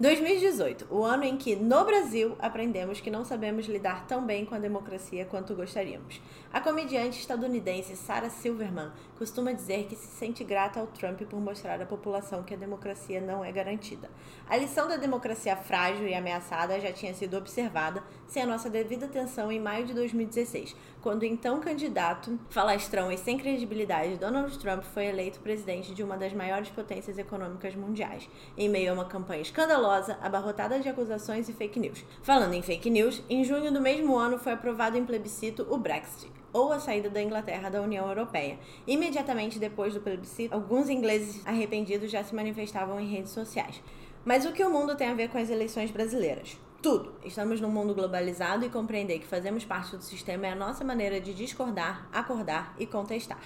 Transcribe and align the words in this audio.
2018, 0.00 0.86
o 0.88 1.04
ano 1.04 1.24
em 1.24 1.36
que, 1.36 1.54
no 1.54 1.84
Brasil, 1.84 2.34
aprendemos 2.38 3.02
que 3.02 3.10
não 3.10 3.22
sabemos 3.22 3.66
lidar 3.66 4.06
tão 4.06 4.24
bem 4.24 4.46
com 4.46 4.54
a 4.54 4.58
democracia 4.58 5.26
quanto 5.26 5.54
gostaríamos. 5.54 6.22
A 6.50 6.58
comediante 6.58 7.20
estadunidense 7.20 7.94
Sarah 7.94 8.30
Silverman 8.30 8.92
costuma 9.18 9.52
dizer 9.52 9.84
que 9.84 9.94
se 9.94 10.06
sente 10.06 10.42
grata 10.42 10.80
ao 10.80 10.86
Trump 10.86 11.20
por 11.28 11.38
mostrar 11.38 11.82
à 11.82 11.84
população 11.84 12.42
que 12.42 12.54
a 12.54 12.56
democracia 12.56 13.20
não 13.20 13.44
é 13.44 13.52
garantida. 13.52 14.08
A 14.48 14.56
lição 14.56 14.88
da 14.88 14.96
democracia 14.96 15.54
frágil 15.54 16.08
e 16.08 16.14
ameaçada 16.14 16.80
já 16.80 16.90
tinha 16.90 17.12
sido 17.12 17.36
observada 17.36 18.02
sem 18.26 18.42
a 18.42 18.46
nossa 18.46 18.70
devida 18.70 19.04
atenção 19.04 19.52
em 19.52 19.60
maio 19.60 19.84
de 19.84 19.92
2016, 19.92 20.74
quando 21.02 21.22
o 21.22 21.24
então 21.24 21.60
candidato, 21.60 22.38
falastrão 22.50 23.10
e 23.10 23.16
sem 23.16 23.38
credibilidade 23.38 24.16
Donald 24.16 24.58
Trump 24.58 24.82
foi 24.82 25.06
eleito 25.06 25.40
presidente 25.40 25.94
de 25.94 26.02
uma 26.02 26.16
das 26.16 26.32
maiores 26.32 26.68
potências 26.68 27.16
econômicas 27.16 27.74
mundiais, 27.74 28.28
em 28.56 28.68
meio 28.68 28.90
a 28.90 28.94
uma 28.94 29.04
campanha 29.06 29.40
escandalosa 29.40 30.18
abarrotada 30.20 30.78
de 30.78 30.88
acusações 30.88 31.48
e 31.48 31.52
fake 31.52 31.80
news. 31.80 32.04
Falando 32.22 32.52
em 32.52 32.62
fake 32.62 32.90
news, 32.90 33.22
em 33.30 33.42
junho 33.44 33.72
do 33.72 33.80
mesmo 33.80 34.16
ano 34.16 34.38
foi 34.38 34.52
aprovado 34.52 34.98
em 34.98 35.04
plebiscito 35.04 35.66
o 35.70 35.78
Brexit, 35.78 36.30
ou 36.52 36.70
a 36.72 36.78
saída 36.78 37.08
da 37.08 37.22
Inglaterra 37.22 37.70
da 37.70 37.80
União 37.80 38.06
Europeia. 38.06 38.58
Imediatamente 38.86 39.58
depois 39.58 39.94
do 39.94 40.00
plebiscito, 40.00 40.54
alguns 40.54 40.90
ingleses 40.90 41.46
arrependidos 41.46 42.10
já 42.10 42.22
se 42.22 42.34
manifestavam 42.34 43.00
em 43.00 43.08
redes 43.08 43.32
sociais. 43.32 43.82
Mas 44.22 44.44
o 44.44 44.52
que 44.52 44.62
o 44.62 44.70
mundo 44.70 44.94
tem 44.94 45.08
a 45.08 45.14
ver 45.14 45.30
com 45.30 45.38
as 45.38 45.48
eleições 45.48 45.90
brasileiras? 45.90 46.58
Tudo. 46.82 47.14
Estamos 47.22 47.60
num 47.60 47.68
mundo 47.68 47.94
globalizado 47.94 48.64
e 48.64 48.70
compreender 48.70 49.18
que 49.18 49.26
fazemos 49.26 49.66
parte 49.66 49.96
do 49.98 50.02
sistema 50.02 50.46
é 50.46 50.52
a 50.52 50.56
nossa 50.56 50.82
maneira 50.82 51.20
de 51.20 51.34
discordar, 51.34 52.08
acordar 52.10 52.74
e 52.78 52.86
contestar. 52.86 53.40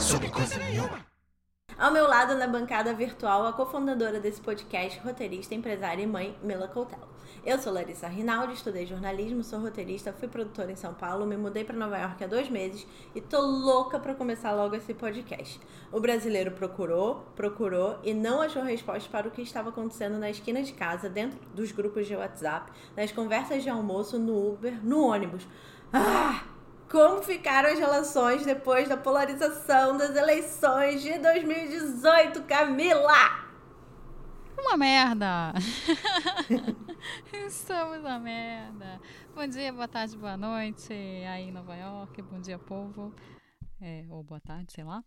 Sobre 0.00 0.30
coisa 0.30 0.58
nenhuma. 0.58 1.04
Ao 1.78 1.92
meu 1.92 2.08
lado, 2.08 2.34
na 2.34 2.46
bancada 2.46 2.94
virtual, 2.94 3.46
a 3.46 3.52
cofundadora 3.52 4.18
desse 4.18 4.40
podcast, 4.40 4.98
roteirista, 5.00 5.54
empresária 5.54 6.02
e 6.02 6.06
mãe, 6.06 6.34
Mila 6.42 6.68
Coutel. 6.68 7.15
Eu 7.46 7.60
sou 7.60 7.72
Larissa 7.72 8.08
Rinaldi, 8.08 8.54
estudei 8.54 8.84
jornalismo, 8.84 9.44
sou 9.44 9.60
roteirista, 9.60 10.12
fui 10.12 10.26
produtora 10.26 10.72
em 10.72 10.74
São 10.74 10.92
Paulo, 10.92 11.24
me 11.24 11.36
mudei 11.36 11.62
para 11.62 11.76
Nova 11.76 11.96
York 11.96 12.24
há 12.24 12.26
dois 12.26 12.50
meses 12.50 12.84
e 13.14 13.20
tô 13.20 13.40
louca 13.40 14.00
para 14.00 14.16
começar 14.16 14.50
logo 14.50 14.74
esse 14.74 14.92
podcast. 14.92 15.60
O 15.92 16.00
brasileiro 16.00 16.50
procurou, 16.50 17.24
procurou 17.36 18.00
e 18.02 18.12
não 18.12 18.42
achou 18.42 18.64
resposta 18.64 19.08
para 19.08 19.28
o 19.28 19.30
que 19.30 19.42
estava 19.42 19.68
acontecendo 19.68 20.18
na 20.18 20.28
esquina 20.28 20.60
de 20.60 20.72
casa, 20.72 21.08
dentro 21.08 21.38
dos 21.54 21.70
grupos 21.70 22.08
de 22.08 22.16
WhatsApp, 22.16 22.72
nas 22.96 23.12
conversas 23.12 23.62
de 23.62 23.70
almoço, 23.70 24.18
no 24.18 24.54
Uber, 24.54 24.84
no 24.84 25.06
ônibus. 25.06 25.46
Ah! 25.92 26.42
Como 26.90 27.22
ficaram 27.22 27.70
as 27.70 27.78
relações 27.78 28.44
depois 28.44 28.88
da 28.88 28.96
polarização 28.96 29.96
das 29.96 30.16
eleições 30.16 31.00
de 31.00 31.16
2018, 31.16 32.42
Camila? 32.42 33.46
Uma 34.58 34.76
merda! 34.76 35.52
Estamos 37.46 38.02
na 38.02 38.18
merda. 38.18 39.00
Bom 39.34 39.46
dia, 39.46 39.72
boa 39.72 39.88
tarde, 39.88 40.16
boa 40.16 40.36
noite 40.36 40.92
aí 40.92 41.48
em 41.48 41.52
Nova 41.52 41.74
York. 41.74 42.22
Bom 42.22 42.40
dia, 42.40 42.58
povo. 42.58 43.14
É, 43.80 44.06
ou 44.08 44.22
boa 44.22 44.40
tarde, 44.40 44.72
sei 44.72 44.84
lá. 44.84 45.04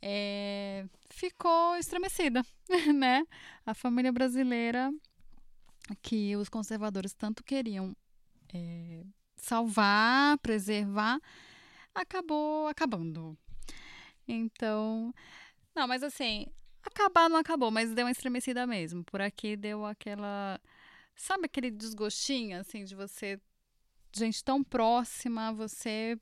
É, 0.00 0.86
ficou 1.10 1.76
estremecida, 1.76 2.44
né? 2.94 3.24
A 3.66 3.74
família 3.74 4.12
brasileira 4.12 4.92
que 6.02 6.36
os 6.36 6.48
conservadores 6.48 7.12
tanto 7.12 7.42
queriam 7.42 7.94
é, 8.54 9.02
salvar, 9.36 10.38
preservar, 10.38 11.18
acabou 11.94 12.68
acabando. 12.68 13.36
Então, 14.26 15.12
não, 15.74 15.88
mas 15.88 16.02
assim, 16.02 16.46
acabar 16.82 17.28
não 17.28 17.36
acabou, 17.38 17.70
mas 17.70 17.92
deu 17.92 18.06
uma 18.06 18.12
estremecida 18.12 18.66
mesmo. 18.66 19.04
Por 19.04 19.20
aqui 19.20 19.56
deu 19.56 19.84
aquela, 19.84 20.60
sabe 21.16 21.46
aquele 21.46 21.70
desgostinho 21.70 22.58
assim 22.58 22.84
de 22.84 22.94
você 22.94 23.40
gente 24.12 24.42
tão 24.42 24.62
próxima, 24.62 25.52
você 25.52 26.18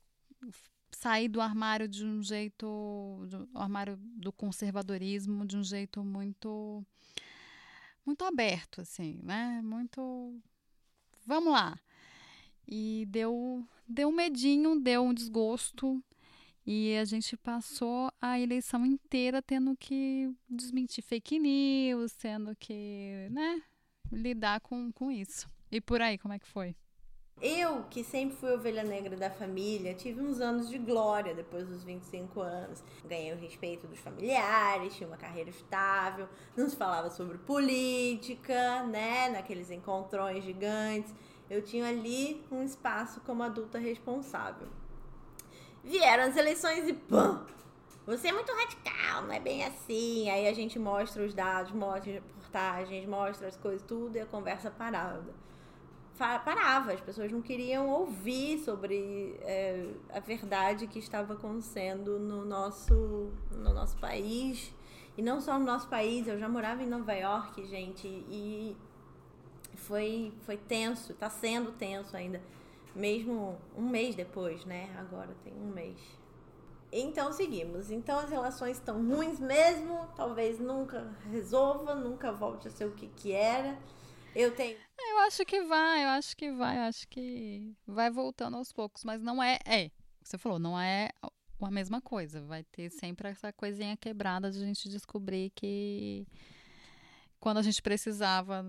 sair 0.91 1.27
do 1.27 1.41
armário 1.41 1.87
de 1.87 2.05
um 2.05 2.21
jeito, 2.21 3.25
do 3.27 3.49
armário 3.55 3.97
do 3.97 4.31
conservadorismo 4.31 5.45
de 5.45 5.57
um 5.57 5.63
jeito 5.63 6.03
muito 6.03 6.85
muito 8.05 8.23
aberto 8.25 8.81
assim, 8.81 9.19
né? 9.23 9.61
Muito 9.63 10.41
Vamos 11.29 11.53
lá. 11.53 11.79
E 12.67 13.05
deu, 13.07 13.63
deu 13.87 14.09
um 14.09 14.11
medinho, 14.11 14.79
deu 14.79 15.03
um 15.03 15.13
desgosto. 15.13 16.03
E 16.65 16.95
a 16.97 17.05
gente 17.05 17.37
passou 17.37 18.11
a 18.19 18.39
eleição 18.39 18.83
inteira 18.83 19.39
tendo 19.39 19.77
que 19.77 20.31
desmentir 20.49 21.03
fake 21.03 21.37
news, 21.37 22.13
tendo 22.13 22.55
que, 22.55 23.27
né, 23.29 23.61
lidar 24.11 24.59
com, 24.61 24.91
com 24.91 25.11
isso. 25.11 25.49
E 25.71 25.79
por 25.79 26.01
aí, 26.01 26.17
como 26.17 26.33
é 26.33 26.39
que 26.39 26.47
foi? 26.47 26.75
Eu, 27.41 27.83
que 27.89 28.03
sempre 28.03 28.35
fui 28.35 28.51
ovelha 28.51 28.83
negra 28.83 29.15
da 29.15 29.29
família, 29.29 29.93
tive 29.93 30.19
uns 30.19 30.41
anos 30.41 30.69
de 30.69 30.77
glória 30.77 31.33
depois 31.33 31.65
dos 31.69 31.83
25 31.85 32.41
anos. 32.41 32.83
Ganhei 33.05 33.31
o 33.31 33.37
respeito 33.37 33.87
dos 33.87 33.97
familiares, 33.99 34.93
tinha 34.95 35.07
uma 35.07 35.15
carreira 35.15 35.49
estável, 35.49 36.27
não 36.57 36.69
se 36.69 36.75
falava 36.75 37.09
sobre 37.09 37.37
política, 37.37 38.83
né? 38.83 39.29
Naqueles 39.29 39.71
encontrões 39.71 40.43
gigantes. 40.43 41.13
Eu 41.49 41.61
tinha 41.61 41.87
ali 41.87 42.43
um 42.51 42.61
espaço 42.61 43.21
como 43.21 43.41
adulta 43.41 43.79
responsável. 43.79 44.67
Vieram 45.81 46.25
as 46.25 46.35
eleições 46.35 46.89
e 46.89 46.93
pã! 46.93 47.45
Você 48.05 48.29
é 48.29 48.31
muito 48.33 48.51
radical, 48.51 49.21
não 49.21 49.31
é 49.31 49.39
bem 49.39 49.63
assim. 49.63 50.29
Aí 50.29 50.47
a 50.47 50.53
gente 50.53 50.77
mostra 50.77 51.23
os 51.23 51.33
dados, 51.33 51.71
mostra 51.71 52.21
reportagens, 52.49 53.05
mostra 53.05 53.47
as 53.47 53.55
coisas, 53.55 53.81
tudo 53.83 54.15
e 54.15 54.19
a 54.19 54.25
conversa 54.25 54.71
parava. 54.71 55.33
Parava, 56.17 56.91
as 56.91 56.99
pessoas 56.99 57.31
não 57.31 57.41
queriam 57.41 57.87
ouvir 57.87 58.59
sobre 58.59 59.37
é, 59.41 59.89
a 60.13 60.19
verdade 60.19 60.85
que 60.85 60.99
estava 60.99 61.33
acontecendo 61.33 62.19
no 62.19 62.43
nosso, 62.43 63.31
no 63.53 63.73
nosso 63.73 63.95
país. 63.97 64.73
E 65.17 65.21
não 65.21 65.39
só 65.39 65.57
no 65.57 65.65
nosso 65.65 65.87
país, 65.87 66.27
eu 66.27 66.37
já 66.37 66.49
morava 66.49 66.83
em 66.83 66.87
Nova 66.87 67.13
York, 67.13 67.65
gente, 67.67 68.05
e 68.07 68.75
foi, 69.75 70.33
foi 70.45 70.57
tenso, 70.57 71.13
está 71.13 71.29
sendo 71.29 71.71
tenso 71.71 72.15
ainda, 72.17 72.41
mesmo 72.93 73.57
um 73.77 73.87
mês 73.87 74.13
depois, 74.13 74.65
né? 74.65 74.89
Agora 74.97 75.29
tem 75.43 75.53
um 75.53 75.71
mês. 75.71 75.97
Então 76.91 77.31
seguimos. 77.31 77.91
Então 77.91 78.19
as 78.19 78.29
relações 78.29 78.77
estão 78.77 79.05
ruins 79.05 79.39
mesmo, 79.39 80.07
talvez 80.15 80.59
nunca 80.59 81.15
resolva, 81.31 81.95
nunca 81.95 82.31
volte 82.31 82.67
a 82.67 82.71
ser 82.71 82.85
o 82.85 82.91
que, 82.91 83.07
que 83.07 83.31
era. 83.31 83.77
Eu 84.35 84.55
tenho. 84.55 84.77
Eu 84.97 85.19
acho 85.19 85.45
que 85.45 85.61
vai, 85.63 86.03
eu 86.03 86.09
acho 86.09 86.35
que 86.35 86.51
vai, 86.51 86.77
eu 86.77 86.81
acho 86.83 87.07
que 87.07 87.75
vai 87.85 88.09
voltando 88.09 88.57
aos 88.57 88.71
poucos, 88.71 89.03
mas 89.03 89.21
não 89.21 89.41
é. 89.41 89.59
É, 89.65 89.91
você 90.21 90.37
falou, 90.37 90.59
não 90.59 90.79
é 90.79 91.09
a 91.61 91.71
mesma 91.71 92.01
coisa. 92.01 92.41
Vai 92.41 92.63
ter 92.63 92.89
sempre 92.89 93.29
essa 93.29 93.51
coisinha 93.53 93.97
quebrada 93.97 94.51
de 94.51 94.61
a 94.61 94.65
gente 94.65 94.89
descobrir 94.89 95.51
que 95.51 96.27
quando 97.39 97.57
a 97.57 97.61
gente 97.61 97.81
precisava 97.81 98.65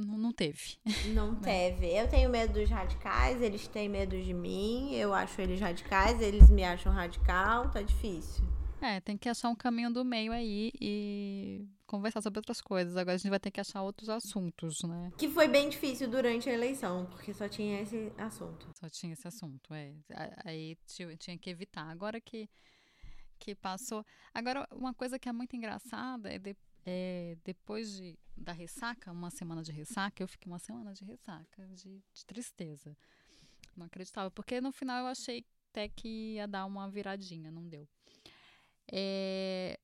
não, 0.00 0.18
não 0.18 0.32
teve. 0.32 0.78
Não 1.14 1.34
teve. 1.40 1.86
Eu 1.86 2.08
tenho 2.08 2.30
medo 2.30 2.54
dos 2.54 2.68
radicais, 2.68 3.40
eles 3.40 3.66
têm 3.68 3.88
medo 3.88 4.20
de 4.20 4.32
mim, 4.32 4.94
eu 4.94 5.12
acho 5.14 5.40
eles 5.40 5.60
radicais, 5.60 6.20
eles 6.20 6.50
me 6.50 6.64
acham 6.64 6.92
radical, 6.92 7.70
tá 7.70 7.82
difícil. 7.82 8.44
É, 8.80 8.98
tem 9.00 9.16
que 9.16 9.28
achar 9.28 9.50
um 9.50 9.54
caminho 9.54 9.92
do 9.92 10.02
meio 10.04 10.32
aí 10.32 10.72
e 10.80 11.68
conversar 11.86 12.22
sobre 12.22 12.38
outras 12.38 12.62
coisas. 12.62 12.96
Agora 12.96 13.14
a 13.14 13.18
gente 13.18 13.28
vai 13.28 13.38
ter 13.38 13.50
que 13.50 13.60
achar 13.60 13.82
outros 13.82 14.08
assuntos, 14.08 14.82
né? 14.84 15.12
Que 15.18 15.28
foi 15.28 15.48
bem 15.48 15.68
difícil 15.68 16.08
durante 16.08 16.48
a 16.48 16.52
eleição, 16.52 17.04
porque 17.06 17.34
só 17.34 17.46
tinha 17.46 17.82
esse 17.82 18.10
assunto. 18.16 18.70
Só 18.78 18.88
tinha 18.88 19.12
esse 19.12 19.28
assunto, 19.28 19.74
é. 19.74 19.92
Aí 20.44 20.78
tinha 21.18 21.36
que 21.36 21.50
evitar. 21.50 21.90
Agora 21.90 22.18
que, 22.22 22.48
que 23.38 23.54
passou. 23.54 24.04
Agora, 24.32 24.66
uma 24.72 24.94
coisa 24.94 25.18
que 25.18 25.28
é 25.28 25.32
muito 25.32 25.54
engraçada 25.54 26.32
é 26.32 26.38
depois 26.38 26.69
é, 26.86 27.36
depois 27.44 27.92
de, 27.96 28.18
da 28.36 28.52
ressaca, 28.52 29.12
uma 29.12 29.30
semana 29.30 29.62
de 29.62 29.72
ressaca, 29.72 30.22
eu 30.22 30.28
fiquei 30.28 30.50
uma 30.50 30.58
semana 30.58 30.92
de 30.92 31.04
ressaca, 31.04 31.66
de, 31.68 32.02
de 32.12 32.26
tristeza. 32.26 32.96
Não 33.76 33.86
acreditava, 33.86 34.30
porque 34.30 34.60
no 34.60 34.72
final 34.72 35.00
eu 35.00 35.06
achei 35.06 35.44
até 35.70 35.88
que 35.88 36.34
ia 36.34 36.48
dar 36.48 36.66
uma 36.66 36.88
viradinha, 36.88 37.50
não 37.50 37.68
deu. 37.68 37.88
É, 38.90 39.78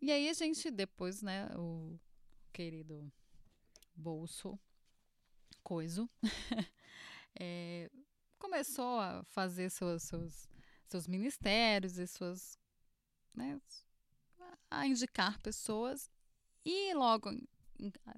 e 0.00 0.10
aí 0.10 0.28
a 0.28 0.32
gente, 0.32 0.70
depois, 0.70 1.22
né, 1.22 1.48
o 1.56 1.98
querido 2.52 3.12
Bolso 3.94 4.58
Coiso, 5.62 6.10
é, 7.38 7.90
começou 8.38 8.98
a 8.98 9.22
fazer 9.24 9.70
seus, 9.70 10.02
seus, 10.02 10.48
seus 10.86 11.06
ministérios 11.06 11.98
e 11.98 12.06
suas. 12.06 12.58
Né, 13.34 13.60
a 14.70 14.86
indicar 14.86 15.40
pessoas 15.40 16.10
e 16.64 16.94
logo 16.94 17.30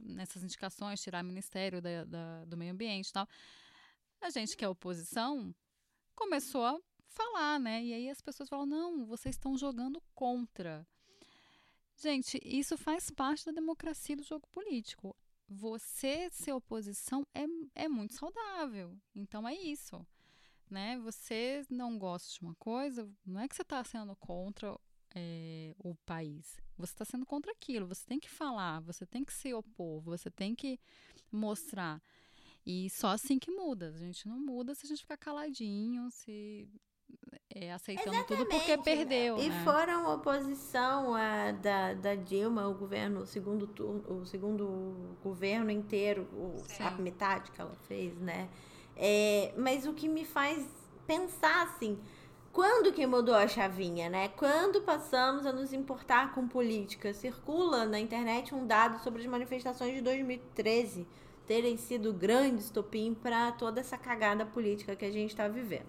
nessas 0.02 0.42
indicações, 0.42 1.00
tirar 1.00 1.22
Ministério 1.22 1.80
da, 1.80 2.04
da, 2.04 2.44
do 2.44 2.56
Meio 2.56 2.72
Ambiente 2.72 3.08
e 3.08 3.12
tal, 3.12 3.28
a 4.20 4.30
gente 4.30 4.56
que 4.56 4.64
é 4.64 4.68
oposição 4.68 5.54
começou 6.14 6.64
a 6.64 6.80
falar, 7.08 7.58
né? 7.58 7.84
E 7.84 7.92
aí 7.92 8.10
as 8.10 8.20
pessoas 8.20 8.48
falam: 8.48 8.66
não, 8.66 9.06
vocês 9.06 9.34
estão 9.34 9.56
jogando 9.56 10.02
contra. 10.14 10.86
Gente, 11.96 12.38
isso 12.44 12.76
faz 12.76 13.10
parte 13.10 13.46
da 13.46 13.52
democracia 13.52 14.16
do 14.16 14.22
jogo 14.22 14.46
político. 14.48 15.16
Você 15.48 16.28
ser 16.30 16.52
oposição 16.52 17.26
é, 17.34 17.44
é 17.74 17.88
muito 17.88 18.14
saudável. 18.14 18.98
Então 19.14 19.48
é 19.48 19.54
isso. 19.54 20.06
Né? 20.68 20.98
Você 20.98 21.64
não 21.70 21.98
gosta 21.98 22.34
de 22.34 22.40
uma 22.40 22.54
coisa, 22.56 23.08
não 23.24 23.40
é 23.40 23.48
que 23.48 23.54
você 23.54 23.62
está 23.62 23.82
sendo 23.84 24.14
contra 24.16 24.76
é, 25.14 25.74
o 25.78 25.94
país. 25.94 26.60
Você 26.78 26.92
está 26.92 27.04
sendo 27.04 27.26
contra 27.26 27.52
aquilo. 27.52 27.86
Você 27.86 28.04
tem 28.06 28.18
que 28.18 28.28
falar, 28.28 28.80
você 28.80 29.06
tem 29.06 29.24
que 29.24 29.32
se 29.32 29.52
opor, 29.54 30.02
você 30.02 30.30
tem 30.30 30.54
que 30.54 30.78
mostrar. 31.30 32.02
E 32.64 32.90
só 32.90 33.08
assim 33.08 33.38
que 33.38 33.50
muda. 33.50 33.88
A 33.88 33.98
gente 33.98 34.28
não 34.28 34.38
muda 34.38 34.74
se 34.74 34.86
a 34.86 34.88
gente 34.88 35.02
ficar 35.02 35.16
caladinho, 35.16 36.10
se 36.10 36.68
é, 37.54 37.72
aceitando 37.72 38.16
Exatamente. 38.16 38.44
tudo 38.44 38.48
porque 38.48 38.76
perdeu. 38.78 39.38
E 39.38 39.48
né? 39.48 39.64
foram 39.64 40.12
oposição 40.12 41.14
a, 41.14 41.52
da, 41.52 41.94
da 41.94 42.14
Dilma, 42.14 42.66
o 42.68 42.74
governo, 42.74 43.20
o 43.20 43.26
segundo 43.26 43.66
turno, 43.66 44.20
o 44.20 44.26
segundo 44.26 45.16
governo 45.22 45.70
inteiro, 45.70 46.28
o, 46.32 46.62
a 46.80 46.90
metade 46.92 47.50
que 47.52 47.60
ela 47.60 47.74
fez, 47.86 48.18
né? 48.18 48.48
É, 48.96 49.54
mas 49.56 49.86
o 49.86 49.92
que 49.92 50.08
me 50.08 50.24
faz 50.24 50.66
pensar 51.06 51.64
assim, 51.64 51.98
quando 52.56 52.90
que 52.90 53.06
mudou 53.06 53.34
a 53.34 53.46
chavinha, 53.46 54.08
né? 54.08 54.28
Quando 54.28 54.80
passamos 54.80 55.44
a 55.44 55.52
nos 55.52 55.74
importar 55.74 56.32
com 56.32 56.48
política? 56.48 57.12
Circula 57.12 57.84
na 57.84 58.00
internet 58.00 58.54
um 58.54 58.66
dado 58.66 58.98
sobre 59.04 59.20
as 59.20 59.26
manifestações 59.26 59.94
de 59.94 60.00
2013 60.00 61.06
terem 61.46 61.76
sido 61.76 62.14
grande 62.14 62.62
estopim 62.62 63.12
para 63.12 63.52
toda 63.52 63.80
essa 63.80 63.98
cagada 63.98 64.46
política 64.46 64.96
que 64.96 65.04
a 65.04 65.10
gente 65.10 65.32
está 65.32 65.46
vivendo. 65.46 65.84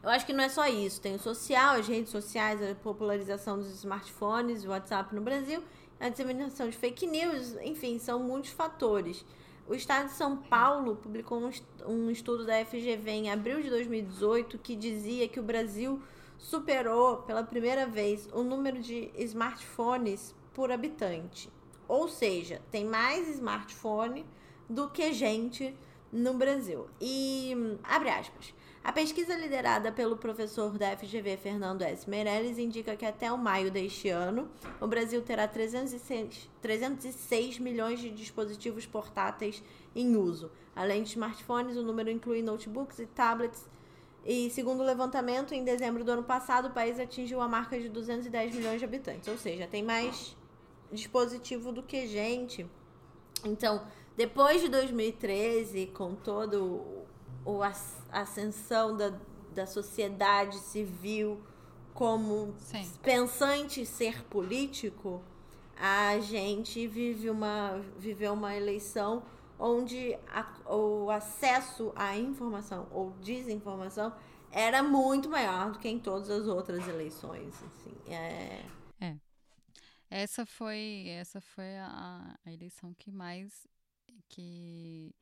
Eu 0.00 0.10
acho 0.10 0.24
que 0.24 0.32
não 0.32 0.44
é 0.44 0.48
só 0.48 0.68
isso. 0.68 1.00
Tem 1.00 1.16
o 1.16 1.18
social, 1.18 1.74
as 1.74 1.88
redes 1.88 2.12
sociais, 2.12 2.62
a 2.62 2.76
popularização 2.76 3.58
dos 3.58 3.74
smartphones, 3.80 4.64
o 4.64 4.68
WhatsApp 4.68 5.12
no 5.12 5.20
Brasil, 5.20 5.60
a 5.98 6.08
disseminação 6.08 6.68
de 6.68 6.76
fake 6.76 7.04
news, 7.04 7.56
enfim, 7.62 7.98
são 7.98 8.20
muitos 8.20 8.52
fatores. 8.52 9.24
O 9.68 9.74
Estado 9.74 10.06
de 10.06 10.14
São 10.14 10.34
Paulo 10.34 10.96
publicou 10.96 11.38
um 11.86 12.10
estudo 12.10 12.46
da 12.46 12.64
FGV 12.64 13.10
em 13.10 13.30
abril 13.30 13.60
de 13.60 13.68
2018 13.68 14.56
que 14.56 14.74
dizia 14.74 15.28
que 15.28 15.38
o 15.38 15.42
Brasil 15.42 16.00
superou 16.38 17.18
pela 17.18 17.42
primeira 17.42 17.86
vez 17.86 18.30
o 18.32 18.42
número 18.42 18.80
de 18.80 19.10
smartphones 19.16 20.34
por 20.54 20.72
habitante. 20.72 21.50
Ou 21.86 22.08
seja, 22.08 22.62
tem 22.70 22.86
mais 22.86 23.28
smartphone 23.28 24.24
do 24.70 24.88
que 24.88 25.12
gente 25.12 25.76
no 26.10 26.32
Brasil. 26.32 26.88
E 26.98 27.54
abre 27.84 28.08
aspas. 28.08 28.54
A 28.82 28.92
pesquisa 28.92 29.36
liderada 29.36 29.92
pelo 29.92 30.16
professor 30.16 30.78
da 30.78 30.96
FGV, 30.96 31.36
Fernando 31.36 31.82
S. 31.82 32.08
Meirelles, 32.08 32.58
indica 32.58 32.96
que 32.96 33.04
até 33.04 33.30
o 33.30 33.36
maio 33.36 33.70
deste 33.70 34.08
ano, 34.08 34.48
o 34.80 34.86
Brasil 34.86 35.20
terá 35.20 35.46
306, 35.46 36.48
306 36.62 37.58
milhões 37.58 38.00
de 38.00 38.10
dispositivos 38.10 38.86
portáteis 38.86 39.62
em 39.94 40.16
uso. 40.16 40.50
Além 40.74 41.02
de 41.02 41.10
smartphones, 41.10 41.76
o 41.76 41.82
número 41.82 42.10
inclui 42.10 42.40
notebooks 42.40 42.98
e 42.98 43.06
tablets. 43.06 43.68
E 44.24 44.48
segundo 44.50 44.80
o 44.80 44.84
levantamento, 44.84 45.52
em 45.54 45.64
dezembro 45.64 46.04
do 46.04 46.12
ano 46.12 46.22
passado, 46.22 46.68
o 46.68 46.70
país 46.70 46.98
atingiu 46.98 47.40
a 47.40 47.48
marca 47.48 47.78
de 47.78 47.88
210 47.88 48.54
milhões 48.54 48.78
de 48.78 48.84
habitantes. 48.84 49.28
Ou 49.28 49.36
seja, 49.36 49.66
tem 49.66 49.82
mais 49.82 50.36
dispositivo 50.92 51.72
do 51.72 51.82
que 51.82 52.06
gente. 52.06 52.66
Então, 53.44 53.86
depois 54.16 54.60
de 54.60 54.68
2013, 54.68 55.86
com 55.88 56.14
todo 56.14 57.06
o 57.48 57.62
a 57.62 57.72
ascensão 58.12 58.94
da, 58.94 59.18
da 59.54 59.66
sociedade 59.66 60.58
civil 60.58 61.42
como 61.94 62.54
Sim. 62.58 62.86
pensante 63.02 63.84
ser 63.86 64.22
político, 64.24 65.22
a 65.74 66.20
gente 66.20 66.86
vive 66.86 67.30
uma, 67.30 67.82
viveu 67.98 68.34
uma 68.34 68.54
eleição 68.54 69.22
onde 69.58 70.16
a, 70.28 70.46
o 70.72 71.10
acesso 71.10 71.90
à 71.96 72.16
informação 72.16 72.86
ou 72.92 73.12
desinformação 73.22 74.14
era 74.52 74.82
muito 74.82 75.28
maior 75.28 75.72
do 75.72 75.78
que 75.78 75.88
em 75.88 75.98
todas 75.98 76.30
as 76.30 76.46
outras 76.46 76.86
eleições. 76.86 77.54
Assim. 77.64 78.12
É... 78.12 78.64
é. 79.00 79.16
Essa 80.10 80.44
foi, 80.46 81.06
essa 81.08 81.40
foi 81.40 81.78
a, 81.78 82.38
a 82.44 82.52
eleição 82.52 82.94
que 82.94 83.10
mais 83.10 83.66
que 84.28 85.14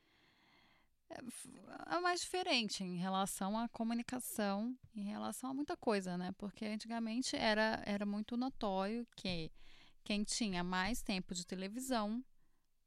é, 1.10 1.94
é 1.96 2.00
mais 2.00 2.20
diferente 2.20 2.82
em 2.82 2.96
relação 2.96 3.58
à 3.58 3.68
comunicação, 3.68 4.76
em 4.94 5.04
relação 5.04 5.50
a 5.50 5.54
muita 5.54 5.76
coisa, 5.76 6.16
né? 6.16 6.32
Porque 6.38 6.64
antigamente 6.64 7.36
era, 7.36 7.82
era 7.86 8.04
muito 8.04 8.36
notório 8.36 9.06
que 9.16 9.50
quem 10.04 10.24
tinha 10.24 10.62
mais 10.62 11.02
tempo 11.02 11.34
de 11.34 11.46
televisão 11.46 12.24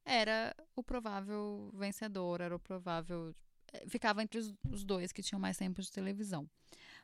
era 0.05 0.55
o 0.75 0.83
provável 0.83 1.71
vencedor, 1.73 2.41
era 2.41 2.55
o 2.55 2.59
provável. 2.59 3.35
Eh, 3.73 3.85
ficava 3.87 4.23
entre 4.23 4.39
os, 4.39 4.53
os 4.71 4.83
dois 4.83 5.11
que 5.11 5.21
tinham 5.21 5.39
mais 5.39 5.57
tempo 5.57 5.81
de 5.81 5.91
televisão. 5.91 6.49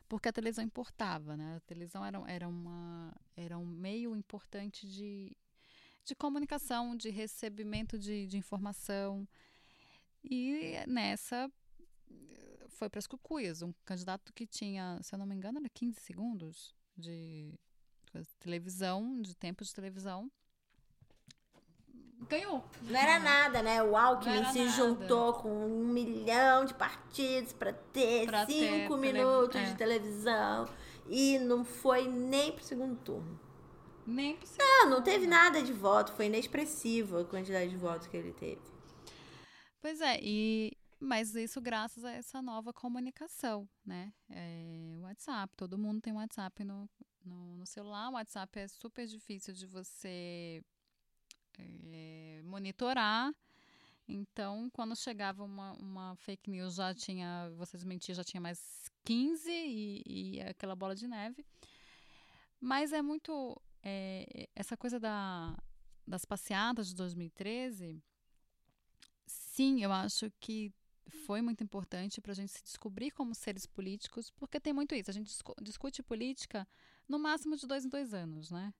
Porque 0.08 0.28
a 0.28 0.32
televisão 0.32 0.64
importava, 0.64 1.36
né? 1.36 1.56
A 1.56 1.60
televisão 1.60 2.04
era, 2.04 2.18
era, 2.26 2.48
uma, 2.48 3.14
era 3.36 3.58
um 3.58 3.66
meio 3.66 4.16
importante 4.16 4.88
de, 4.88 5.36
de 6.04 6.14
comunicação, 6.14 6.96
de 6.96 7.10
recebimento 7.10 7.98
de, 7.98 8.26
de 8.26 8.36
informação. 8.36 9.28
E 10.28 10.76
nessa 10.86 11.50
foi 12.68 12.88
para 12.88 12.98
as 12.98 13.06
cucuias. 13.06 13.62
Um 13.62 13.72
candidato 13.84 14.32
que 14.32 14.46
tinha, 14.46 14.98
se 15.02 15.14
eu 15.14 15.18
não 15.18 15.26
me 15.26 15.34
engano, 15.34 15.58
era 15.58 15.68
15 15.68 16.00
segundos 16.00 16.74
de 16.96 17.58
televisão, 18.38 19.20
de 19.20 19.34
tempo 19.34 19.64
de 19.64 19.72
televisão. 19.72 20.30
Ganhou. 22.28 22.64
Não 22.82 22.98
era 22.98 23.18
nada, 23.18 23.62
né? 23.62 23.82
O 23.82 23.94
Alckmin 23.94 24.44
se 24.46 24.64
nada. 24.64 24.70
juntou 24.70 25.34
com 25.34 25.50
um 25.50 25.86
milhão 25.86 26.64
de 26.64 26.72
partidos 26.72 27.52
para 27.52 27.72
ter 27.72 28.26
pra 28.26 28.46
cinco 28.46 28.94
ter 28.94 29.00
minutos 29.00 29.52
tele... 29.52 29.66
é. 29.66 29.70
de 29.70 29.76
televisão. 29.76 30.68
E 31.08 31.38
não 31.38 31.64
foi 31.64 32.08
nem 32.08 32.52
pro 32.52 32.64
segundo 32.64 32.96
turno. 32.96 33.38
Nem 34.06 34.36
pro 34.36 34.46
segundo 34.46 34.66
Não, 34.66 34.90
não 34.90 35.02
teve 35.02 35.26
nada 35.26 35.62
de 35.62 35.72
voto. 35.72 36.12
Foi 36.12 36.26
inexpressivo 36.26 37.18
a 37.18 37.24
quantidade 37.24 37.68
de 37.68 37.76
votos 37.76 38.06
que 38.06 38.16
ele 38.16 38.32
teve. 38.32 38.75
Pois 39.80 40.00
é, 40.00 40.18
e 40.22 40.76
mas 40.98 41.34
isso 41.34 41.60
graças 41.60 42.04
a 42.04 42.10
essa 42.10 42.40
nova 42.40 42.72
comunicação, 42.72 43.68
né? 43.84 44.12
É, 44.30 44.98
WhatsApp, 45.02 45.54
todo 45.54 45.78
mundo 45.78 46.00
tem 46.00 46.12
WhatsApp 46.12 46.64
no, 46.64 46.88
no, 47.24 47.56
no, 47.58 47.66
celular. 47.66 48.08
O 48.08 48.14
WhatsApp 48.14 48.58
é 48.58 48.68
super 48.68 49.06
difícil 49.06 49.52
de 49.52 49.66
você 49.66 50.64
é, 51.58 52.40
monitorar. 52.44 53.32
Então, 54.08 54.70
quando 54.72 54.96
chegava 54.96 55.44
uma, 55.44 55.72
uma 55.74 56.16
fake 56.16 56.48
news, 56.50 56.76
já 56.76 56.94
tinha, 56.94 57.50
vocês 57.56 57.84
mentiam, 57.84 58.14
já 58.14 58.24
tinha 58.24 58.40
mais 58.40 58.90
15 59.04 59.50
e, 59.50 60.02
e 60.06 60.40
aquela 60.40 60.74
bola 60.74 60.94
de 60.94 61.06
neve. 61.06 61.44
Mas 62.60 62.92
é 62.92 63.02
muito. 63.02 63.60
É, 63.82 64.48
essa 64.54 64.76
coisa 64.76 64.98
da, 64.98 65.56
das 66.06 66.24
passeadas 66.24 66.88
de 66.88 66.96
2013 66.96 68.02
sim, 69.56 69.82
eu 69.82 69.90
acho 69.90 70.30
que 70.38 70.70
foi 71.24 71.40
muito 71.40 71.64
importante 71.64 72.20
para 72.20 72.32
a 72.32 72.34
gente 72.34 72.52
se 72.52 72.62
descobrir 72.62 73.10
como 73.10 73.34
seres 73.34 73.64
políticos, 73.64 74.30
porque 74.30 74.60
tem 74.60 74.72
muito 74.72 74.94
isso. 74.94 75.10
A 75.10 75.14
gente 75.14 75.32
discute 75.62 76.02
política 76.02 76.68
no 77.08 77.18
máximo 77.18 77.56
de 77.56 77.66
dois 77.66 77.84
em 77.84 77.88
dois 77.88 78.12
anos, 78.12 78.50
né? 78.50 78.74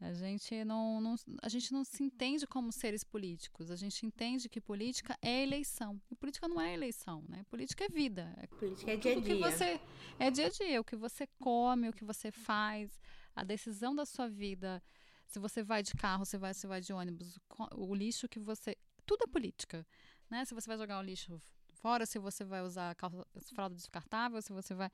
A 0.00 0.12
gente 0.14 0.64
não, 0.64 1.00
não, 1.00 1.14
a 1.42 1.48
gente 1.48 1.72
não 1.72 1.84
se 1.84 2.02
entende 2.02 2.46
como 2.46 2.72
seres 2.72 3.04
políticos. 3.04 3.70
A 3.70 3.76
gente 3.76 4.06
entende 4.06 4.48
que 4.48 4.60
política 4.60 5.18
é 5.20 5.42
eleição. 5.42 6.00
E 6.10 6.14
política 6.14 6.48
não 6.48 6.58
é 6.60 6.72
eleição, 6.72 7.22
né? 7.28 7.44
Política 7.50 7.84
é 7.84 7.88
vida. 7.88 8.24
Política 8.58 8.92
é 8.92 8.96
dia 8.96 9.12
a 9.12 9.14
dia. 9.20 9.22
Que 9.22 9.34
você, 9.42 9.80
é 10.18 10.30
dia 10.30 10.46
a 10.46 10.50
dia. 10.50 10.80
O 10.80 10.84
que 10.84 10.96
você 10.96 11.26
come, 11.38 11.88
o 11.88 11.92
que 11.92 12.04
você 12.04 12.30
faz, 12.30 12.98
a 13.34 13.44
decisão 13.44 13.94
da 13.94 14.06
sua 14.06 14.28
vida. 14.28 14.82
Se 15.26 15.38
você 15.38 15.62
vai 15.62 15.82
de 15.82 15.92
carro, 15.94 16.24
se 16.24 16.38
vai, 16.38 16.54
se 16.54 16.66
vai 16.66 16.80
de 16.80 16.92
ônibus, 16.92 17.38
o 17.74 17.94
lixo 17.94 18.28
que 18.28 18.38
você 18.38 18.76
tudo 19.10 19.24
é 19.24 19.26
política. 19.26 19.84
Né? 20.30 20.44
Se 20.44 20.54
você 20.54 20.68
vai 20.68 20.78
jogar 20.78 21.00
o 21.00 21.02
lixo 21.02 21.36
fora, 21.74 22.06
se 22.06 22.16
você 22.16 22.44
vai 22.44 22.62
usar 22.62 22.94
calça, 22.94 23.26
fralda 23.52 23.74
descartável, 23.74 24.40
se 24.40 24.52
você 24.52 24.72
vai. 24.72 24.88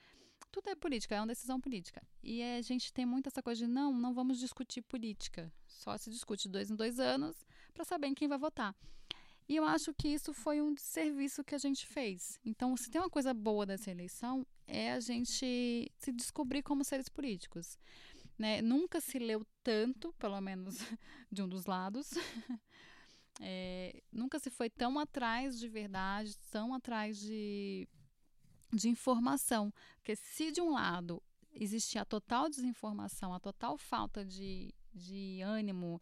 Tudo 0.51 0.71
é 0.71 0.75
política, 0.75 1.15
é 1.15 1.21
uma 1.21 1.27
decisão 1.27 1.61
política. 1.61 2.03
E 2.23 2.43
a 2.43 2.63
gente 2.63 2.91
tem 2.95 3.05
muito 3.05 3.27
essa 3.27 3.43
coisa 3.43 3.67
de 3.67 3.71
não, 3.71 3.93
não 3.93 4.15
vamos 4.15 4.39
discutir 4.39 4.81
política. 4.81 5.53
Só 5.67 5.99
se 5.99 6.09
discute 6.09 6.49
dois 6.49 6.71
em 6.71 6.77
dois 6.77 6.99
anos 6.99 7.45
para 7.75 7.85
saber 7.85 8.07
em 8.07 8.15
quem 8.15 8.27
vai 8.27 8.39
votar. 8.39 8.75
E 9.47 9.55
eu 9.55 9.65
acho 9.65 9.93
que 9.93 10.09
isso 10.09 10.33
foi 10.33 10.63
um 10.63 10.75
serviço 10.79 11.45
que 11.45 11.55
a 11.55 11.59
gente 11.59 11.87
fez. 11.87 12.41
Então, 12.43 12.75
se 12.75 12.91
tem 12.91 13.01
uma 13.01 13.11
coisa 13.11 13.35
boa 13.35 13.67
dessa 13.67 13.91
eleição, 13.91 14.47
é 14.67 14.93
a 14.93 15.01
gente 15.01 15.93
se 15.99 16.13
descobrir 16.13 16.63
como 16.63 16.83
seres 16.85 17.09
políticos. 17.11 17.79
Né? 18.39 18.63
Nunca 18.63 18.99
se 18.99 19.19
leu 19.19 19.47
tanto, 19.63 20.13
pelo 20.15 20.41
menos 20.41 20.79
de 21.31 21.43
um 21.43 21.49
dos 21.49 21.67
lados, 21.67 22.11
É, 23.41 24.03
nunca 24.11 24.39
se 24.39 24.51
foi 24.51 24.71
tão 24.71 24.99
atrás 24.99 25.59
de 25.59 25.69
verdade, 25.69 26.37
tão 26.51 26.73
atrás 26.73 27.19
de, 27.19 27.89
de 28.73 28.89
informação. 28.89 29.73
Porque 29.97 30.17
se 30.17 30.51
de 30.51 30.61
um 30.61 30.71
lado 30.71 31.23
existia 31.53 32.03
a 32.03 32.05
total 32.05 32.49
desinformação, 32.49 33.35
a 33.35 33.41
total 33.41 33.77
falta 33.77 34.25
de, 34.25 34.75
de 34.93 35.41
ânimo 35.43 36.01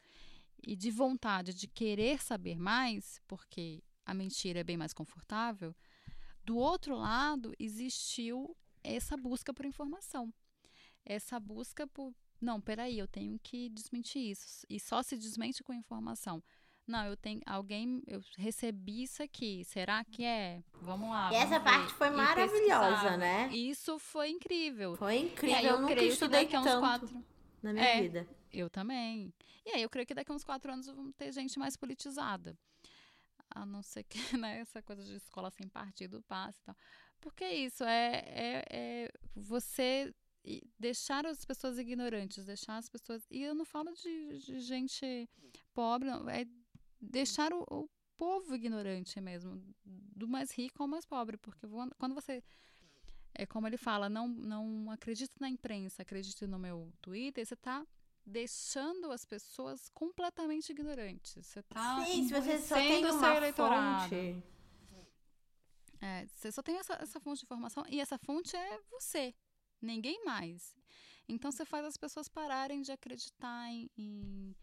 e 0.66 0.74
de 0.74 0.90
vontade 0.90 1.54
de 1.54 1.66
querer 1.66 2.22
saber 2.22 2.58
mais, 2.58 3.20
porque 3.26 3.82
a 4.04 4.14
mentira 4.14 4.60
é 4.60 4.64
bem 4.64 4.76
mais 4.76 4.92
confortável, 4.92 5.74
do 6.44 6.56
outro 6.56 6.96
lado 6.96 7.54
existiu 7.58 8.56
essa 8.82 9.16
busca 9.16 9.52
por 9.52 9.64
informação. 9.64 10.32
Essa 11.04 11.40
busca 11.40 11.86
por. 11.86 12.14
Não, 12.40 12.60
peraí, 12.60 12.98
eu 12.98 13.08
tenho 13.08 13.38
que 13.38 13.70
desmentir 13.70 14.30
isso. 14.30 14.66
E 14.68 14.78
só 14.78 15.02
se 15.02 15.16
desmente 15.16 15.62
com 15.62 15.72
informação. 15.72 16.42
Não, 16.86 17.06
eu 17.06 17.16
tenho. 17.16 17.40
Alguém. 17.46 18.02
Eu 18.06 18.22
recebi 18.36 19.02
isso 19.02 19.22
aqui. 19.22 19.64
Será 19.64 20.04
que 20.04 20.22
é? 20.22 20.62
Vamos 20.82 21.08
lá. 21.08 21.32
E 21.32 21.36
essa 21.36 21.58
parte 21.58 21.92
foi 21.94 22.10
maravilhosa, 22.10 23.16
né? 23.16 23.48
Isso 23.52 23.98
foi 23.98 24.30
incrível. 24.30 24.94
Foi 24.96 25.16
incrível. 25.16 25.58
eu, 25.60 25.70
eu 25.76 25.80
nunca 25.80 26.02
estudei 26.02 26.44
que 26.44 26.52
tanto 26.52 26.78
quatro... 26.78 27.24
na 27.62 27.72
minha 27.72 27.84
é, 27.84 28.02
vida. 28.02 28.28
Eu 28.52 28.68
também. 28.68 29.32
E 29.64 29.70
aí 29.70 29.82
eu 29.82 29.88
creio 29.88 30.06
que 30.06 30.14
daqui 30.14 30.30
a 30.30 30.34
uns 30.34 30.44
quatro 30.44 30.70
anos 30.70 30.86
vamos 30.86 31.14
ter 31.16 31.32
gente 31.32 31.58
mais 31.58 31.76
politizada. 31.76 32.56
A 33.50 33.64
não 33.64 33.82
ser 33.82 34.04
que, 34.04 34.18
né, 34.36 34.60
essa 34.60 34.82
coisa 34.82 35.02
de 35.02 35.14
escola 35.14 35.50
sem 35.50 35.66
partido 35.68 36.22
passe 36.28 36.60
e 36.60 36.64
tal. 36.64 36.76
Porque 37.18 37.46
isso 37.46 37.82
é, 37.84 38.22
é, 38.26 38.64
é 38.70 39.12
você 39.34 40.14
deixar 40.78 41.24
as 41.24 41.44
pessoas 41.46 41.78
ignorantes, 41.78 42.44
deixar 42.44 42.76
as 42.76 42.88
pessoas. 42.90 43.26
E 43.30 43.42
eu 43.42 43.54
não 43.54 43.64
falo 43.64 43.90
de, 43.92 44.38
de 44.40 44.60
gente 44.60 45.28
pobre, 45.72 46.10
não, 46.10 46.28
é 46.28 46.44
deixar 47.04 47.52
o, 47.52 47.64
o, 47.70 47.88
povo 48.16 48.54
ignorante 48.54 49.20
mesmo, 49.20 49.60
do 49.84 50.28
mais 50.28 50.52
rico 50.52 50.82
ao 50.82 50.88
mais 50.88 51.04
pobre, 51.04 51.36
porque 51.36 51.66
quando 51.98 52.14
você. 52.14 52.42
É 53.36 53.44
como 53.44 53.66
ele 53.66 53.76
fala, 53.76 54.08
não, 54.08 54.28
não 54.28 54.88
acredite 54.92 55.34
na 55.40 55.48
imprensa, 55.48 56.02
acredite 56.02 56.46
no 56.46 56.56
meu 56.56 56.92
Twitter, 57.00 57.44
você 57.44 57.54
está 57.54 57.84
deixando 58.24 59.10
as 59.10 59.24
pessoas 59.24 59.88
completamente 59.88 60.70
ignorantes. 60.70 61.44
Você 61.44 61.58
está 61.58 62.04
Sim, 62.04 62.28
se 62.28 62.32
você 62.32 62.58
só 62.60 62.76
tem 62.76 63.04
uma 63.04 63.52
fonte. 63.52 64.42
É, 66.00 66.26
você 66.26 66.52
só 66.52 66.62
tem 66.62 66.76
essa, 66.76 66.94
essa 66.94 67.18
fonte 67.18 67.40
de 67.40 67.44
informação 67.46 67.84
e 67.88 68.00
essa 68.00 68.18
fonte 68.18 68.54
é 68.54 68.80
você, 68.90 69.34
ninguém 69.80 70.24
mais. 70.24 70.76
Então 71.28 71.50
você 71.50 71.64
faz 71.64 71.84
as 71.84 71.96
pessoas 71.96 72.28
pararem 72.28 72.82
de 72.82 72.92
acreditar 72.92 73.70
em, 73.70 73.90
em 73.96 74.54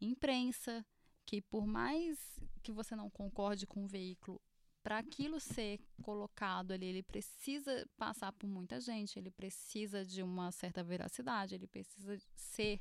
imprensa, 0.00 0.84
que 1.26 1.40
por 1.40 1.66
mais 1.66 2.18
que 2.62 2.72
você 2.72 2.94
não 2.96 3.10
concorde 3.10 3.66
com 3.66 3.84
o 3.84 3.88
veículo, 3.88 4.40
para 4.84 4.98
aquilo 4.98 5.40
ser 5.40 5.80
colocado 6.02 6.72
ali, 6.72 6.84
ele 6.84 7.02
precisa 7.02 7.88
passar 7.96 8.30
por 8.32 8.46
muita 8.46 8.78
gente, 8.78 9.18
ele 9.18 9.30
precisa 9.30 10.04
de 10.04 10.22
uma 10.22 10.52
certa 10.52 10.84
veracidade, 10.84 11.54
ele 11.54 11.66
precisa 11.66 12.18
ser. 12.36 12.80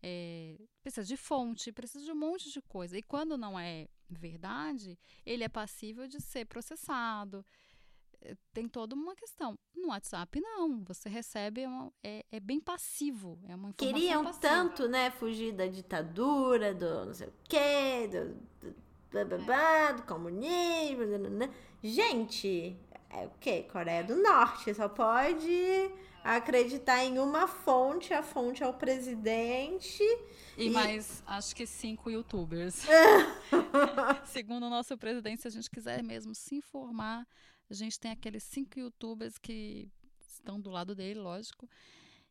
É, 0.00 0.56
precisa 0.80 1.04
de 1.04 1.16
fonte, 1.16 1.72
precisa 1.72 2.04
de 2.04 2.12
um 2.12 2.14
monte 2.14 2.52
de 2.52 2.60
coisa. 2.62 2.96
E 2.96 3.02
quando 3.02 3.36
não 3.36 3.58
é 3.58 3.88
verdade, 4.08 4.96
ele 5.26 5.42
é 5.42 5.48
passível 5.48 6.06
de 6.06 6.20
ser 6.20 6.44
processado. 6.44 7.44
Tem 8.52 8.68
toda 8.68 8.94
uma 8.94 9.14
questão. 9.14 9.58
No 9.74 9.88
WhatsApp, 9.88 10.40
não. 10.40 10.82
Você 10.84 11.08
recebe, 11.08 11.66
uma, 11.66 11.92
é, 12.02 12.24
é, 12.30 12.40
bem 12.40 12.60
passivo. 12.60 13.38
É 13.46 13.54
uma 13.54 13.70
informação 13.70 14.00
Queriam 14.00 14.24
passiva. 14.24 14.48
tanto, 14.48 14.88
né, 14.88 15.10
fugir 15.10 15.52
da 15.52 15.66
ditadura, 15.66 16.74
do 16.74 17.06
não 17.06 17.14
sei 17.14 17.28
o 17.28 17.32
quê, 17.44 18.08
do, 18.08 18.66
do, 18.66 18.74
blá, 19.10 19.24
blá, 19.24 19.38
blá, 19.38 19.92
do 19.92 20.02
comunismo. 20.02 21.06
Blá, 21.06 21.48
Gente, 21.82 22.76
é 23.10 23.26
o 23.26 23.30
quê? 23.40 23.62
Coreia 23.70 24.02
do 24.02 24.16
Norte. 24.16 24.74
Só 24.74 24.88
pode 24.88 25.90
acreditar 26.24 27.04
em 27.04 27.18
uma 27.18 27.46
fonte, 27.46 28.12
a 28.12 28.22
fonte 28.22 28.62
é 28.62 28.66
o 28.66 28.74
presidente. 28.74 30.02
E, 30.56 30.66
e... 30.66 30.70
mais, 30.70 31.22
acho 31.26 31.54
que 31.54 31.66
cinco 31.66 32.10
youtubers. 32.10 32.84
Segundo 34.26 34.66
o 34.66 34.70
nosso 34.70 34.96
presidente, 34.98 35.42
se 35.42 35.48
a 35.48 35.50
gente 35.50 35.70
quiser 35.70 36.02
mesmo 36.02 36.34
se 36.34 36.56
informar 36.56 37.26
a 37.70 37.74
gente 37.74 37.98
tem 37.98 38.10
aqueles 38.10 38.42
cinco 38.42 38.78
youtubers 38.78 39.38
que 39.38 39.90
estão 40.20 40.60
do 40.60 40.70
lado 40.70 40.94
dele, 40.94 41.20
lógico, 41.20 41.68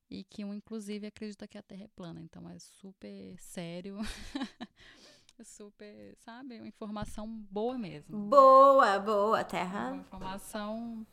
e 0.09 0.23
que 0.23 0.43
um, 0.43 0.53
inclusive, 0.53 1.07
acredita 1.07 1.47
que 1.47 1.57
a 1.57 1.61
Terra 1.61 1.83
é 1.83 1.87
plana. 1.89 2.21
Então 2.21 2.49
é 2.49 2.57
super 2.59 3.35
sério. 3.39 3.97
super, 5.43 6.15
sabe? 6.17 6.57
Uma 6.57 6.67
informação 6.67 7.27
boa 7.27 7.77
mesmo. 7.77 8.29
Boa, 8.29 8.99
boa. 8.99 9.43
Terra. 9.43 9.91
Uma 9.91 10.01
informação. 10.01 11.05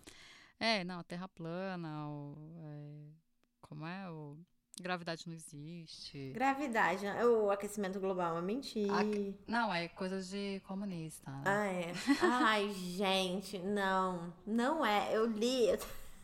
É, 0.58 0.84
não, 0.84 1.00
a 1.00 1.04
Terra 1.04 1.28
plana, 1.28 2.08
o, 2.08 2.36
é, 2.62 3.08
como 3.60 3.86
é? 3.86 4.10
O 4.10 4.38
Gravidade 4.80 5.24
não 5.26 5.34
existe. 5.34 6.32
Gravidade, 6.32 7.06
o 7.24 7.50
aquecimento 7.50 8.00
global 8.00 8.36
é 8.38 8.42
mentira. 8.42 8.92
Não, 9.46 9.72
é 9.72 9.88
coisa 9.88 10.20
de 10.20 10.60
comunista. 10.66 11.30
Né? 11.30 11.42
Ah, 11.44 11.66
é. 11.66 11.92
Ai, 12.20 12.72
gente, 12.72 13.58
não. 13.58 14.32
Não 14.44 14.84
é. 14.84 15.16
Eu 15.16 15.26
li. 15.26 15.66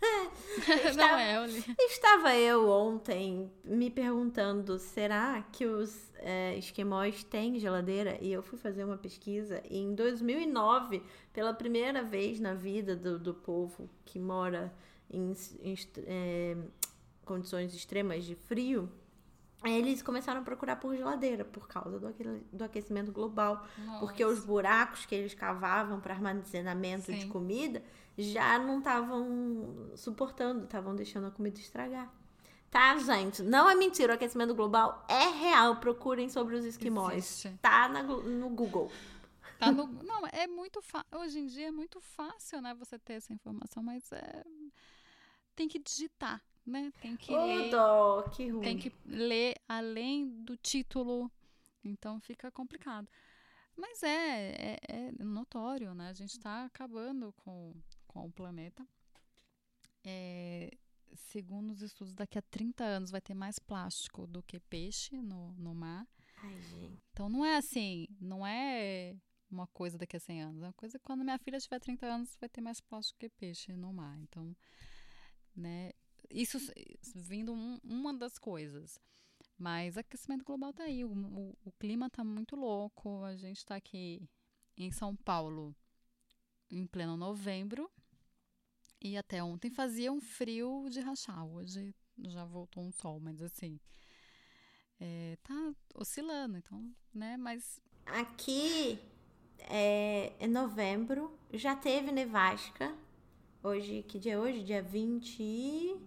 estava, 0.88 0.97
não 0.97 1.19
é, 1.19 1.37
eu 1.37 1.47
li. 1.47 1.64
Estava 1.78 2.37
eu 2.37 2.69
ontem 2.69 3.50
me 3.64 3.88
perguntando: 3.88 4.78
será 4.78 5.42
que 5.52 5.64
os 5.66 6.11
é, 6.16 6.57
esquimós 6.57 7.23
têm 7.23 7.59
geladeira? 7.59 8.19
E 8.21 8.33
eu 8.33 8.42
fui 8.42 8.59
fazer 8.59 8.83
uma 8.85 8.99
pesquisa. 8.99 9.62
E 9.71 9.78
em 9.78 9.95
2009, 9.95 11.02
pela 11.33 11.54
primeira 11.54 12.02
vez 12.02 12.40
na 12.40 12.54
vida 12.54 12.97
do, 12.97 13.16
do 13.16 13.33
povo 13.33 13.88
que 14.04 14.19
mora 14.19 14.73
em, 15.09 15.35
em 15.62 15.75
é, 16.07 16.57
condições 17.30 17.72
extremas 17.72 18.25
de 18.25 18.34
frio, 18.34 18.90
eles 19.64 20.02
começaram 20.02 20.40
a 20.40 20.42
procurar 20.42 20.76
por 20.76 20.96
geladeira 20.96 21.44
por 21.44 21.68
causa 21.68 22.00
do, 22.00 22.12
do 22.52 22.64
aquecimento 22.64 23.12
global. 23.12 23.64
Nossa. 23.78 24.00
Porque 24.00 24.25
os 24.25 24.44
buracos 24.44 25.06
que 25.06 25.14
eles 25.14 25.32
cavavam 25.32 26.00
para 26.00 26.12
armazenamento 26.12 27.06
Sim. 27.06 27.18
de 27.18 27.26
comida 27.26 27.84
já 28.18 28.58
não 28.58 28.78
estavam 28.78 29.92
suportando, 29.94 30.64
estavam 30.64 30.96
deixando 30.96 31.28
a 31.28 31.30
comida 31.30 31.60
estragar. 31.60 32.12
Tá, 32.68 32.99
gente? 32.99 33.42
Não 33.44 33.70
é 33.70 33.76
mentira, 33.76 34.12
o 34.12 34.16
aquecimento 34.16 34.52
global 34.52 35.04
é 35.08 35.28
real. 35.28 35.76
Procurem 35.76 36.28
sobre 36.28 36.56
os 36.56 36.64
esquimós. 36.64 37.14
Existe. 37.14 37.58
Tá 37.62 37.88
na, 37.88 38.02
no 38.02 38.49
Google. 38.49 38.90
Tá 39.56 39.70
no, 39.70 39.87
não, 40.02 40.26
é 40.32 40.49
muito 40.49 40.80
Hoje 41.14 41.38
em 41.38 41.46
dia 41.46 41.68
é 41.68 41.72
muito 41.72 42.00
fácil, 42.00 42.60
né, 42.60 42.75
você 42.75 42.99
ter 42.99 43.14
essa 43.14 43.32
informação, 43.32 43.84
mas 43.84 44.10
é, 44.10 44.44
tem 45.54 45.68
que 45.68 45.78
digitar 45.78 46.42
né? 46.67 46.93
Tem 47.00 47.17
que 47.17 47.33
oh, 47.33 47.45
ler. 47.45 47.71
Dó, 47.71 48.23
que 48.31 48.49
ruim. 48.49 48.62
Tem 48.62 48.79
que 48.79 48.93
ler 49.05 49.55
além 49.69 50.29
do 50.43 50.57
título. 50.57 51.31
Então 51.85 52.21
fica 52.21 52.50
complicado. 52.50 53.09
Mas 53.76 54.02
é, 54.02 54.50
é, 54.52 54.79
é 54.88 55.12
notório, 55.25 55.95
né? 55.95 56.09
A 56.09 56.12
gente 56.12 56.33
está 56.33 56.64
acabando 56.64 57.33
com, 57.38 57.75
com 58.07 58.26
o 58.26 58.33
planeta. 58.33 58.87
É, 60.05 60.71
segundo 61.14 61.71
os 61.71 61.83
estudos, 61.83 62.14
daqui 62.14 62.38
a 62.38 62.43
30 62.43 62.85
anos 62.85 63.11
vai 63.11 63.21
ter 63.21 63.35
mais 63.35 63.59
plástico 63.59 64.26
do 64.26 64.43
que 64.43 64.61
peixe 64.61 65.21
no, 65.23 65.52
no 65.52 65.75
mar. 65.75 66.07
Ai, 66.43 66.61
gente. 66.62 67.02
Então 67.12 67.29
não 67.29 67.45
é 67.45 67.57
assim, 67.57 68.07
não 68.21 68.47
é 68.47 69.17
uma 69.50 69.67
coisa 69.67 69.99
daqui 69.99 70.17
a 70.17 70.21
100 70.21 70.43
anos. 70.43 70.62
É 70.62 70.67
uma 70.67 70.73
coisa 70.73 70.99
que 70.99 71.05
quando 71.05 71.25
minha 71.25 71.38
filha 71.38 71.59
tiver 71.59 71.81
30 71.81 72.07
anos 72.07 72.37
vai 72.40 72.49
ter 72.49 72.61
mais 72.61 72.81
plástico 72.81 73.19
que 73.19 73.29
peixe 73.29 73.73
no 73.73 73.93
mar. 73.93 74.19
Então, 74.21 74.57
né, 75.57 75.93
isso 76.30 76.58
vindo 77.14 77.52
um, 77.52 77.78
uma 77.82 78.14
das 78.14 78.38
coisas. 78.38 78.99
Mas 79.58 79.99
aquecimento 79.99 80.44
global 80.44 80.72
tá 80.72 80.84
aí, 80.84 81.04
o, 81.04 81.12
o, 81.12 81.58
o 81.64 81.72
clima 81.72 82.08
tá 82.08 82.25
muito 82.25 82.56
louco. 82.56 83.22
A 83.25 83.37
gente 83.37 83.58
está 83.58 83.76
aqui 83.76 84.28
em 84.76 84.90
São 84.90 85.14
Paulo 85.14 85.75
em 86.70 86.87
pleno 86.87 87.16
novembro 87.16 87.90
e 89.00 89.16
até 89.16 89.42
ontem 89.42 89.70
fazia 89.70 90.12
um 90.12 90.20
frio 90.20 90.88
de 90.88 91.00
rachar. 91.00 91.44
Hoje 91.44 91.94
já 92.18 92.44
voltou 92.44 92.82
um 92.82 92.92
sol, 92.92 93.18
mas 93.20 93.42
assim 93.42 93.78
é, 95.00 95.37
tá 95.42 95.75
oscilando, 95.94 96.58
então, 96.58 96.94
né? 97.12 97.37
Mas 97.37 97.80
aqui 98.06 98.99
é, 99.58 100.32
é 100.38 100.46
novembro, 100.46 101.38
já 101.52 101.75
teve 101.75 102.12
nevasca 102.12 102.94
Hoje, 103.62 104.02
que 104.09 104.19
dia 104.19 104.33
é 104.33 104.38
hoje? 104.38 104.62
Dia 104.62 104.81
20. 104.81 105.37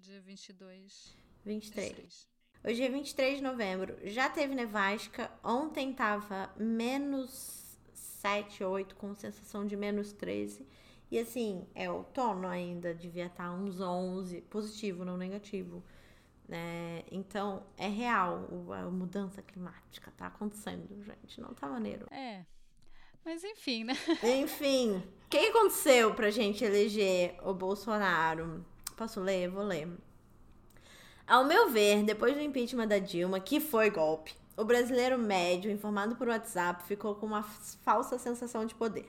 Dia 0.01 0.21
22. 0.21 1.15
23. 1.45 1.87
26. 1.93 2.27
Hoje 2.63 2.83
é 2.83 2.89
23 2.89 3.37
de 3.37 3.43
novembro. 3.43 3.95
Já 4.05 4.27
teve 4.27 4.55
nevasca. 4.55 5.29
Ontem 5.43 5.93
tava 5.93 6.51
menos 6.57 7.77
7, 7.93 8.63
8, 8.63 8.95
com 8.95 9.13
sensação 9.13 9.67
de 9.67 9.77
menos 9.77 10.11
13. 10.13 10.67
E 11.11 11.19
assim, 11.19 11.67
é 11.75 11.87
outono 11.91 12.47
ainda, 12.47 12.91
devia 12.91 13.27
estar 13.27 13.49
tá 13.49 13.53
uns 13.53 13.79
11, 13.79 14.41
positivo, 14.41 15.05
não 15.05 15.15
negativo. 15.15 15.83
É, 16.49 17.05
então, 17.11 17.67
é 17.77 17.87
real 17.87 18.47
a 18.71 18.89
mudança 18.89 19.43
climática, 19.43 20.11
tá 20.17 20.25
acontecendo, 20.25 21.03
gente. 21.03 21.39
Não 21.39 21.53
tá 21.53 21.67
maneiro. 21.67 22.07
É, 22.11 22.45
mas 23.25 23.43
enfim, 23.43 23.83
né? 23.83 23.97
Enfim, 24.41 24.97
o 24.97 25.29
que 25.29 25.37
aconteceu 25.37 26.13
pra 26.13 26.29
gente 26.29 26.63
eleger 26.63 27.35
o 27.43 27.53
Bolsonaro? 27.53 28.65
Posso 28.95 29.19
ler? 29.19 29.49
Vou 29.49 29.63
ler. 29.63 29.87
Ao 31.25 31.45
meu 31.45 31.69
ver, 31.69 32.03
depois 32.03 32.35
do 32.35 32.41
impeachment 32.41 32.87
da 32.87 32.99
Dilma, 32.99 33.39
que 33.39 33.59
foi 33.59 33.89
golpe, 33.89 34.35
o 34.55 34.63
brasileiro 34.63 35.17
médio, 35.17 35.71
informado 35.71 36.15
por 36.15 36.27
WhatsApp, 36.27 36.83
ficou 36.83 37.15
com 37.15 37.25
uma 37.25 37.41
falsa 37.41 38.19
sensação 38.19 38.65
de 38.65 38.75
poder. 38.75 39.07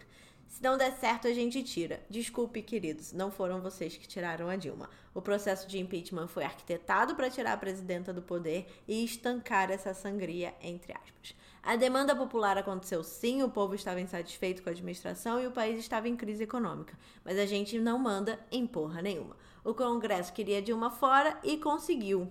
Se 0.48 0.62
não 0.62 0.78
der 0.78 0.92
certo, 0.92 1.26
a 1.26 1.34
gente 1.34 1.62
tira. 1.64 2.00
Desculpe, 2.08 2.62
queridos, 2.62 3.12
não 3.12 3.30
foram 3.30 3.60
vocês 3.60 3.96
que 3.96 4.06
tiraram 4.06 4.48
a 4.48 4.54
Dilma. 4.54 4.88
O 5.12 5.20
processo 5.20 5.66
de 5.66 5.78
impeachment 5.80 6.28
foi 6.28 6.44
arquitetado 6.44 7.16
para 7.16 7.28
tirar 7.28 7.52
a 7.52 7.56
presidenta 7.56 8.12
do 8.12 8.22
poder 8.22 8.66
e 8.86 9.04
estancar 9.04 9.70
essa 9.70 9.92
sangria, 9.92 10.54
entre 10.62 10.92
aspas. 10.92 11.34
A 11.64 11.76
demanda 11.76 12.14
popular 12.14 12.58
aconteceu 12.58 13.02
sim, 13.02 13.42
o 13.42 13.48
povo 13.48 13.74
estava 13.74 13.98
insatisfeito 13.98 14.62
com 14.62 14.68
a 14.68 14.72
administração 14.72 15.40
e 15.40 15.46
o 15.46 15.50
país 15.50 15.78
estava 15.78 16.06
em 16.06 16.14
crise 16.14 16.44
econômica. 16.44 16.94
Mas 17.24 17.38
a 17.38 17.46
gente 17.46 17.78
não 17.78 17.98
manda 17.98 18.38
em 18.52 18.66
porra 18.66 19.00
nenhuma. 19.00 19.34
O 19.64 19.72
Congresso 19.72 20.30
queria 20.34 20.60
Dilma 20.60 20.90
fora 20.90 21.40
e 21.42 21.56
conseguiu. 21.56 22.30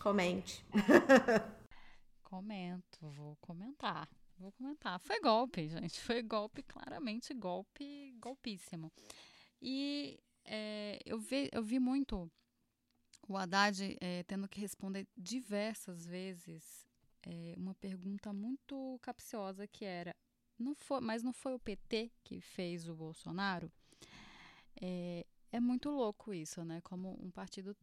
Comente. 0.00 0.66
Comento, 2.24 3.08
vou 3.10 3.36
comentar. 3.40 4.08
Vou 4.36 4.50
comentar. 4.52 4.98
Foi 4.98 5.20
golpe, 5.20 5.68
gente. 5.68 6.00
Foi 6.00 6.20
golpe, 6.20 6.64
claramente 6.64 7.32
golpe, 7.32 8.12
golpíssimo. 8.18 8.90
E 9.62 10.18
é, 10.44 10.98
eu, 11.06 11.20
vi, 11.20 11.48
eu 11.52 11.62
vi 11.62 11.78
muito 11.78 12.28
o 13.28 13.36
Haddad 13.36 13.96
é, 14.00 14.24
tendo 14.24 14.48
que 14.48 14.60
responder 14.60 15.06
diversas 15.16 16.04
vezes 16.04 16.89
é, 17.22 17.54
uma 17.56 17.74
pergunta 17.74 18.32
muito 18.32 18.98
capciosa 19.02 19.66
que 19.66 19.84
era, 19.84 20.14
não 20.58 20.74
foi, 20.74 21.00
mas 21.00 21.22
não 21.22 21.32
foi 21.32 21.54
o 21.54 21.58
PT 21.58 22.10
que 22.22 22.40
fez 22.40 22.88
o 22.88 22.94
Bolsonaro? 22.94 23.70
É, 24.80 25.26
é 25.52 25.60
muito 25.60 25.90
louco 25.90 26.32
isso, 26.32 26.64
né? 26.64 26.80
Como 26.82 27.18
um 27.22 27.30
partido, 27.30 27.76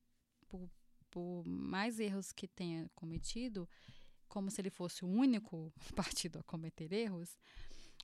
por, 0.47 0.69
por 1.09 1.43
mais 1.45 1.99
erros 1.99 2.31
que 2.31 2.47
tenha 2.47 2.89
cometido, 2.95 3.67
como 4.27 4.51
se 4.51 4.61
ele 4.61 4.69
fosse 4.69 5.03
o 5.03 5.07
único 5.07 5.73
partido 5.95 6.39
a 6.39 6.43
cometer 6.43 6.91
erros, 6.91 7.37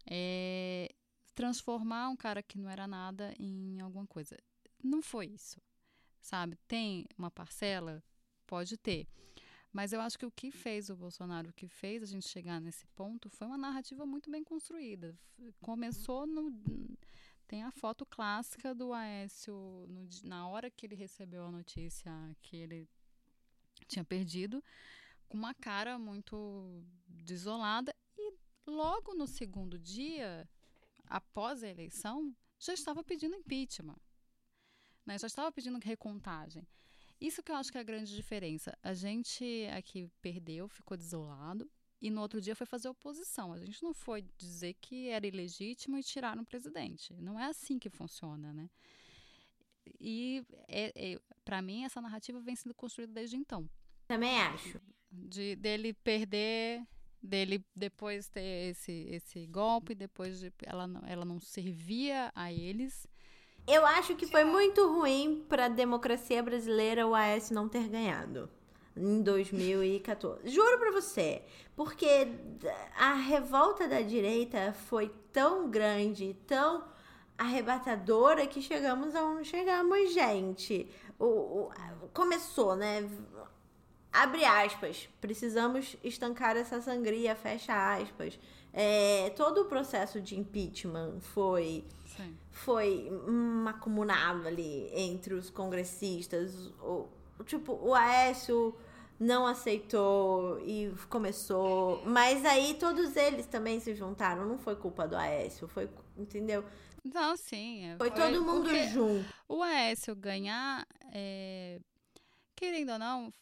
é, 0.09 0.89
transformar 1.35 2.09
um 2.09 2.15
cara 2.15 2.41
que 2.43 2.57
não 2.57 2.69
era 2.69 2.87
nada 2.87 3.33
em 3.39 3.79
alguma 3.79 4.07
coisa. 4.07 4.37
Não 4.83 5.01
foi 5.01 5.27
isso, 5.27 5.61
sabe? 6.19 6.57
Tem 6.67 7.05
uma 7.17 7.31
parcela? 7.31 8.03
Pode 8.45 8.77
ter. 8.77 9.07
Mas 9.73 9.91
eu 9.91 9.99
acho 9.99 10.19
que 10.19 10.25
o 10.25 10.31
que 10.31 10.51
fez 10.51 10.91
o 10.91 10.95
Bolsonaro, 10.95 11.49
o 11.49 11.53
que 11.53 11.67
fez 11.67 12.03
a 12.03 12.05
gente 12.05 12.27
chegar 12.27 12.61
nesse 12.61 12.85
ponto, 12.95 13.27
foi 13.27 13.47
uma 13.47 13.57
narrativa 13.57 14.05
muito 14.05 14.29
bem 14.29 14.43
construída. 14.43 15.17
Começou 15.59 16.27
no. 16.27 16.53
Tem 17.47 17.63
a 17.63 17.71
foto 17.71 18.05
clássica 18.05 18.73
do 18.73 18.93
Aécio 18.93 19.53
no, 19.89 20.07
na 20.23 20.47
hora 20.47 20.69
que 20.69 20.85
ele 20.85 20.95
recebeu 20.95 21.43
a 21.43 21.51
notícia 21.51 22.11
que 22.41 22.55
ele 22.55 22.87
tinha 23.87 24.05
perdido 24.05 24.63
com 25.27 25.37
uma 25.37 25.53
cara 25.55 25.97
muito 25.97 26.83
desolada 27.07 27.93
e 28.15 28.33
logo 28.67 29.15
no 29.15 29.25
segundo 29.25 29.79
dia, 29.79 30.47
após 31.07 31.63
a 31.63 31.67
eleição, 31.67 32.35
já 32.59 32.73
estava 32.73 33.03
pedindo 33.03 33.35
impeachment. 33.35 33.97
Né? 35.05 35.17
Já 35.17 35.27
estava 35.27 35.51
pedindo 35.51 35.79
recontagem. 35.79 36.67
Isso 37.19 37.41
que 37.41 37.51
eu 37.51 37.55
acho 37.55 37.71
que 37.71 37.77
é 37.77 37.81
a 37.81 37.85
grande 37.85 38.13
diferença. 38.15 38.77
A 38.83 38.93
gente 38.93 39.67
aqui 39.75 40.09
perdeu, 40.21 40.67
ficou 40.67 40.97
desolado, 40.97 41.69
e 42.01 42.09
no 42.09 42.21
outro 42.21 42.41
dia 42.41 42.55
foi 42.55 42.67
fazer 42.67 42.89
oposição. 42.89 43.53
A 43.53 43.59
gente 43.59 43.81
não 43.81 43.93
foi 43.93 44.25
dizer 44.37 44.73
que 44.81 45.07
era 45.07 45.25
ilegítimo 45.25 45.97
e 45.97 46.03
tirar 46.03 46.37
o 46.37 46.45
presidente. 46.45 47.13
Não 47.13 47.39
é 47.39 47.45
assim 47.45 47.79
que 47.79 47.89
funciona, 47.89 48.51
né? 48.51 48.69
E 49.99 50.43
é, 50.67 51.13
é 51.13 51.19
para 51.45 51.61
mim 51.61 51.85
essa 51.85 52.01
narrativa 52.01 52.39
vem 52.41 52.55
sendo 52.55 52.75
construída 52.75 53.13
desde 53.13 53.37
então. 53.37 53.69
Também 54.07 54.37
acho 54.37 54.81
de 55.13 55.55
dele 55.55 55.93
perder, 55.93 56.85
dele 57.21 57.63
depois 57.75 58.27
ter 58.27 58.71
esse, 58.71 58.91
esse 58.91 59.45
golpe, 59.47 59.93
depois 59.93 60.39
de, 60.39 60.51
ela, 60.63 60.89
ela 61.05 61.23
não 61.23 61.39
servia 61.39 62.31
a 62.33 62.51
eles. 62.51 63.07
Eu 63.65 63.85
acho 63.85 64.15
que 64.15 64.27
foi 64.27 64.43
muito 64.43 64.85
ruim 64.91 65.45
para 65.47 65.65
a 65.65 65.69
democracia 65.69 66.43
brasileira 66.43 67.07
o 67.07 67.15
AS 67.15 67.49
não 67.49 67.69
ter 67.69 67.87
ganhado 67.87 68.49
em 68.95 69.21
2014. 69.21 70.49
Juro 70.49 70.77
para 70.77 70.91
você, 70.91 71.41
porque 71.75 72.27
a 72.97 73.13
revolta 73.13 73.87
da 73.87 74.01
direita 74.01 74.73
foi 74.87 75.11
tão 75.31 75.69
grande, 75.69 76.35
tão 76.45 76.83
arrebatadora 77.37 78.45
que 78.45 78.61
chegamos 78.61 79.15
aonde 79.15 79.45
chegamos, 79.45 80.13
gente. 80.13 80.89
O, 81.17 81.25
o, 81.25 81.71
começou, 82.13 82.75
né? 82.75 83.09
abre 84.13 84.45
aspas, 84.45 85.09
precisamos 85.19 85.97
estancar 86.03 86.55
essa 86.55 86.79
sangria, 86.79 87.35
fecha 87.35 87.73
aspas. 87.95 88.39
É, 88.73 89.29
todo 89.35 89.61
o 89.61 89.65
processo 89.65 90.19
de 90.19 90.37
impeachment 90.37 91.19
foi 91.19 91.85
Sim. 92.07 92.35
foi 92.51 93.07
macumunado 93.63 94.47
ali 94.47 94.89
entre 94.93 95.35
os 95.35 95.49
congressistas. 95.49 96.71
O, 96.81 97.07
tipo, 97.45 97.73
o 97.73 97.93
Aécio 97.93 98.75
não 99.19 99.45
aceitou 99.45 100.59
e 100.65 100.91
começou. 101.09 102.03
Mas 102.05 102.43
aí 102.45 102.75
todos 102.79 103.15
eles 103.15 103.45
também 103.45 103.79
se 103.79 103.93
juntaram. 103.93 104.45
Não 104.45 104.57
foi 104.57 104.75
culpa 104.75 105.07
do 105.07 105.15
Aécio, 105.15 105.67
foi, 105.67 105.89
entendeu? 106.17 106.63
Não, 107.03 107.35
sim. 107.35 107.85
É, 107.85 107.97
foi, 107.97 108.09
foi 108.09 108.19
todo 108.19 108.43
mundo 108.43 108.69
junto. 108.91 109.25
O 109.47 109.61
Aécio 109.61 110.15
ganhar, 110.15 110.85
é, 111.13 111.79
querendo 112.55 112.93
ou 112.93 112.99
não, 112.99 113.33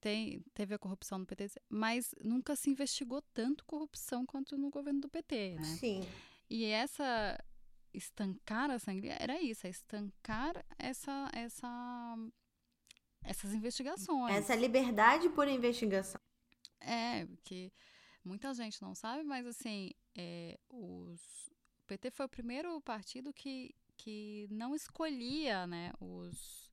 tem, 0.00 0.40
teve 0.54 0.74
a 0.74 0.78
corrupção 0.78 1.18
no 1.18 1.26
PT, 1.26 1.50
mas 1.68 2.14
nunca 2.22 2.54
se 2.56 2.70
investigou 2.70 3.22
tanto 3.34 3.64
corrupção 3.64 4.24
quanto 4.24 4.56
no 4.56 4.70
governo 4.70 5.00
do 5.00 5.08
PT, 5.08 5.56
né? 5.56 5.64
Sim. 5.64 6.06
E 6.48 6.64
essa 6.64 7.38
estancar 7.92 8.70
a 8.70 8.78
sangria 8.78 9.16
era 9.18 9.40
isso, 9.40 9.66
é 9.66 9.70
estancar 9.70 10.64
essa, 10.78 11.30
essa, 11.32 12.16
essas 13.22 13.52
investigações. 13.52 14.34
Essa 14.36 14.54
liberdade 14.54 15.28
por 15.30 15.48
investigação. 15.48 16.20
É, 16.80 17.26
que 17.42 17.72
muita 18.24 18.54
gente 18.54 18.80
não 18.80 18.94
sabe, 18.94 19.24
mas 19.24 19.46
assim, 19.46 19.92
é, 20.16 20.58
os, 20.68 21.20
o 21.82 21.86
PT 21.86 22.10
foi 22.10 22.26
o 22.26 22.28
primeiro 22.28 22.80
partido 22.82 23.32
que, 23.32 23.74
que 23.96 24.46
não 24.50 24.74
escolhia 24.74 25.66
né, 25.66 25.92
os, 25.98 26.72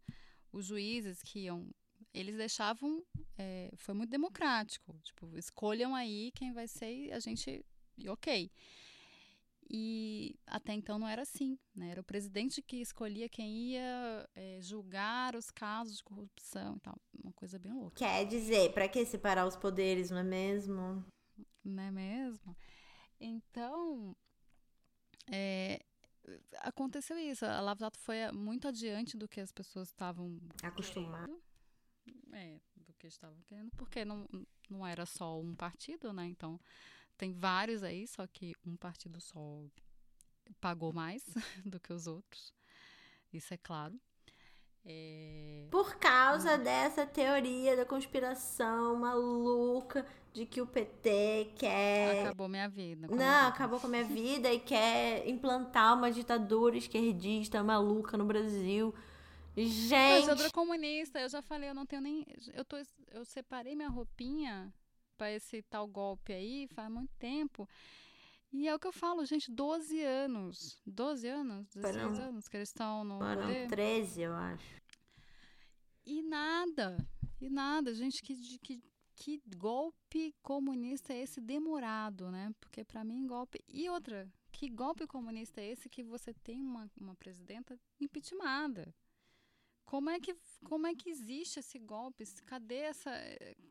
os 0.52 0.66
juízes 0.66 1.24
que 1.24 1.40
iam 1.46 1.68
eles 2.16 2.38
deixavam. 2.38 3.04
É, 3.38 3.72
foi 3.76 3.94
muito 3.94 4.10
democrático. 4.10 4.98
Tipo, 5.04 5.38
escolham 5.38 5.94
aí 5.94 6.32
quem 6.34 6.54
vai 6.54 6.68
ser 6.68 6.92
e 6.92 7.12
a 7.12 7.20
gente. 7.20 7.64
E 7.98 8.10
ok. 8.10 8.50
E 9.68 10.36
até 10.46 10.74
então 10.74 10.98
não 11.00 11.08
era 11.08 11.24
assim, 11.24 11.58
né? 11.76 11.90
Era 11.90 12.02
o 12.02 12.04
presidente 12.04 12.62
que 12.62 12.78
escolhia 12.78 13.28
quem 13.28 13.72
ia 13.72 14.30
é, 14.36 14.60
julgar 14.62 15.36
os 15.36 15.50
casos 15.50 15.98
de 15.98 16.04
corrupção 16.04 16.76
e 16.78 16.80
tal. 16.80 16.96
Uma 17.22 17.34
coisa 17.34 17.58
bem 17.60 17.74
louca. 17.74 17.98
Quer 17.98 18.26
dizer, 18.26 18.72
para 18.74 18.88
que 18.88 19.04
separar 19.06 19.46
os 19.46 19.56
poderes, 19.56 20.12
não 20.12 20.20
é 20.20 20.24
mesmo? 20.24 21.04
Não 21.64 21.84
é 21.84 21.92
mesmo? 21.92 22.56
Então, 23.20 24.16
é, 25.32 25.84
aconteceu 26.60 27.18
isso. 27.18 27.44
A 27.44 27.60
Lava 27.60 27.80
Jato 27.80 27.98
foi 28.00 28.32
muito 28.32 28.68
adiante 28.68 29.18
do 29.18 29.28
que 29.28 29.42
as 29.42 29.52
pessoas 29.52 29.88
estavam 29.88 30.40
acostumadas 30.62 31.45
é, 32.34 32.60
do 32.76 32.94
que 32.94 33.08
estavam 33.08 33.42
querendo, 33.44 33.72
porque 33.78 34.04
não, 34.06 34.28
não 34.70 34.86
era 34.86 35.06
só 35.06 35.40
um 35.40 35.56
partido, 35.56 36.12
né? 36.14 36.26
Então, 36.26 36.60
tem 37.18 37.32
vários 37.32 37.84
aí, 37.84 38.08
só 38.08 38.26
que 38.28 38.54
um 38.66 38.76
partido 38.76 39.20
só 39.22 39.64
pagou 40.60 40.94
mais 40.94 41.24
do 41.66 41.80
que 41.80 41.94
os 41.94 42.08
outros. 42.08 42.54
Isso 43.32 43.54
é 43.54 43.58
claro. 43.58 44.00
É... 44.86 45.68
Por 45.72 45.96
causa 45.96 46.56
hum. 46.56 46.64
dessa 46.64 47.08
teoria 47.08 47.76
da 47.76 47.86
conspiração 47.86 48.96
maluca 48.98 50.06
de 50.32 50.46
que 50.46 50.62
o 50.62 50.68
PT 50.68 51.54
quer. 51.56 52.26
Acabou 52.26 52.48
minha 52.48 52.70
vida. 52.70 53.08
Não, 53.08 53.48
acabou 53.48 53.80
com 53.80 53.88
a 53.88 53.90
minha 53.90 54.04
vida 54.06 54.52
e 54.52 54.60
quer 54.60 55.28
implantar 55.28 55.98
uma 55.98 56.12
ditadura 56.12 56.78
esquerdista 56.78 57.64
maluca 57.64 58.18
no 58.18 58.26
Brasil. 58.26 58.94
Gente. 59.56 60.28
Eu 60.28 60.38
sou 60.38 60.52
comunista, 60.52 61.20
eu 61.20 61.30
já 61.30 61.42
falei, 61.42 61.70
eu 61.70 61.74
não 61.74 61.86
tenho 61.86 62.02
nem. 62.02 62.26
Eu, 62.54 62.66
tô, 62.66 62.78
eu 63.12 63.24
separei 63.24 63.76
minha 63.76 63.90
roupinha 63.90 64.74
para 65.18 65.32
esse 65.32 65.62
tal 65.64 65.88
golpe 65.88 66.34
aí 66.34 66.68
faz 66.68 66.90
muito 66.92 67.14
tempo. 67.18 67.68
E 68.52 68.68
é 68.68 68.76
o 68.76 68.80
que 68.80 68.88
eu 68.88 68.94
falo, 68.94 69.26
gente, 69.26 69.52
12 69.52 70.02
anos. 70.02 70.82
12 70.86 71.28
anos? 71.28 71.68
16 71.76 71.96
Foram, 71.96 72.30
anos 72.30 72.48
que 72.48 72.58
eles 72.58 72.70
estão 72.70 73.04
no. 73.04 73.20
Foram 73.20 73.42
poder. 73.42 73.68
13, 73.68 74.22
eu 74.22 74.34
acho. 74.34 74.82
E 76.06 76.22
nada. 76.22 76.98
E 77.42 77.50
nada, 77.50 77.94
gente, 77.94 78.22
que, 78.22 78.60
que, 78.60 78.82
que 79.16 79.42
golpe 79.58 80.34
comunista 80.42 81.14
é 81.14 81.22
esse 81.22 81.42
demorado, 81.42 82.32
né? 82.32 82.54
Porque 82.60 82.84
para 82.84 83.04
mim, 83.04 83.26
golpe. 83.26 83.60
E 83.68 83.90
outra, 83.90 84.28
que 84.52 84.70
golpe 84.70 85.06
comunista 85.08 85.62
é 85.62 85.72
esse 85.72 85.90
que 85.90 86.04
você 86.04 86.34
tem 86.34 86.62
uma, 86.62 86.90
uma 87.00 87.16
presidenta 87.16 87.78
impeachmentada? 88.00 88.94
Como 89.86 90.10
é 90.10 90.20
que 90.20 90.36
como 90.64 90.88
é 90.88 90.96
que 90.96 91.10
existe 91.10 91.60
esse 91.60 91.78
golpe? 91.78 92.26
Cadê 92.46 92.80
essa 92.80 93.12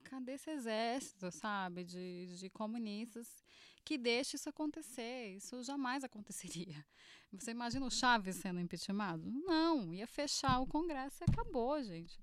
cadê 0.04 0.32
esse 0.32 0.50
exército, 0.50 1.30
sabe, 1.30 1.84
de, 1.84 2.36
de 2.38 2.48
comunistas 2.50 3.42
que 3.84 3.98
deixa 3.98 4.36
isso 4.36 4.48
acontecer? 4.48 5.36
Isso 5.36 5.62
jamais 5.62 6.02
aconteceria. 6.04 6.84
Você 7.32 7.50
imagina 7.50 7.84
o 7.84 7.90
Chaves 7.90 8.36
sendo 8.36 8.60
impeachmentado? 8.60 9.30
Não, 9.30 9.92
ia 9.92 10.06
fechar 10.06 10.60
o 10.60 10.66
Congresso 10.66 11.22
e 11.22 11.30
acabou, 11.30 11.82
gente. 11.82 12.18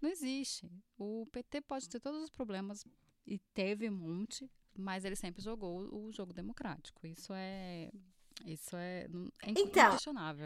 Não 0.00 0.10
existe. 0.10 0.70
O 0.98 1.26
PT 1.30 1.60
pode 1.60 1.88
ter 1.88 2.00
todos 2.00 2.22
os 2.22 2.30
problemas 2.30 2.84
e 3.26 3.38
teve 3.38 3.88
um 3.88 3.92
monte, 3.92 4.50
mas 4.76 5.04
ele 5.04 5.16
sempre 5.16 5.42
jogou 5.42 5.94
o 5.94 6.10
jogo 6.10 6.32
democrático. 6.32 7.06
Isso 7.06 7.32
é 7.34 7.92
isso 8.44 8.76
é, 8.76 9.08
é 9.42 9.50
então. 9.50 9.96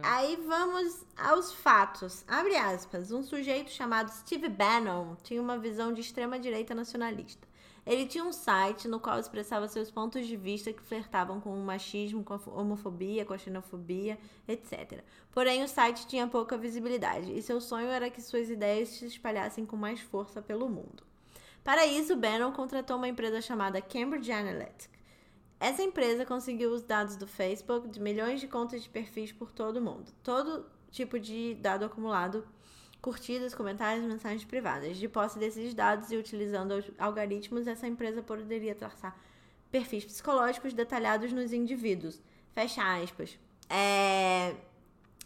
Aí 0.03 0.37
vamos 0.37 1.05
aos 1.17 1.53
fatos. 1.53 2.25
Abre 2.29 2.57
aspas. 2.57 3.11
Um 3.11 3.23
sujeito 3.23 3.71
chamado 3.71 4.11
Steve 4.11 4.49
Bannon 4.49 5.17
tinha 5.23 5.43
uma 5.43 5.59
visão 5.59 5.93
de 5.93 6.01
extrema-direita 6.01 6.75
nacionalista. 6.75 7.49
Ele 7.85 8.07
tinha 8.07 8.23
um 8.23 8.33
site 8.33 8.87
no 8.87 9.01
qual 9.01 9.19
expressava 9.19 9.67
seus 9.67 9.91
pontos 9.91 10.27
de 10.27 10.37
vista 10.37 10.73
que 10.73 10.83
flertavam 10.83 11.41
com 11.41 11.59
o 11.59 11.65
machismo, 11.65 12.23
com 12.23 12.35
a 12.35 12.41
homofobia, 12.61 13.25
com 13.25 13.33
a 13.33 13.39
xenofobia, 13.39 14.19
etc. 14.47 15.03
Porém, 15.33 15.65
o 15.65 15.69
site 15.69 16.07
tinha 16.07 16.27
pouca 16.27 16.59
visibilidade 16.59 17.33
e 17.33 17.41
seu 17.41 17.63
sonho 17.63 17.89
era 17.89 18.11
que 18.11 18.21
suas 18.21 18.51
ideias 18.51 18.91
se 18.91 19.07
espalhassem 19.07 19.65
com 19.65 19.77
mais 19.77 20.01
força 20.01 20.43
pelo 20.43 20.69
mundo. 20.69 21.03
Para 21.65 21.87
isso, 21.87 22.15
Bannon 22.15 22.53
contratou 22.53 22.99
uma 22.99 23.09
empresa 23.09 23.41
chamada 23.41 23.81
Cambridge 23.81 24.31
Analytica. 24.31 24.98
Essa 25.61 25.83
empresa 25.83 26.25
conseguiu 26.25 26.71
os 26.71 26.83
dados 26.83 27.17
do 27.17 27.27
Facebook 27.27 27.89
de 27.89 28.01
milhões 28.01 28.41
de 28.41 28.47
contas 28.47 28.83
de 28.83 28.89
perfis 28.89 29.33
por 29.33 29.51
todo 29.51 29.79
o 29.79 29.83
mundo. 29.83 30.13
Todo 30.23 30.67
tipo 30.91 31.19
de 31.19 31.57
dado 31.57 31.85
acumulado, 31.85 32.47
curtidas, 33.03 33.55
comentários, 33.55 34.07
mensagens 34.07 34.45
privadas. 34.45 34.97
De 34.97 35.09
posse 35.09 35.39
desses 35.39 35.75
dados 35.75 36.13
e 36.13 36.17
utilizando 36.17 36.75
algoritmos, 36.97 37.67
essa 37.67 37.89
empresa 37.89 38.23
poderia 38.23 38.75
traçar 38.75 39.19
perfis 39.71 40.05
psicológicos 40.05 40.73
detalhados 40.73 41.33
nos 41.33 41.53
indivíduos. 41.53 42.21
Fecha 42.55 42.83
aspas. 43.03 43.39
É... 43.69 44.55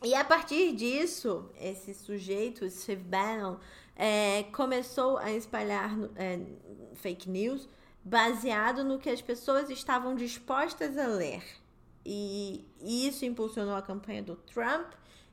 E 0.03 0.15
a 0.15 0.25
partir 0.25 0.75
disso, 0.75 1.49
esse 1.61 1.95
sujeito, 1.95 2.69
Steve 2.69 3.05
Bannon, 3.05 3.59
é, 3.95 4.45
começou 4.45 5.17
a 5.19 5.31
espalhar 5.31 5.97
é, 6.17 6.41
fake 6.95 7.31
news 7.31 7.69
baseado 8.05 8.83
no 8.85 8.99
que 8.99 9.11
as 9.11 9.23
pessoas 9.23 9.71
estavam 9.71 10.15
dispostas 10.15 10.99
a 10.99 11.07
ler. 11.07 11.43
E 12.05 12.65
isso 12.85 13.25
impulsionou 13.25 13.75
a 13.75 13.83
campanha 13.83 14.23
do 14.23 14.35
Trump 14.35 14.93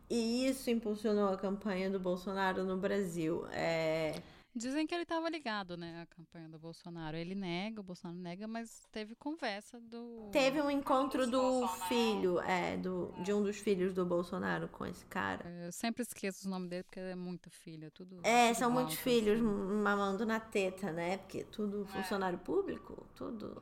e 0.09 0.47
isso 0.47 0.69
impulsionou 0.69 1.29
a 1.29 1.37
campanha 1.37 1.89
do 1.89 1.99
Bolsonaro 1.99 2.63
no 2.63 2.77
Brasil. 2.77 3.45
É... 3.51 4.21
Dizem 4.55 4.87
que 4.87 4.95
ele 4.95 5.03
estava 5.03 5.29
ligado, 5.29 5.77
né, 5.77 6.01
à 6.01 6.05
campanha 6.07 6.49
do 6.49 6.57
Bolsonaro. 6.57 7.15
Ele 7.15 7.35
nega, 7.35 7.81
o 7.81 7.83
Bolsonaro 7.83 8.19
nega, 8.19 8.47
mas 8.47 8.87
teve 8.91 9.15
conversa 9.15 9.79
do. 9.79 10.29
Teve 10.31 10.59
um 10.59 10.71
encontro 10.71 11.27
do 11.29 11.67
filho, 11.87 12.39
é, 12.41 12.75
do, 12.75 13.13
de 13.23 13.31
um 13.31 13.43
dos 13.43 13.57
filhos 13.57 13.93
do 13.93 14.05
Bolsonaro 14.05 14.67
com 14.67 14.85
esse 14.85 15.05
cara. 15.05 15.47
Eu 15.65 15.71
sempre 15.71 16.01
esqueço 16.01 16.47
o 16.47 16.49
nome 16.49 16.67
dele 16.67 16.83
porque 16.83 16.99
é 16.99 17.15
muito 17.15 17.49
filho, 17.49 17.87
é 17.87 17.89
tudo. 17.91 18.19
É, 18.23 18.47
tudo 18.47 18.57
são 18.57 18.71
muitos 18.71 18.95
filhos 18.95 19.39
assim. 19.39 19.81
mamando 19.83 20.25
na 20.25 20.39
teta, 20.39 20.91
né? 20.91 21.17
Porque 21.19 21.43
tudo 21.43 21.83
é. 21.83 21.87
funcionário 21.87 22.39
público, 22.39 23.05
tudo, 23.15 23.59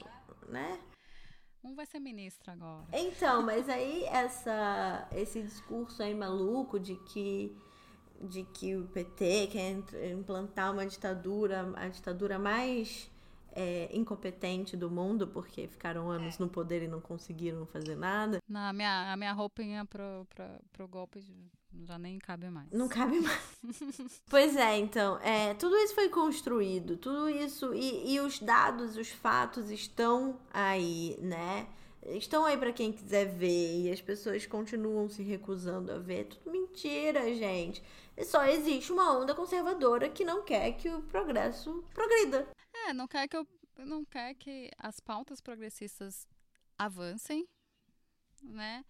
né? 0.47 0.79
Um 1.63 1.75
vai 1.75 1.85
ser 1.85 1.99
ministro 1.99 2.49
agora. 2.51 2.87
Então, 2.93 3.41
mas 3.43 3.67
aí 3.67 4.05
essa, 4.05 5.05
esse 5.11 5.41
discurso 5.41 6.01
aí 6.01 6.15
maluco 6.15 6.79
de 6.79 6.95
que 6.95 7.53
de 8.21 8.43
que 8.43 8.75
o 8.75 8.85
PT 8.87 9.47
quer 9.51 10.11
implantar 10.11 10.73
uma 10.73 10.85
ditadura, 10.85 11.71
a 11.75 11.87
ditadura 11.87 12.39
mais 12.39 13.09
é, 13.51 13.89
incompetente 13.91 14.77
do 14.77 14.89
mundo, 14.89 15.27
porque 15.27 15.67
ficaram 15.67 16.09
anos 16.09 16.37
no 16.37 16.47
poder 16.47 16.83
e 16.83 16.87
não 16.87 17.01
conseguiram 17.01 17.65
fazer 17.65 17.95
nada. 17.95 18.39
Na 18.47 18.71
minha, 18.73 19.11
a 19.11 19.17
minha 19.17 19.33
roupinha 19.33 19.85
pro, 19.85 20.27
pro, 20.29 20.45
pro 20.71 20.87
golpe 20.87 21.19
já 21.85 21.97
nem 21.97 22.17
cabe 22.19 22.49
mais. 22.49 22.69
Não 22.71 22.87
cabe 22.87 23.19
mais. 23.19 23.57
pois 24.29 24.55
é, 24.55 24.77
então, 24.77 25.19
é, 25.21 25.53
tudo 25.55 25.75
isso 25.77 25.95
foi 25.95 26.09
construído, 26.09 26.97
tudo 26.97 27.29
isso, 27.29 27.73
e, 27.73 28.13
e 28.13 28.19
os 28.19 28.39
dados, 28.39 28.95
os 28.97 29.09
fatos 29.09 29.69
estão 29.69 30.39
aí, 30.53 31.17
né? 31.21 31.67
estão 32.15 32.45
aí 32.45 32.57
para 32.57 32.71
quem 32.71 32.91
quiser 32.91 33.25
ver 33.25 33.81
e 33.81 33.91
as 33.91 34.01
pessoas 34.01 34.45
continuam 34.45 35.09
se 35.09 35.23
recusando 35.23 35.91
a 35.91 35.97
ver. 35.97 36.25
Tudo 36.25 36.51
mentira, 36.51 37.33
gente. 37.33 37.83
Só 38.25 38.45
existe 38.45 38.91
uma 38.91 39.17
onda 39.17 39.35
conservadora 39.35 40.09
que 40.09 40.25
não 40.25 40.43
quer 40.43 40.71
que 40.73 40.89
o 40.89 41.03
progresso 41.03 41.83
progrida. 41.93 42.47
É, 42.85 42.93
não 42.93 43.07
quer 43.07 43.27
que 43.27 43.37
eu, 43.37 43.47
não 43.77 44.03
quer 44.03 44.33
que 44.35 44.71
as 44.77 44.99
pautas 44.99 45.39
progressistas 45.39 46.27
avancem, 46.77 47.47
né? 48.41 48.83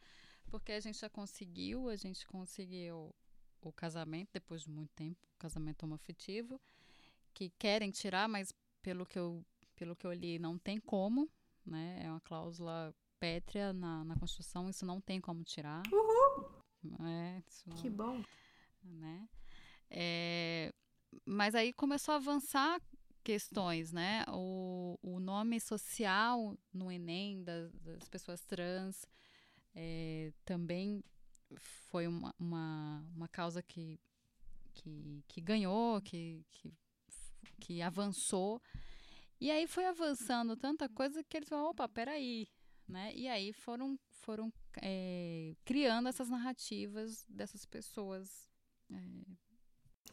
Porque 0.50 0.72
a 0.72 0.80
gente 0.80 1.00
já 1.00 1.10
conseguiu, 1.10 1.90
a 1.90 1.96
gente 1.96 2.26
conseguiu 2.26 3.14
o 3.62 3.72
casamento 3.72 4.30
depois 4.34 4.62
de 4.62 4.70
muito 4.70 4.92
tempo, 4.96 5.20
o 5.36 5.38
casamento 5.38 5.84
homoafetivo, 5.84 6.60
que 7.34 7.50
querem 7.60 7.92
tirar, 7.92 8.30
mas 8.30 8.54
pelo 8.82 9.06
que 9.06 9.20
eu 9.20 9.46
pelo 9.76 9.96
que 9.96 10.08
eu 10.08 10.14
li 10.14 10.40
não 10.40 10.58
tem 10.58 10.80
como, 10.80 11.30
né? 11.66 12.00
É 12.04 12.10
uma 12.10 12.22
cláusula 12.22 12.96
pétrea 13.20 13.74
na, 13.74 14.04
na 14.04 14.16
Constituição, 14.16 14.70
isso 14.70 14.86
não 14.86 15.00
tem 15.00 15.22
como 15.22 15.44
tirar. 15.44 15.84
Uhul! 15.92 16.50
É, 17.02 17.44
que 17.82 17.90
bom! 17.90 18.24
Né? 18.96 19.28
É, 19.90 20.74
mas 21.26 21.56
aí 21.56 21.74
começou 21.74 22.14
a 22.14 22.18
avançar 22.18 22.82
questões, 23.24 23.92
né? 23.92 24.24
O, 24.30 24.98
o 25.02 25.20
nome 25.20 25.60
social 25.60 26.58
no 26.74 26.92
Enem 26.92 27.44
das, 27.44 27.74
das 27.80 28.08
pessoas 28.08 28.42
trans 28.46 29.06
é, 29.76 30.32
também 30.46 31.04
foi 31.56 32.08
uma, 32.08 32.34
uma, 32.40 33.06
uma 33.14 33.28
causa 33.28 33.62
que, 33.62 34.00
que, 34.74 35.24
que 35.28 35.42
ganhou, 35.42 36.02
que, 36.02 36.46
que, 36.52 36.74
que 37.60 37.82
avançou. 37.82 38.62
E 39.40 39.52
aí 39.52 39.68
foi 39.68 39.86
avançando 39.86 40.56
tanta 40.56 40.90
coisa 40.90 41.24
que 41.24 41.38
eles 41.38 41.50
falaram, 41.50 41.70
opa, 41.70 41.88
peraí, 41.88 42.48
né? 42.88 43.14
E 43.14 43.28
aí 43.28 43.54
foram, 43.54 44.00
foram 44.10 44.52
é, 44.82 45.54
criando 45.64 46.10
essas 46.10 46.30
narrativas 46.30 47.26
dessas 47.28 47.66
pessoas 47.66 48.50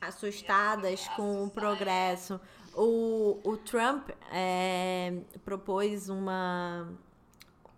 assustadas 0.00 1.08
com 1.08 1.44
o 1.44 1.50
progresso. 1.50 2.40
O, 2.74 3.40
o 3.44 3.56
Trump 3.56 4.10
é, 4.32 5.20
propôs 5.44 6.08
uma 6.08 6.88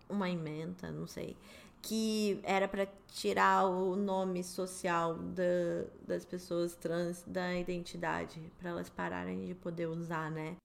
uma 0.09 0.29
emenda, 0.29 0.89
não 0.91 1.05
sei, 1.05 1.35
que 1.81 2.39
era 2.43 2.67
para 2.67 2.87
tirar 3.09 3.65
o 3.65 3.95
nome 3.95 4.43
social 4.43 5.15
da, 5.15 5.85
das 6.07 6.25
pessoas 6.25 6.75
trans 6.75 7.23
da 7.27 7.53
identidade, 7.55 8.39
para 8.57 8.69
elas 8.69 8.89
pararem 8.89 9.45
de 9.45 9.55
poder 9.55 9.87
usar, 9.87 10.31
né? 10.31 10.55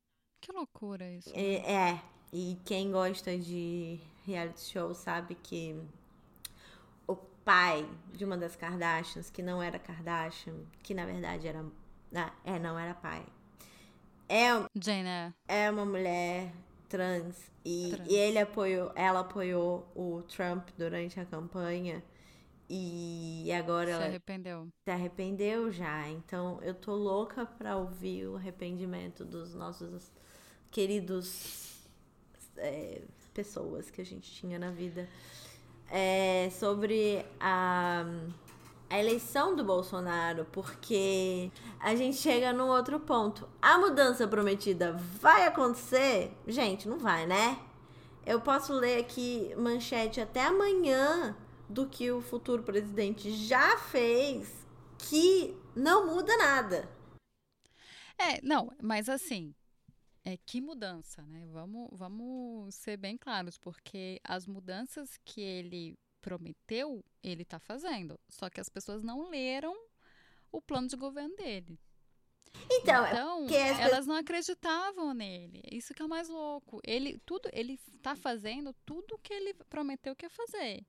Que 0.41 0.53
loucura 0.53 1.09
isso. 1.11 1.31
É, 1.35 1.73
é, 1.73 2.03
e 2.33 2.59
quem 2.65 2.91
gosta 2.91 3.37
de 3.37 4.01
reality 4.25 4.61
show 4.61 4.95
sabe 4.95 5.35
que 5.35 5.81
pai 7.45 7.89
de 8.13 8.25
uma 8.25 8.37
das 8.37 8.57
Kardashians, 8.57 9.31
que 9.31 9.43
não 9.43 9.63
era 9.63 9.79
Kardashian, 9.79 10.55
que 10.83 10.95
na 10.95 11.05
verdade 11.05 11.47
era. 11.47 11.65
Ah, 12.15 12.33
é, 12.45 12.59
não 12.59 12.79
era 12.79 12.95
pai. 12.95 13.25
É, 14.29 14.49
Jane 14.75 15.35
é 15.47 15.71
uma 15.71 15.85
mulher 15.85 16.53
trans 16.89 17.51
e, 17.65 17.91
trans. 17.91 18.11
e 18.11 18.15
ele 18.15 18.39
apoiou, 18.39 18.93
ela 18.95 19.21
apoiou 19.21 19.91
o 19.95 20.23
Trump 20.23 20.69
durante 20.77 21.19
a 21.19 21.25
campanha 21.25 22.03
e 22.75 23.53
agora 23.53 23.89
se 23.89 23.93
ela 23.93 24.05
arrependeu. 24.07 24.69
Se 24.85 24.91
arrependeu 24.91 25.71
já. 25.71 26.09
Então 26.09 26.59
eu 26.63 26.75
tô 26.75 26.95
louca 26.95 27.45
pra 27.45 27.77
ouvir 27.77 28.27
o 28.27 28.37
arrependimento 28.37 29.25
dos 29.25 29.55
nossos 29.55 30.11
queridos 30.71 31.83
é, 32.57 33.03
pessoas 33.35 33.91
que 33.91 34.01
a 34.01 34.05
gente 34.05 34.31
tinha 34.31 34.59
na 34.59 34.71
vida. 34.71 35.07
É, 35.95 36.49
sobre 36.59 37.23
a, 37.39 38.03
a 38.89 38.99
eleição 38.99 39.55
do 39.55 39.63
Bolsonaro, 39.63 40.47
porque 40.51 41.51
a 41.79 41.95
gente 41.95 42.17
chega 42.17 42.51
num 42.51 42.69
outro 42.69 42.99
ponto. 42.99 43.47
A 43.61 43.79
mudança 43.79 44.27
prometida 44.27 44.93
vai 45.21 45.47
acontecer? 45.47 46.33
Gente, 46.47 46.89
não 46.89 46.99
vai, 46.99 47.27
né? 47.27 47.59
Eu 48.25 48.41
posso 48.41 48.73
ler 48.73 49.01
aqui 49.01 49.55
manchete 49.57 50.19
até 50.19 50.47
amanhã 50.47 51.37
do 51.69 51.87
que 51.87 52.11
o 52.11 52.23
futuro 52.23 52.63
presidente 52.63 53.31
já 53.33 53.77
fez, 53.77 54.51
que 54.97 55.55
não 55.75 56.07
muda 56.07 56.37
nada. 56.37 56.89
É, 58.19 58.41
não, 58.43 58.71
mas 58.81 59.09
assim, 59.09 59.55
é, 60.25 60.37
que 60.37 60.61
mudança, 60.61 61.23
né? 61.23 61.47
Vamos, 61.53 61.89
vamos 61.93 62.75
ser 62.75 62.97
bem 62.97 63.17
claros, 63.17 63.59
porque 63.59 64.21
as 64.23 64.47
mudanças 64.47 65.19
que 65.25 65.41
ele 65.41 65.99
prometeu, 66.21 67.05
ele 67.23 67.43
está 67.43 67.59
fazendo. 67.59 68.19
Só 68.29 68.49
que 68.49 68.61
as 68.61 68.69
pessoas 68.69 69.03
não 69.03 69.29
leram 69.29 69.77
o 70.51 70.61
plano 70.63 70.87
de 70.87 70.97
governo 70.97 71.35
dele. 71.37 71.79
Então, 72.71 73.07
então 73.07 73.49
elas 73.81 74.07
não 74.07 74.15
acreditavam 74.15 75.13
nele. 75.15 75.63
Isso 75.71 75.93
que 75.95 76.03
é 76.03 76.05
o 76.05 76.09
mais 76.09 76.29
louco. 76.29 76.81
Ele 76.85 77.19
tudo, 77.25 77.49
ele 77.53 77.79
está 77.95 78.15
fazendo 78.15 78.75
tudo 78.85 79.19
que 79.19 79.33
ele 79.33 79.55
prometeu 79.69 80.15
que 80.15 80.27
ia 80.27 80.31
fazer. 80.31 80.87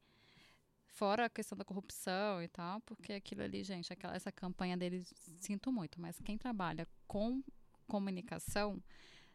Fora 0.85 1.25
a 1.25 1.29
questão 1.29 1.57
da 1.57 1.65
corrupção 1.65 2.43
e 2.43 2.47
tal, 2.47 2.79
porque 2.81 3.13
aquilo 3.13 3.41
ali, 3.41 3.63
gente, 3.63 3.91
aquela, 3.91 4.15
essa 4.15 4.31
campanha 4.31 4.77
dele, 4.77 5.03
sinto 5.39 5.71
muito, 5.71 5.99
mas 5.99 6.19
quem 6.19 6.37
trabalha 6.37 6.87
com 7.07 7.41
comunicação 7.87 8.81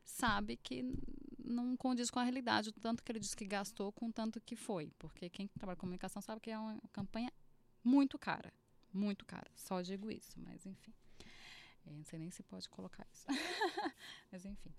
sabe 0.09 0.57
que 0.57 0.85
não 1.44 1.77
condiz 1.77 2.11
com 2.11 2.18
a 2.18 2.23
realidade, 2.23 2.71
o 2.71 2.73
tanto 2.73 3.03
que 3.03 3.12
ele 3.12 3.21
disse 3.21 3.37
que 3.37 3.44
gastou 3.44 3.92
com 3.92 4.07
o 4.07 4.12
tanto 4.12 4.40
que 4.40 4.57
foi. 4.57 4.90
Porque 4.99 5.29
quem 5.29 5.47
trabalha 5.49 5.77
com 5.77 5.83
comunicação 5.83 6.21
sabe 6.21 6.40
que 6.40 6.51
é 6.51 6.59
uma 6.59 6.79
campanha 6.92 7.33
muito 7.85 8.18
cara. 8.18 8.53
Muito 8.92 9.25
cara. 9.25 9.51
Só 9.55 9.81
digo 9.81 10.11
isso, 10.11 10.38
mas 10.40 10.66
enfim. 10.66 10.92
É, 11.87 11.90
não 11.90 12.05
sei 12.05 12.18
nem 12.18 12.31
se 12.31 12.42
pode 12.42 12.68
colocar 12.68 13.07
isso. 13.12 13.27
mas 14.33 14.44
enfim. 14.44 14.75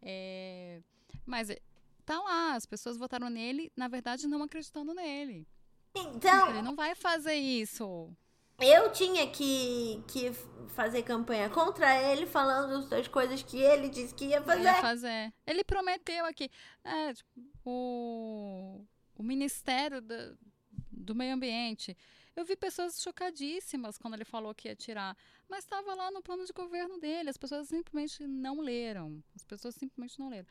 É, 0.00 0.82
mas 1.24 1.50
é, 1.50 1.60
tá 2.04 2.20
lá, 2.20 2.54
as 2.54 2.66
pessoas 2.66 2.96
votaram 2.96 3.28
nele, 3.30 3.72
na 3.76 3.88
verdade, 3.88 4.26
não 4.26 4.42
acreditando 4.42 4.94
nele. 4.94 5.46
Então. 5.94 6.50
Ele 6.50 6.62
não 6.62 6.74
vai 6.74 6.94
fazer 6.94 7.34
isso. 7.34 8.14
Eu 8.58 8.92
tinha 8.92 9.26
que, 9.30 10.02
que 10.06 10.32
fazer 10.68 11.02
campanha 11.02 11.48
contra 11.50 11.94
ele, 12.10 12.26
falando 12.26 12.88
das 12.88 13.08
coisas 13.08 13.42
que 13.42 13.58
ele 13.58 13.88
disse 13.88 14.14
que 14.14 14.26
ia 14.26 14.42
fazer. 14.42 14.62
Ia 14.62 14.74
fazer. 14.74 15.32
Ele 15.46 15.64
prometeu 15.64 16.24
aqui. 16.24 16.50
É, 16.84 17.14
tipo, 17.14 17.30
o, 17.64 18.84
o 19.16 19.22
Ministério 19.22 20.00
do, 20.00 20.38
do 20.90 21.14
Meio 21.14 21.34
Ambiente. 21.34 21.96
Eu 22.36 22.44
vi 22.44 22.56
pessoas 22.56 23.00
chocadíssimas 23.00 23.96
quando 23.96 24.14
ele 24.14 24.24
falou 24.24 24.54
que 24.54 24.68
ia 24.68 24.74
tirar. 24.74 25.16
Mas 25.48 25.60
estava 25.60 25.94
lá 25.94 26.10
no 26.10 26.22
plano 26.22 26.44
de 26.44 26.52
governo 26.52 26.98
dele. 26.98 27.30
As 27.30 27.36
pessoas 27.36 27.68
simplesmente 27.68 28.26
não 28.26 28.60
leram. 28.60 29.22
As 29.34 29.44
pessoas 29.44 29.74
simplesmente 29.76 30.18
não 30.18 30.28
leram. 30.28 30.46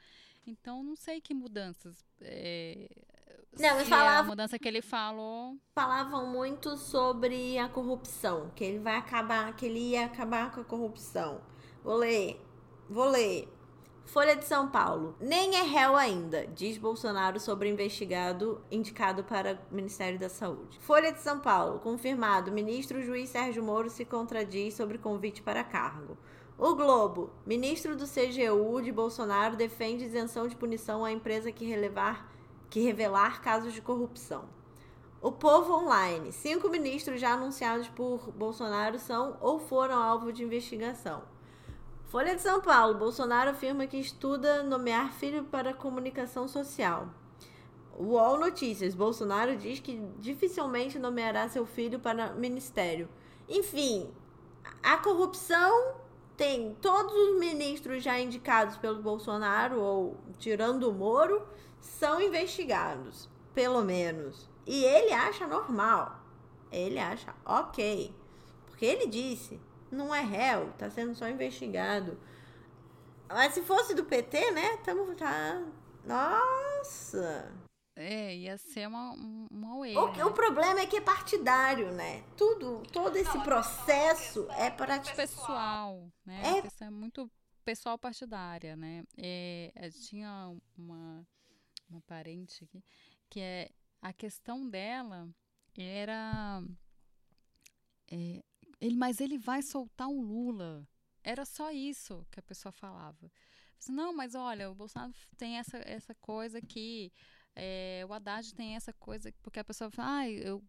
Então, 0.45 0.81
não 0.83 0.95
sei 0.95 1.19
que 1.19 1.33
mudanças. 1.33 2.05
É, 2.21 2.89
não, 3.59 3.81
e 3.81 3.85
falava, 3.85 4.15
é 4.15 4.19
a 4.19 4.23
mudança 4.23 4.59
que 4.59 4.67
ele 4.67 4.81
falou. 4.81 5.57
Falavam 5.75 6.27
muito 6.27 6.75
sobre 6.77 7.57
a 7.57 7.67
corrupção, 7.69 8.51
que 8.55 8.63
ele 8.63 8.79
vai 8.79 8.95
acabar, 8.95 9.55
que 9.55 9.65
ele 9.65 9.79
ia 9.79 10.05
acabar 10.05 10.51
com 10.51 10.61
a 10.61 10.63
corrupção. 10.63 11.41
Vou 11.83 11.95
ler, 11.95 12.41
vou 12.89 13.09
ler. 13.09 13.47
Folha 14.05 14.35
de 14.35 14.45
São 14.45 14.69
Paulo. 14.69 15.15
Nem 15.19 15.55
é 15.55 15.63
réu 15.63 15.95
ainda, 15.95 16.45
diz 16.47 16.77
Bolsonaro 16.77 17.39
sobre 17.39 17.69
investigado 17.69 18.61
indicado 18.69 19.23
para 19.23 19.59
o 19.71 19.75
Ministério 19.75 20.19
da 20.19 20.29
Saúde. 20.29 20.77
Folha 20.81 21.11
de 21.11 21.21
São 21.21 21.39
Paulo. 21.39 21.79
Confirmado. 21.79 22.51
Ministro 22.51 23.01
juiz 23.01 23.29
Sérgio 23.29 23.63
Moro 23.63 23.89
se 23.89 24.05
contradiz 24.05 24.75
sobre 24.75 24.97
convite 24.97 25.41
para 25.41 25.63
cargo. 25.63 26.17
O 26.57 26.75
Globo. 26.75 27.31
Ministro 27.45 27.95
do 27.95 28.05
CGU 28.05 28.81
de 28.81 28.91
Bolsonaro 28.91 29.55
defende 29.55 30.05
isenção 30.05 30.47
de 30.47 30.55
punição 30.55 31.03
à 31.03 31.11
empresa 31.11 31.51
que 31.51 31.65
relevar 31.65 32.32
que 32.73 32.79
revelar 32.79 33.39
casos 33.39 33.71
de 33.71 33.81
corrupção. 33.83 34.45
O 35.21 35.31
Povo 35.31 35.73
Online. 35.73 36.31
Cinco 36.31 36.69
ministros 36.69 37.21
já 37.21 37.33
anunciados 37.33 37.87
por 37.87 38.31
Bolsonaro 38.31 38.97
são 38.97 39.37
ou 39.41 39.59
foram 39.59 40.01
alvo 40.01 40.33
de 40.33 40.43
investigação. 40.43 41.21
Folha 42.05 42.35
de 42.35 42.41
São 42.41 42.61
Paulo. 42.61 42.97
Bolsonaro 42.97 43.51
afirma 43.51 43.85
que 43.85 43.97
estuda 43.97 44.63
nomear 44.63 45.13
filho 45.13 45.43
para 45.43 45.71
comunicação 45.71 46.47
social. 46.47 47.09
UOL 47.95 48.39
Notícias. 48.39 48.95
Bolsonaro 48.95 49.55
diz 49.55 49.79
que 49.79 50.01
dificilmente 50.17 50.97
nomeará 50.97 51.47
seu 51.47 51.67
filho 51.67 51.99
para 51.99 52.33
ministério. 52.33 53.07
Enfim, 53.47 54.09
a 54.81 54.97
corrupção 54.97 55.93
tem 56.35 56.75
todos 56.81 57.13
os 57.13 57.39
ministros 57.39 58.01
já 58.01 58.19
indicados 58.19 58.77
pelo 58.77 58.99
Bolsonaro, 58.99 59.79
ou 59.79 60.17
tirando 60.39 60.89
o 60.89 60.91
Moro, 60.91 61.39
são 61.83 62.21
investigados, 62.21 63.29
pelo 63.53 63.83
menos. 63.83 64.49
E 64.65 64.83
ele 64.85 65.11
acha 65.11 65.45
normal. 65.45 66.19
Ele 66.71 66.97
acha 66.97 67.35
ok. 67.45 68.15
Porque 68.65 68.85
ele 68.85 69.05
disse, 69.05 69.59
não 69.91 70.15
é 70.15 70.21
réu, 70.21 70.71
tá 70.77 70.89
sendo 70.89 71.13
só 71.13 71.27
investigado. 71.27 72.17
Mas 73.27 73.53
se 73.53 73.61
fosse 73.61 73.93
do 73.93 74.05
PT, 74.05 74.51
né? 74.51 74.77
Tamo 74.77 75.13
tá. 75.13 75.61
Nossa! 76.05 77.51
É, 77.95 78.35
ia 78.35 78.57
ser 78.57 78.87
uma, 78.87 79.13
uma 79.51 79.77
uê, 79.77 79.95
o, 79.95 80.11
né? 80.13 80.25
o 80.25 80.31
problema 80.31 80.79
é 80.79 80.85
que 80.85 80.97
é 80.97 81.01
partidário, 81.01 81.91
né? 81.91 82.23
Tudo, 82.35 82.81
todo 82.91 83.15
esse 83.15 83.37
não, 83.37 83.43
processo 83.43 84.47
é 84.57 84.71
para 84.71 84.99
pessoal, 84.99 86.11
né? 86.25 86.63
É... 86.81 86.85
é 86.85 86.89
muito 86.89 87.29
pessoal 87.63 87.97
partidária, 87.99 88.75
né? 88.75 89.03
É, 89.15 89.71
tinha 90.07 90.51
uma 90.75 91.23
uma 91.93 92.01
parente 92.01 92.63
aqui, 92.63 92.83
que 93.29 93.39
é 93.39 93.69
a 94.01 94.11
questão 94.11 94.69
dela 94.69 95.29
era. 95.77 96.63
É, 98.11 98.43
ele, 98.81 98.95
mas 98.95 99.21
ele 99.21 99.37
vai 99.37 99.61
soltar 99.61 100.07
o 100.07 100.21
Lula. 100.21 100.87
Era 101.23 101.45
só 101.45 101.71
isso 101.71 102.25
que 102.29 102.39
a 102.39 102.43
pessoa 102.43 102.71
falava. 102.71 103.31
Não, 103.89 104.13
mas 104.13 104.35
olha, 104.35 104.69
o 104.69 104.75
Bolsonaro 104.75 105.13
tem 105.37 105.57
essa, 105.57 105.77
essa 105.77 106.13
coisa 106.15 106.57
aqui, 106.57 107.11
é, 107.55 108.05
o 108.07 108.13
Haddad 108.13 108.53
tem 108.53 108.75
essa 108.75 108.93
coisa, 108.93 109.33
porque 109.41 109.59
a 109.59 109.63
pessoa 109.63 109.89
fala, 109.89 110.19
ah, 110.19 110.29
eu, 110.29 110.63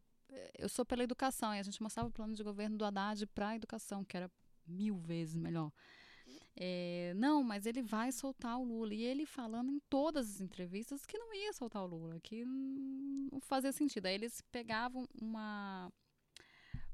eu 0.59 0.69
sou 0.69 0.85
pela 0.85 1.05
educação, 1.05 1.55
e 1.55 1.59
a 1.59 1.63
gente 1.63 1.81
mostrava 1.83 2.09
o 2.09 2.13
plano 2.13 2.35
de 2.35 2.43
governo 2.43 2.77
do 2.77 2.85
Haddad 2.85 3.25
para 3.29 3.51
a 3.51 3.57
educação, 3.57 4.05
que 4.05 4.17
era 4.17 4.31
mil 4.67 4.97
vezes 4.99 5.37
melhor. 5.37 5.73
É, 6.57 7.13
não, 7.17 7.43
mas 7.43 7.67
ele 7.67 7.83
vai 7.83 8.13
soltar 8.13 8.59
o 8.59 8.65
Lula. 8.65 8.95
E 8.95 9.03
ele 9.03 9.27
falando 9.27 9.71
em 9.71 9.81
todas 9.91 10.29
as 10.31 10.41
entrevistas 10.41 11.05
que 11.05 11.19
não 11.19 11.35
ia 11.35 11.53
soltar 11.53 11.83
o 11.83 11.87
Lula, 11.87 12.21
que 12.21 12.45
não 12.45 13.41
fazia 13.41 13.73
sentido. 13.73 14.07
Aí 14.07 14.15
eles 14.15 14.41
pegavam 14.53 15.09
uma, 15.21 15.93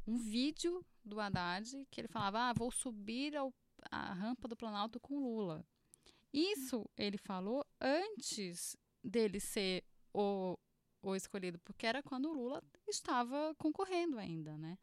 um 0.06 0.16
vídeo 0.16 0.84
do 1.04 1.20
Haddad 1.20 1.86
que 1.90 2.00
ele 2.00 2.08
falava: 2.08 2.48
ah, 2.48 2.52
vou 2.52 2.70
subir 2.70 3.36
ao, 3.36 3.52
a 3.90 4.12
rampa 4.14 4.48
do 4.48 4.56
Planalto 4.56 4.98
com 4.98 5.16
o 5.16 5.20
Lula. 5.20 5.64
Isso 6.32 6.88
ele 6.96 7.18
falou 7.18 7.64
antes 7.80 8.76
dele 9.02 9.40
ser 9.40 9.84
o, 10.14 10.56
o 11.02 11.14
escolhido, 11.14 11.58
porque 11.58 11.86
era 11.86 12.02
quando 12.02 12.30
o 12.30 12.32
Lula 12.32 12.62
estava 12.88 13.54
concorrendo 13.56 14.18
ainda, 14.18 14.56
né? 14.56 14.78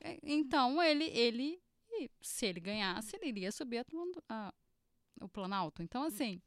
É, 0.00 0.18
então 0.22 0.82
ele, 0.82 1.04
ele 1.04 1.60
e 1.92 2.10
se 2.20 2.46
ele 2.46 2.60
ganhasse, 2.60 3.16
ele 3.16 3.28
iria 3.28 3.52
subir 3.52 3.78
a, 3.78 3.84
a, 4.28 4.52
o 5.20 5.28
Planalto. 5.28 5.82
Então, 5.82 6.02
assim. 6.04 6.42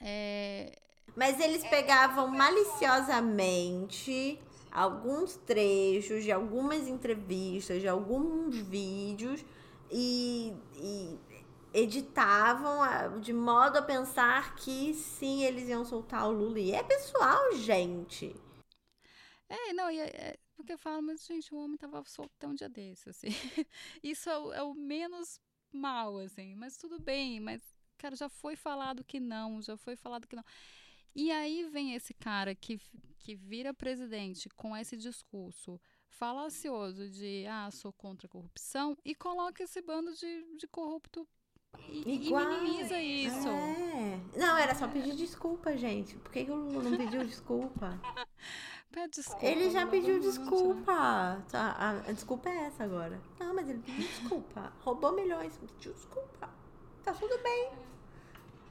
É... 0.00 0.76
Mas 1.16 1.40
eles 1.40 1.64
pegavam 1.64 2.28
maliciosamente 2.28 4.38
alguns 4.70 5.36
trechos 5.36 6.22
de 6.22 6.30
algumas 6.30 6.86
entrevistas, 6.86 7.80
de 7.80 7.88
alguns 7.88 8.56
vídeos 8.56 9.42
e, 9.90 10.52
e 10.76 11.18
editavam 11.72 13.18
de 13.20 13.32
modo 13.32 13.78
a 13.78 13.82
pensar 13.82 14.54
que 14.56 14.92
sim, 14.94 15.44
eles 15.44 15.68
iam 15.68 15.84
soltar 15.84 16.28
o 16.28 16.32
Lula. 16.32 16.58
E 16.58 16.72
é 16.72 16.82
pessoal, 16.82 17.54
gente. 17.56 18.34
É, 19.48 19.72
não, 19.72 19.90
e 19.90 19.98
é, 19.98 20.04
é 20.04 20.38
porque 20.58 20.72
eu 20.72 20.78
falo, 20.78 21.00
mas 21.00 21.24
gente, 21.24 21.54
o 21.54 21.56
homem 21.56 21.78
tava 21.78 22.02
solto 22.04 22.32
até 22.36 22.48
um 22.48 22.54
dia 22.54 22.68
desse, 22.68 23.08
assim. 23.08 23.28
Isso 24.02 24.28
é 24.28 24.36
o, 24.36 24.52
é 24.52 24.62
o 24.64 24.74
menos 24.74 25.40
mal, 25.72 26.18
assim. 26.18 26.56
Mas 26.56 26.76
tudo 26.76 27.00
bem, 27.00 27.38
mas, 27.38 27.62
cara, 27.96 28.16
já 28.16 28.28
foi 28.28 28.56
falado 28.56 29.04
que 29.04 29.20
não, 29.20 29.62
já 29.62 29.76
foi 29.76 29.94
falado 29.94 30.26
que 30.26 30.34
não. 30.34 30.44
E 31.14 31.30
aí 31.30 31.64
vem 31.70 31.94
esse 31.94 32.12
cara 32.12 32.56
que, 32.56 32.80
que 33.20 33.36
vira 33.36 33.72
presidente 33.72 34.48
com 34.48 34.76
esse 34.76 34.96
discurso 34.96 35.80
falacioso 36.08 37.08
de 37.08 37.46
ah, 37.46 37.70
sou 37.70 37.92
contra 37.92 38.26
a 38.26 38.30
corrupção 38.30 38.98
e 39.04 39.14
coloca 39.14 39.62
esse 39.62 39.80
bando 39.80 40.12
de, 40.12 40.56
de 40.56 40.66
corrupto 40.66 41.26
e, 41.88 42.28
e, 42.28 42.32
minimiza 42.32 43.00
isso. 43.00 43.48
É. 43.48 44.20
Não, 44.36 44.58
era 44.58 44.74
só 44.74 44.88
pedir 44.88 45.14
desculpa, 45.14 45.76
gente. 45.76 46.16
Por 46.16 46.32
que, 46.32 46.44
que 46.44 46.50
o 46.50 46.56
Lula 46.56 46.90
não 46.90 46.96
pediu 46.96 47.24
desculpa? 47.24 48.00
Pede 48.90 49.16
desculpa. 49.16 49.44
Ele 49.44 49.70
já 49.70 49.86
pediu 49.86 50.18
desculpa. 50.20 51.42
Tá, 51.50 51.76
a, 51.78 51.90
a, 51.90 52.12
desculpa 52.12 52.48
é 52.48 52.66
essa 52.66 52.84
agora. 52.84 53.20
Não, 53.38 53.54
mas 53.54 53.68
ele 53.68 53.80
pediu 53.80 54.06
desculpa. 54.06 54.72
Roubou 54.80 55.12
milhões, 55.12 55.56
pediu 55.58 55.92
desculpa. 55.92 56.50
Tá 57.04 57.12
tudo 57.12 57.42
bem. 57.42 57.70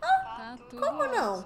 Ah, 0.01 0.57
tá 0.57 0.57
tudo 0.69 0.81
como 0.81 1.05
não? 1.05 1.45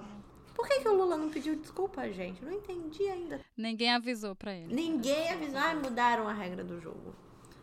Por 0.54 0.68
que, 0.68 0.80
que 0.80 0.88
o 0.88 0.94
Lula 0.94 1.16
não 1.16 1.30
pediu 1.30 1.56
desculpa, 1.56 2.10
gente? 2.12 2.44
Não 2.44 2.52
entendi 2.52 3.02
ainda. 3.08 3.40
Ninguém 3.56 3.92
avisou 3.92 4.34
pra 4.34 4.54
ele. 4.54 4.74
Ninguém 4.74 5.30
avisou. 5.30 5.58
Ai, 5.58 5.74
mudaram 5.74 6.28
a 6.28 6.32
regra 6.32 6.62
do 6.62 6.80
jogo. 6.80 7.14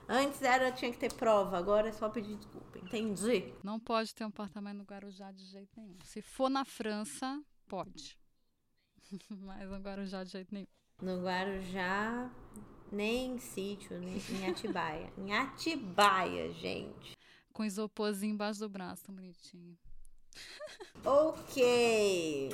Antes 0.08 0.42
era 0.42 0.72
tinha 0.72 0.92
que 0.92 0.98
ter 0.98 1.14
prova, 1.14 1.58
agora 1.58 1.90
é 1.90 1.92
só 1.92 2.10
pedir 2.10 2.36
desculpa. 2.36 2.80
Entendi. 2.80 3.54
Não 3.64 3.80
pode 3.80 4.14
ter 4.16 4.24
um 4.24 4.30
apartamento 4.30 4.78
no 4.78 4.84
Guarujá 4.84 5.32
de 5.32 5.46
jeito 5.46 5.70
nenhum. 5.78 5.98
Se 6.04 6.22
for 6.22 6.50
na 6.50 6.66
França, 6.66 7.40
pode. 7.68 8.18
Mas 9.30 9.70
no 9.70 9.78
Guarujá 9.78 10.24
de 10.24 10.32
jeito 10.32 10.54
nenhum. 10.54 10.68
No 11.02 11.22
Guarujá, 11.24 12.30
Nem 12.92 13.34
em 13.34 13.38
sítio, 13.40 14.00
nem 14.00 14.18
em 14.18 14.50
Atibaia. 14.50 15.14
em 15.18 15.34
Atibaia, 15.34 16.52
gente. 16.54 17.14
Com 17.54 17.64
isoporzinho 17.64 18.34
embaixo 18.34 18.60
do 18.60 18.70
braço, 18.70 19.06
tão 19.06 19.16
bonitinho. 19.16 19.78
Ok. 21.06 22.50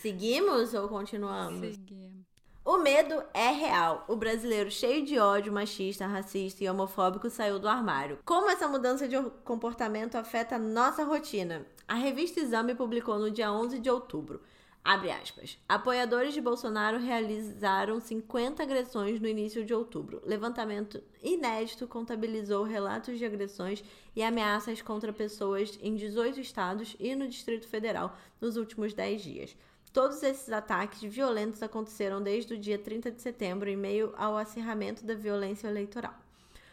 Seguimos 0.00 0.74
ou 0.74 0.88
continuamos? 0.88 1.60
Seguimos. 1.60 2.26
O 2.64 2.78
medo 2.78 3.22
é 3.32 3.48
real. 3.50 4.04
O 4.08 4.14
brasileiro 4.16 4.70
cheio 4.70 5.04
de 5.04 5.18
ódio 5.18 5.52
machista, 5.52 6.06
racista 6.06 6.62
e 6.62 6.68
homofóbico 6.68 7.30
saiu 7.30 7.58
do 7.58 7.66
armário. 7.68 8.18
Como 8.24 8.50
essa 8.50 8.68
mudança 8.68 9.08
de 9.08 9.16
comportamento 9.44 10.16
afeta 10.16 10.58
nossa 10.58 11.02
rotina? 11.04 11.66
A 11.86 11.94
revista 11.94 12.40
Exame 12.40 12.74
publicou 12.74 13.18
no 13.18 13.30
dia 13.30 13.50
11 13.50 13.78
de 13.78 13.88
outubro. 13.88 14.42
Abre 14.88 15.10
aspas. 15.10 15.58
Apoiadores 15.68 16.32
de 16.32 16.40
Bolsonaro 16.40 16.96
realizaram 16.96 18.00
50 18.00 18.62
agressões 18.62 19.20
no 19.20 19.28
início 19.28 19.62
de 19.62 19.74
outubro. 19.74 20.22
Levantamento 20.24 21.02
inédito 21.22 21.86
contabilizou 21.86 22.64
relatos 22.64 23.18
de 23.18 23.24
agressões 23.26 23.84
e 24.16 24.22
ameaças 24.22 24.80
contra 24.80 25.12
pessoas 25.12 25.78
em 25.82 25.94
18 25.94 26.40
estados 26.40 26.96
e 26.98 27.14
no 27.14 27.28
Distrito 27.28 27.68
Federal 27.68 28.16
nos 28.40 28.56
últimos 28.56 28.94
10 28.94 29.20
dias. 29.20 29.56
Todos 29.92 30.22
esses 30.22 30.50
ataques 30.50 31.02
violentos 31.02 31.62
aconteceram 31.62 32.22
desde 32.22 32.54
o 32.54 32.58
dia 32.58 32.78
30 32.78 33.10
de 33.10 33.20
setembro, 33.20 33.68
em 33.68 33.76
meio 33.76 34.14
ao 34.16 34.38
acirramento 34.38 35.04
da 35.04 35.12
violência 35.12 35.68
eleitoral. 35.68 36.14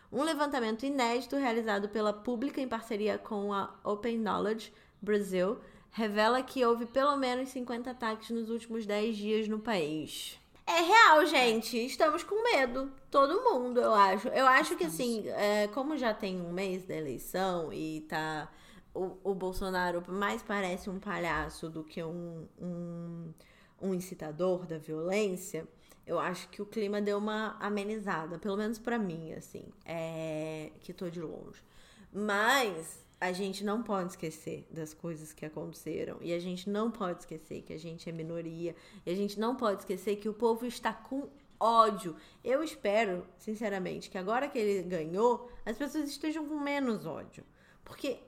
Um 0.09 0.23
levantamento 0.23 0.85
inédito 0.85 1.35
realizado 1.35 1.89
pela 1.89 2.13
Pública 2.13 2.61
em 2.61 2.67
parceria 2.69 3.17
com 3.17 3.51
a 3.51 3.75
Open 3.83 4.17
Knowledge 4.17 4.71
Brasil 5.01 5.59
revela 5.95 6.43
que 6.43 6.63
houve 6.65 6.85
pelo 6.85 7.15
menos 7.15 7.49
50 7.49 7.89
ataques 7.89 8.29
nos 8.29 8.49
últimos 8.49 8.85
10 8.85 9.15
dias 9.15 9.47
no 9.47 9.59
país. 9.59 10.37
É 10.67 10.81
real, 10.81 11.25
gente. 11.25 11.77
Estamos 11.85 12.21
com 12.21 12.43
medo. 12.43 12.91
Todo 13.09 13.41
mundo, 13.41 13.79
eu 13.79 13.93
acho. 13.93 14.27
Eu 14.27 14.45
acho 14.45 14.75
que, 14.75 14.83
assim, 14.83 15.23
é, 15.29 15.69
como 15.69 15.97
já 15.97 16.13
tem 16.13 16.41
um 16.41 16.51
mês 16.51 16.83
da 16.83 16.95
eleição 16.95 17.71
e 17.71 18.01
tá 18.09 18.51
o, 18.93 19.17
o 19.23 19.33
Bolsonaro 19.33 20.03
mais 20.05 20.43
parece 20.43 20.89
um 20.89 20.99
palhaço 20.99 21.69
do 21.69 21.81
que 21.81 22.03
um, 22.03 22.45
um, 22.61 23.33
um 23.81 23.93
incitador 23.93 24.65
da 24.65 24.77
violência, 24.77 25.65
eu 26.05 26.19
acho 26.19 26.49
que 26.49 26.61
o 26.61 26.65
clima 26.65 26.99
deu 26.99 27.19
uma 27.19 27.55
amenizada, 27.57 28.37
pelo 28.37 28.57
menos 28.57 28.77
para 28.77 28.99
mim, 28.99 29.31
assim, 29.31 29.63
é, 29.85 30.71
que 30.81 30.93
tô 30.93 31.09
de 31.09 31.21
longe. 31.21 31.63
Mas 32.11 33.04
a 33.19 33.31
gente 33.31 33.63
não 33.63 33.81
pode 33.81 34.11
esquecer 34.11 34.67
das 34.69 34.93
coisas 34.93 35.31
que 35.33 35.45
aconteceram 35.45 36.17
e 36.21 36.33
a 36.33 36.39
gente 36.39 36.69
não 36.69 36.91
pode 36.91 37.19
esquecer 37.19 37.61
que 37.61 37.73
a 37.73 37.79
gente 37.79 38.09
é 38.09 38.11
minoria 38.11 38.75
e 39.05 39.09
a 39.09 39.15
gente 39.15 39.39
não 39.39 39.55
pode 39.55 39.81
esquecer 39.81 40.17
que 40.17 40.27
o 40.27 40.33
povo 40.33 40.65
está 40.65 40.93
com 40.93 41.29
ódio. 41.59 42.15
Eu 42.43 42.63
espero, 42.63 43.25
sinceramente, 43.37 44.09
que 44.09 44.17
agora 44.17 44.47
que 44.47 44.57
ele 44.57 44.83
ganhou, 44.83 45.49
as 45.65 45.77
pessoas 45.77 46.09
estejam 46.09 46.45
com 46.45 46.59
menos 46.59 47.05
ódio. 47.05 47.43
Porque 47.83 48.19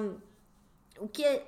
um, 0.00 0.16
o 0.98 1.08
que, 1.08 1.42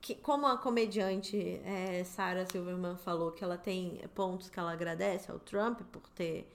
que, 0.00 0.14
como 0.16 0.46
a 0.46 0.56
comediante 0.58 1.60
é, 1.64 2.04
Sarah 2.04 2.46
Silverman 2.46 2.96
falou 2.96 3.32
que 3.32 3.42
ela 3.42 3.56
tem 3.56 4.00
pontos 4.14 4.48
que 4.50 4.58
ela 4.58 4.72
agradece 4.72 5.30
ao 5.30 5.38
Trump 5.38 5.80
por 5.90 6.08
ter 6.10 6.48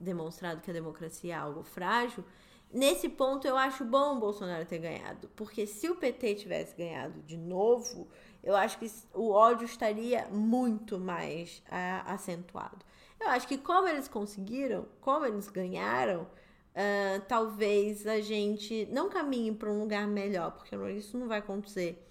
demonstrado 0.00 0.60
que 0.60 0.70
a 0.70 0.74
democracia 0.74 1.34
é 1.34 1.36
algo 1.36 1.62
frágil, 1.62 2.24
nesse 2.72 3.08
ponto 3.08 3.46
eu 3.46 3.56
acho 3.56 3.84
bom 3.84 4.16
o 4.16 4.20
Bolsonaro 4.20 4.64
ter 4.64 4.78
ganhado, 4.78 5.28
porque 5.36 5.66
se 5.66 5.88
o 5.88 5.96
PT 5.96 6.36
tivesse 6.36 6.74
ganhado 6.76 7.20
de 7.22 7.36
novo, 7.36 8.08
eu 8.42 8.56
acho 8.56 8.78
que 8.78 8.90
o 9.14 9.30
ódio 9.30 9.64
estaria 9.64 10.26
muito 10.28 10.98
mais 10.98 11.62
acentuado. 12.06 12.84
Eu 13.20 13.28
acho 13.28 13.46
que 13.46 13.56
como 13.56 13.86
eles 13.86 14.08
conseguiram, 14.08 14.86
como 15.00 15.24
eles 15.24 15.48
ganharam, 15.48 16.22
uh, 16.22 17.20
talvez 17.28 18.06
a 18.06 18.20
gente 18.20 18.88
não 18.90 19.08
caminhe 19.08 19.54
para 19.54 19.70
um 19.70 19.78
lugar 19.78 20.08
melhor, 20.08 20.50
porque 20.52 20.74
isso 20.96 21.16
não 21.16 21.28
vai 21.28 21.38
acontecer, 21.38 22.04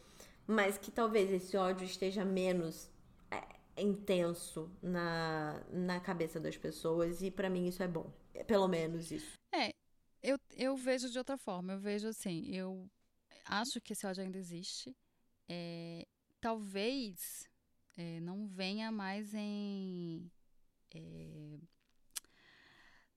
mas 0.47 0.77
que 0.77 0.89
talvez 0.89 1.29
esse 1.29 1.57
ódio 1.57 1.85
esteja 1.85 2.23
menos 2.23 2.89
é, 3.29 3.41
intenso 3.81 4.71
na, 4.81 5.61
na 5.69 5.99
cabeça 5.99 6.39
das 6.39 6.55
pessoas, 6.55 7.21
e 7.21 7.29
para 7.29 7.49
mim 7.49 7.67
isso 7.67 7.83
é 7.83 7.87
bom. 7.87 8.05
Pelo 8.47 8.67
menos 8.67 9.11
isso. 9.11 9.40
Eu, 10.21 10.39
eu 10.55 10.75
vejo 10.75 11.09
de 11.09 11.17
outra 11.17 11.37
forma. 11.37 11.73
Eu 11.73 11.79
vejo 11.79 12.07
assim, 12.07 12.45
eu 12.53 12.89
acho 13.45 13.81
que 13.81 13.93
esse 13.93 14.05
ódio 14.05 14.23
ainda 14.23 14.37
existe. 14.37 14.95
É, 15.49 16.07
talvez 16.39 17.49
é, 17.97 18.19
não 18.19 18.47
venha 18.47 18.91
mais 18.91 19.33
em. 19.33 20.31
É, 20.93 21.59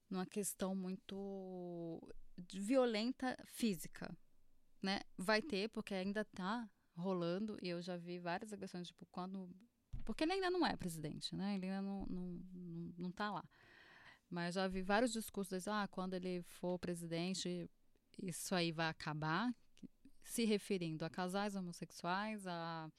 numa 0.09 0.27
questão 0.27 0.75
muito 0.75 2.01
violenta 2.37 3.37
física, 3.47 4.17
né? 4.83 5.01
Vai 5.17 5.43
ter, 5.43 5.69
porque 5.71 5.95
ainda 5.95 6.25
tá 6.25 6.69
rolando, 6.97 7.59
e 7.61 7.69
eu 7.69 7.83
já 7.83 7.97
vi 7.97 8.19
várias 8.19 8.53
agressões, 8.53 8.89
tipo, 8.89 9.07
quando... 9.07 9.49
Porque 10.05 10.23
ele 10.23 10.35
ainda 10.35 10.51
não 10.51 10.65
é 10.65 10.77
presidente, 10.77 11.35
né? 11.35 11.57
Ele 11.57 11.67
ainda 11.67 11.83
não, 11.83 12.07
não, 12.07 12.41
não, 12.53 12.95
não 12.99 13.11
tá 13.11 13.31
lá. 13.31 13.45
Mas 14.35 14.57
já 14.57 14.67
vi 14.67 14.83
vários 14.83 15.13
discursos, 15.13 15.69
ah, 15.69 15.87
quando 15.87 16.15
ele 16.15 16.43
for 16.43 16.77
presidente, 16.77 17.71
isso 18.21 18.53
aí 18.53 18.73
vai 18.73 18.89
acabar, 18.89 19.55
se 20.25 20.45
referindo 20.45 21.05
a 21.05 21.09
casais 21.09 21.55
homossexuais, 21.55 22.45
a, 22.45 22.91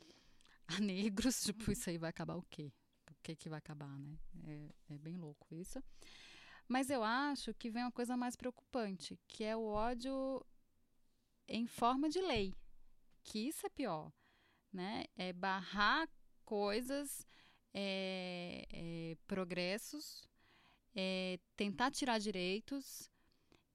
a 0.65 0.79
negros, 0.79 1.43
tipo, 1.43 1.69
isso 1.73 1.89
aí 1.89 1.97
vai 1.97 2.09
acabar 2.09 2.37
o 2.37 2.43
quê? 2.43 2.71
O 3.11 3.15
que 3.21 3.35
que 3.35 3.49
vai 3.49 3.59
acabar, 3.59 3.99
né? 3.99 4.17
É, 4.45 4.93
é 4.93 4.97
bem 4.97 5.17
louco 5.17 5.53
isso. 5.53 5.83
Mas 6.69 6.89
eu 6.89 7.03
acho 7.03 7.53
que 7.53 7.69
vem 7.69 7.83
uma 7.83 7.91
coisa 7.91 8.15
mais 8.15 8.37
preocupante, 8.37 9.19
que 9.27 9.43
é 9.43 9.57
o 9.57 9.65
ódio 9.65 10.41
em 11.49 11.67
forma 11.67 12.07
de 12.07 12.21
lei. 12.21 12.55
Que 13.25 13.39
isso 13.49 13.65
é 13.65 13.69
pior, 13.69 14.09
né? 14.71 15.03
É 15.17 15.33
barrar 15.33 16.07
coisas, 16.45 17.27
é, 17.73 18.65
é, 18.71 19.17
progressos, 19.27 20.23
é, 20.95 21.39
tentar 21.55 21.91
tirar 21.91 22.19
direitos. 22.19 23.09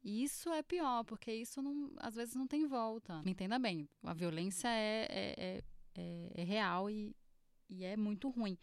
Isso 0.03 0.51
é 0.51 0.63
pior, 0.63 1.05
porque 1.05 1.31
isso 1.33 1.61
não, 1.61 1.93
às 1.99 2.15
vezes 2.15 2.35
não 2.35 2.47
tem 2.47 2.67
volta. 2.67 3.23
Me 3.23 3.33
entenda 3.33 3.59
bem, 3.59 3.89
a 4.03 4.15
violência 4.15 4.69
é, 4.69 5.07
é, 5.11 5.65
é, 5.95 6.33
é 6.35 6.43
real 6.43 6.89
e, 6.89 7.15
e 7.69 7.85
é 7.85 7.97
muito 7.97 8.31
ruim. 8.31 8.59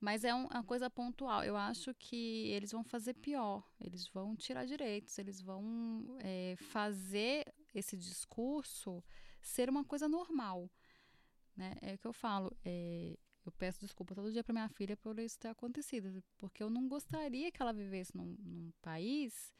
Mas 0.00 0.24
é 0.24 0.34
um, 0.34 0.46
uma 0.46 0.64
coisa 0.64 0.88
pontual. 0.88 1.44
Eu 1.44 1.56
acho 1.56 1.92
que 1.94 2.48
eles 2.48 2.72
vão 2.72 2.82
fazer 2.82 3.12
pior. 3.12 3.62
Eles 3.78 4.08
vão 4.08 4.34
tirar 4.34 4.64
direitos, 4.64 5.18
eles 5.18 5.42
vão 5.42 6.16
é, 6.20 6.56
fazer 6.56 7.52
esse 7.74 7.96
discurso 7.98 9.04
ser 9.42 9.68
uma 9.68 9.84
coisa 9.84 10.08
normal. 10.08 10.70
Né? 11.54 11.76
É 11.82 11.94
o 11.94 11.98
que 11.98 12.06
eu 12.06 12.12
falo. 12.14 12.56
É, 12.64 13.18
eu 13.50 13.52
peço 13.58 13.80
desculpa 13.80 14.14
todo 14.14 14.30
dia 14.30 14.44
para 14.44 14.52
minha 14.52 14.68
filha 14.68 14.96
por 14.96 15.18
isso 15.18 15.38
ter 15.38 15.48
acontecido, 15.48 16.22
porque 16.38 16.62
eu 16.62 16.70
não 16.70 16.88
gostaria 16.88 17.50
que 17.50 17.60
ela 17.60 17.72
vivesse 17.72 18.16
num, 18.16 18.36
num 18.38 18.72
país 18.80 19.52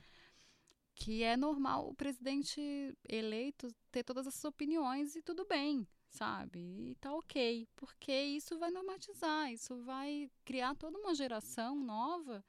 que 0.94 1.22
é 1.22 1.36
normal 1.36 1.88
o 1.88 1.94
presidente 1.94 2.60
eleito 3.08 3.68
ter 3.90 4.04
todas 4.04 4.26
essas 4.26 4.44
opiniões 4.44 5.16
e 5.16 5.22
tudo 5.22 5.44
bem, 5.44 5.88
sabe? 6.08 6.60
E 6.60 6.94
tá 6.96 7.12
ok, 7.12 7.66
porque 7.74 8.12
isso 8.12 8.58
vai 8.58 8.70
normatizar, 8.70 9.52
isso 9.52 9.82
vai 9.82 10.30
criar 10.44 10.76
toda 10.76 10.98
uma 10.98 11.14
geração 11.14 11.74
nova 11.74 12.44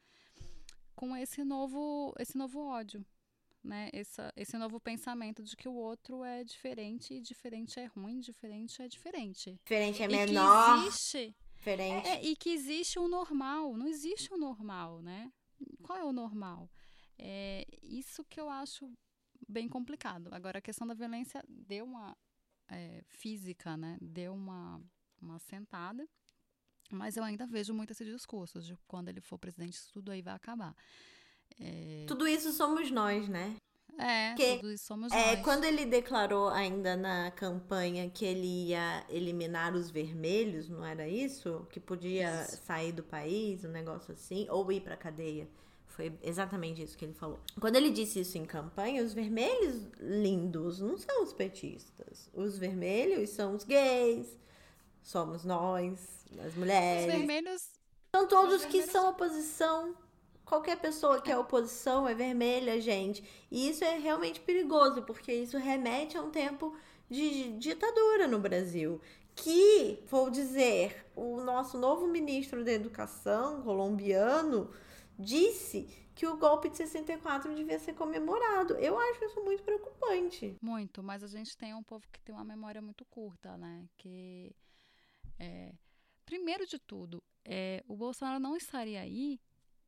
com 0.95 1.15
esse 1.15 1.43
novo, 1.43 2.13
esse 2.19 2.37
novo 2.37 2.59
ódio, 2.59 3.03
né? 3.63 3.89
Essa, 3.93 4.31
esse 4.35 4.57
novo 4.57 4.79
pensamento 4.79 5.43
de 5.43 5.55
que 5.55 5.67
o 5.67 5.73
outro 5.73 6.23
é 6.23 6.43
diferente, 6.43 7.13
e 7.13 7.21
diferente 7.21 7.79
é 7.79 7.85
ruim, 7.85 8.19
diferente 8.19 8.81
é 8.81 8.87
diferente. 8.87 9.59
Diferente 9.63 10.03
é 10.03 10.07
menor. 10.07 10.77
E 10.77 10.81
que 10.81 10.87
existe, 10.87 11.35
diferente. 11.55 12.07
É, 12.07 12.23
e 12.23 12.35
que 12.35 12.49
existe 12.49 12.99
um 12.99 13.07
normal, 13.07 13.77
não 13.77 13.87
existe 13.87 14.33
um 14.33 14.37
normal, 14.37 15.01
né? 15.01 15.31
Qual 15.83 15.97
é 15.97 16.03
o 16.03 16.11
normal? 16.11 16.69
É 17.17 17.65
isso 17.83 18.25
que 18.25 18.39
eu 18.39 18.49
acho 18.49 18.91
bem 19.47 19.67
complicado. 19.67 20.29
Agora, 20.31 20.59
a 20.59 20.61
questão 20.61 20.87
da 20.87 20.93
violência 20.93 21.43
deu 21.47 21.85
uma 21.85 22.17
é, 22.67 23.03
física, 23.07 23.77
né, 23.77 23.97
deu 24.01 24.33
uma, 24.33 24.81
uma 25.21 25.37
sentada. 25.39 26.07
Mas 26.89 27.15
eu 27.15 27.23
ainda 27.23 27.45
vejo 27.45 27.73
muito 27.73 27.91
esse 27.91 28.03
discurso 28.03 28.59
de 28.59 28.75
quando 28.87 29.09
ele 29.09 29.21
for 29.21 29.37
presidente, 29.37 29.79
tudo 29.91 30.11
aí 30.11 30.21
vai 30.21 30.33
acabar. 30.33 30.75
É... 31.59 32.05
Tudo 32.07 32.27
isso 32.27 32.51
somos 32.51 32.89
nós, 32.91 33.27
né? 33.27 33.55
É, 33.97 34.33
que, 34.33 34.55
tudo 34.55 34.71
isso 34.71 34.85
somos 34.85 35.11
é, 35.11 35.35
nós. 35.35 35.43
Quando 35.43 35.63
ele 35.63 35.85
declarou 35.85 36.49
ainda 36.49 36.95
na 36.95 37.29
campanha 37.31 38.09
que 38.09 38.25
ele 38.25 38.69
ia 38.69 39.05
eliminar 39.09 39.75
os 39.75 39.91
vermelhos, 39.91 40.69
não 40.69 40.83
era 40.83 41.07
isso? 41.07 41.67
Que 41.69 41.79
podia 41.79 42.43
isso. 42.43 42.57
sair 42.65 42.91
do 42.91 43.03
país, 43.03 43.63
um 43.63 43.69
negócio 43.69 44.13
assim, 44.13 44.47
ou 44.49 44.71
ir 44.71 44.81
pra 44.81 44.97
cadeia. 44.97 45.47
Foi 45.85 46.17
exatamente 46.23 46.81
isso 46.81 46.97
que 46.97 47.05
ele 47.05 47.13
falou. 47.13 47.39
Quando 47.59 47.75
ele 47.75 47.91
disse 47.91 48.21
isso 48.21 48.37
em 48.37 48.45
campanha, 48.45 49.03
os 49.03 49.13
vermelhos 49.13 49.87
lindos 49.99 50.79
não 50.79 50.97
são 50.97 51.21
os 51.21 51.33
petistas. 51.33 52.29
Os 52.33 52.57
vermelhos 52.57 53.29
são 53.29 53.55
os 53.55 53.63
gays, 53.63 54.35
somos 55.03 55.43
nós, 55.43 56.25
as 56.43 56.55
mulheres. 56.55 57.13
Os 57.13 57.19
vermelhos. 57.19 57.69
São 58.15 58.27
todos 58.27 58.65
que 58.65 58.83
são 58.83 59.09
oposição 59.09 59.95
qualquer 60.51 60.81
pessoa 60.81 61.21
que 61.21 61.31
é 61.31 61.37
oposição 61.37 62.05
é 62.05 62.13
vermelha, 62.13 62.81
gente. 62.81 63.23
E 63.49 63.69
isso 63.69 63.85
é 63.85 63.97
realmente 63.97 64.41
perigoso, 64.41 65.01
porque 65.03 65.31
isso 65.31 65.57
remete 65.57 66.17
a 66.17 66.21
um 66.21 66.29
tempo 66.29 66.75
de 67.09 67.53
ditadura 67.53 68.27
no 68.27 68.37
Brasil. 68.37 68.99
Que, 69.33 70.03
vou 70.09 70.29
dizer, 70.29 71.05
o 71.15 71.39
nosso 71.39 71.77
novo 71.77 72.05
ministro 72.05 72.65
da 72.65 72.73
Educação 72.73 73.61
colombiano 73.61 74.69
disse 75.17 75.87
que 76.13 76.27
o 76.27 76.35
golpe 76.35 76.67
de 76.69 76.75
64 76.75 77.55
devia 77.55 77.79
ser 77.79 77.93
comemorado. 77.93 78.73
Eu 78.73 78.99
acho 78.99 79.23
isso 79.23 79.41
muito 79.45 79.63
preocupante. 79.63 80.57
Muito, 80.61 81.01
mas 81.01 81.23
a 81.23 81.27
gente 81.27 81.55
tem 81.55 81.73
um 81.73 81.81
povo 81.81 82.05
que 82.11 82.19
tem 82.19 82.35
uma 82.35 82.43
memória 82.43 82.81
muito 82.81 83.05
curta, 83.05 83.57
né? 83.57 83.85
Que, 83.95 84.53
é, 85.39 85.71
primeiro 86.25 86.67
de 86.67 86.77
tudo, 86.77 87.23
é, 87.45 87.81
o 87.87 87.95
Bolsonaro 87.95 88.37
não 88.37 88.57
estaria 88.57 88.99
aí 88.99 89.39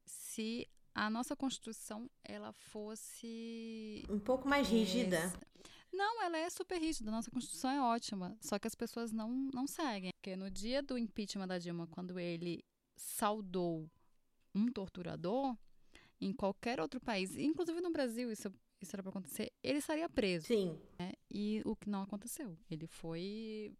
se 0.06 0.68
a 0.93 1.10
nossa 1.10 1.36
Constituição 1.36 2.10
ela 2.24 2.51
fosse 2.51 4.04
um 4.10 4.20
pouco 4.20 4.47
mais 4.47 4.68
rígida. 4.68 5.18
É, 5.18 5.54
não, 5.95 6.24
ela 6.24 6.38
é 6.38 6.49
super 6.49 6.80
rígida. 6.80 7.12
Nossa 7.12 7.32
Constituição 7.32 7.70
é 7.70 7.82
ótima. 7.82 8.36
Só 8.41 8.58
que 8.58 8.68
as 8.68 8.76
pessoas 8.76 9.12
não, 9.12 9.30
não 9.54 9.68
seguem. 9.68 10.12
Porque 10.16 10.36
no 10.36 10.49
dia 10.49 10.82
do 10.82 10.97
impeachment 10.97 11.47
da 11.47 11.60
Dilma, 11.60 11.88
quando 11.88 12.20
ele 12.20 12.64
saudou 12.95 13.89
um 14.56 14.72
torturador, 14.72 15.56
em 16.20 16.34
qualquer 16.34 16.80
outro 16.80 16.99
país, 16.99 17.36
inclusive 17.36 17.82
no 17.82 17.91
Brasil, 17.91 18.32
isso, 18.32 18.51
isso 18.82 18.95
era 18.95 19.04
para 19.04 19.10
acontecer, 19.10 19.51
ele 19.62 19.80
estaria 19.80 20.08
preso. 20.10 20.47
Sim. 20.47 20.80
Né? 20.97 21.14
E 21.30 21.62
o 21.66 21.76
que 21.76 21.89
não 21.89 22.01
aconteceu. 22.01 22.58
Ele 22.70 22.88
foi. 22.88 23.76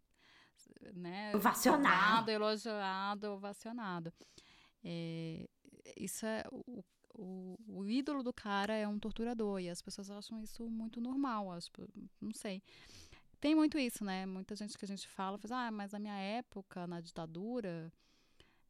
Né, 0.94 1.34
ovacionado. 1.34 2.30
Elogiado, 2.30 3.28
ovacionado. 3.32 4.12
É, 4.82 5.48
isso 5.96 6.26
é. 6.26 6.44
O, 6.50 6.84
o, 7.16 7.56
o, 7.68 7.86
ídolo 7.86 8.22
do 8.22 8.32
cara 8.32 8.74
é 8.74 8.88
um 8.88 8.98
torturador 8.98 9.60
e 9.60 9.70
as 9.70 9.80
pessoas 9.80 10.10
acham 10.10 10.40
isso 10.42 10.68
muito 10.68 11.00
normal. 11.00 11.52
Acho, 11.52 11.70
não 12.20 12.32
sei. 12.32 12.62
Tem 13.40 13.54
muito 13.54 13.78
isso, 13.78 14.04
né? 14.04 14.26
Muita 14.26 14.56
gente 14.56 14.76
que 14.76 14.84
a 14.84 14.88
gente 14.88 15.06
fala, 15.06 15.38
fala 15.38 15.66
ah, 15.66 15.70
mas 15.70 15.92
na 15.92 15.98
minha 15.98 16.18
época, 16.18 16.86
na 16.86 17.00
ditadura, 17.00 17.92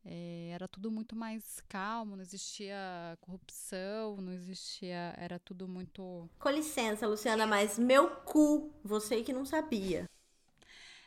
é, 0.04 0.50
era 0.52 0.68
tudo 0.68 0.90
muito 0.90 1.16
mais 1.16 1.60
calmo, 1.68 2.16
não 2.16 2.22
existia 2.22 2.76
corrupção, 3.20 4.16
não 4.16 4.32
existia. 4.32 5.14
Era 5.16 5.38
tudo 5.38 5.66
muito. 5.66 6.28
Com 6.38 6.50
licença, 6.50 7.06
Luciana, 7.06 7.46
mas 7.46 7.78
meu 7.78 8.10
cu, 8.10 8.70
você 8.82 9.22
que 9.22 9.32
não 9.32 9.46
sabia. 9.46 10.08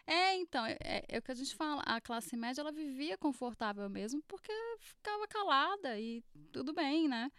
É, 0.07 0.35
então, 0.35 0.65
é, 0.65 0.77
é, 0.81 1.05
é, 1.09 1.17
o 1.17 1.21
que 1.21 1.31
a 1.31 1.35
gente 1.35 1.53
fala. 1.53 1.81
A 1.85 1.99
classe 1.99 2.37
média 2.37 2.61
ela 2.61 2.71
vivia 2.71 3.17
confortável 3.17 3.89
mesmo 3.89 4.23
porque 4.25 4.53
ficava 4.79 5.27
calada 5.27 5.99
e 5.99 6.23
tudo 6.53 6.73
bem, 6.73 7.09
né? 7.09 7.29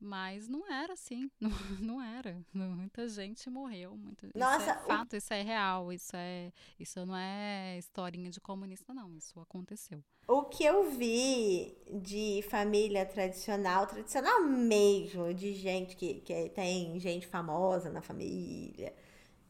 Mas 0.00 0.48
não 0.48 0.70
era 0.70 0.92
assim, 0.92 1.30
não, 1.40 1.50
não 1.80 2.02
era. 2.02 2.44
Muita 2.52 3.08
gente 3.08 3.48
morreu. 3.48 3.96
Muita, 3.96 4.28
Nossa, 4.34 4.58
isso 4.58 4.70
é 4.70 4.74
fato, 4.86 5.12
o... 5.12 5.16
isso 5.16 5.32
é 5.32 5.42
real, 5.42 5.92
isso, 5.92 6.16
é, 6.16 6.52
isso 6.78 7.06
não 7.06 7.16
é 7.16 7.78
historinha 7.78 8.28
de 8.28 8.40
comunista, 8.40 8.92
não. 8.92 9.14
Isso 9.16 9.38
aconteceu. 9.40 10.02
O 10.26 10.42
que 10.42 10.64
eu 10.64 10.90
vi 10.90 11.76
de 12.02 12.44
família 12.50 13.06
tradicional, 13.06 13.86
tradicional 13.86 14.42
mesmo, 14.42 15.32
de 15.32 15.52
gente 15.54 15.94
que, 15.94 16.20
que 16.22 16.50
tem 16.50 16.98
gente 16.98 17.26
famosa 17.26 17.88
na 17.88 18.02
família, 18.02 18.92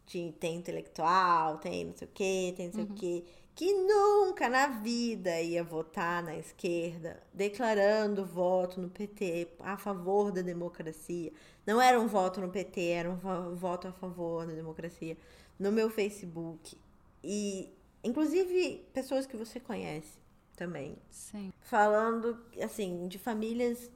de, 0.06 0.32
tem 0.38 0.56
intelectual, 0.56 1.58
tem 1.58 1.86
não 1.86 1.96
sei 1.96 2.08
o 2.08 2.10
quê, 2.12 2.54
tem 2.56 2.66
não 2.66 2.74
sei 2.74 2.84
uhum. 2.84 2.90
o 2.90 2.94
quê 2.94 3.24
que 3.54 3.72
nunca 3.72 4.48
na 4.48 4.66
vida 4.66 5.40
ia 5.40 5.62
votar 5.62 6.22
na 6.22 6.36
esquerda, 6.36 7.22
declarando 7.32 8.24
voto 8.24 8.80
no 8.80 8.90
PT 8.90 9.48
a 9.60 9.76
favor 9.76 10.32
da 10.32 10.42
democracia. 10.42 11.32
Não 11.64 11.80
era 11.80 12.00
um 12.00 12.08
voto 12.08 12.40
no 12.40 12.48
PT, 12.48 12.80
era 12.80 13.08
um 13.08 13.54
voto 13.54 13.86
a 13.86 13.92
favor 13.92 14.44
da 14.44 14.52
democracia 14.52 15.16
no 15.58 15.70
meu 15.70 15.88
Facebook. 15.88 16.76
E, 17.22 17.72
inclusive, 18.02 18.84
pessoas 18.92 19.24
que 19.24 19.36
você 19.36 19.60
conhece 19.60 20.18
também. 20.56 20.96
Sim. 21.08 21.52
Falando, 21.60 22.36
assim, 22.60 23.06
de 23.06 23.18
famílias 23.18 23.88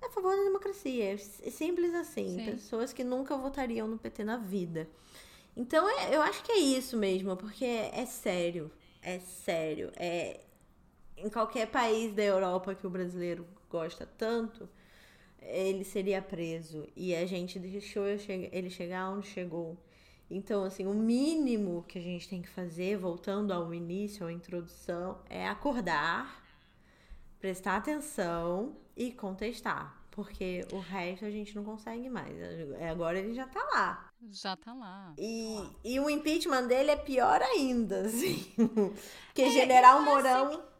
a 0.00 0.08
favor 0.10 0.34
da 0.34 0.42
democracia. 0.42 1.12
É 1.12 1.16
simples 1.50 1.94
assim. 1.94 2.36
Sim. 2.36 2.44
Pessoas 2.46 2.94
que 2.94 3.04
nunca 3.04 3.36
votariam 3.36 3.86
no 3.86 3.98
PT 3.98 4.24
na 4.24 4.38
vida. 4.38 4.88
Então, 5.56 5.88
é, 5.88 6.14
eu 6.14 6.22
acho 6.22 6.42
que 6.42 6.52
é 6.52 6.58
isso 6.58 6.96
mesmo, 6.96 7.36
porque 7.36 7.64
é, 7.64 8.04
sério. 8.06 8.70
É 9.02 9.18
sério. 9.18 9.92
É 9.96 10.40
em 11.16 11.28
qualquer 11.28 11.68
país 11.68 12.12
da 12.12 12.22
Europa 12.22 12.74
que 12.74 12.86
o 12.86 12.90
brasileiro 12.90 13.46
gosta 13.70 14.06
tanto, 14.18 14.68
ele 15.40 15.84
seria 15.84 16.20
preso 16.20 16.88
e 16.96 17.14
a 17.14 17.24
gente 17.26 17.58
deixou 17.58 18.04
ele 18.06 18.70
chegar 18.70 19.10
onde 19.10 19.28
chegou. 19.28 19.78
Então, 20.30 20.64
assim, 20.64 20.86
o 20.86 20.94
mínimo 20.94 21.84
que 21.86 21.98
a 21.98 22.02
gente 22.02 22.28
tem 22.28 22.40
que 22.40 22.48
fazer, 22.48 22.96
voltando 22.96 23.52
ao 23.52 23.72
início, 23.74 24.26
à 24.26 24.32
introdução, 24.32 25.20
é 25.28 25.46
acordar, 25.46 26.42
prestar 27.38 27.76
atenção 27.76 28.76
e 28.96 29.12
contestar. 29.12 30.01
Porque 30.12 30.64
o 30.70 30.78
resto 30.78 31.24
a 31.24 31.30
gente 31.30 31.56
não 31.56 31.64
consegue 31.64 32.08
mais. 32.08 32.36
Agora 32.90 33.18
ele 33.18 33.34
já 33.34 33.48
tá 33.48 33.60
lá. 33.74 34.12
Já 34.30 34.54
tá 34.56 34.72
lá. 34.74 35.14
E, 35.18 35.54
tá 35.56 35.62
lá. 35.62 35.70
e 35.82 35.98
o 35.98 36.08
impeachment 36.08 36.66
dele 36.68 36.92
é 36.92 36.96
pior 36.96 37.42
ainda, 37.42 38.02
assim. 38.06 38.52
Porque 39.26 39.42
é, 39.42 39.50
General 39.50 40.00
é 40.00 40.04
Mourão 40.04 40.48
assim 40.48 40.72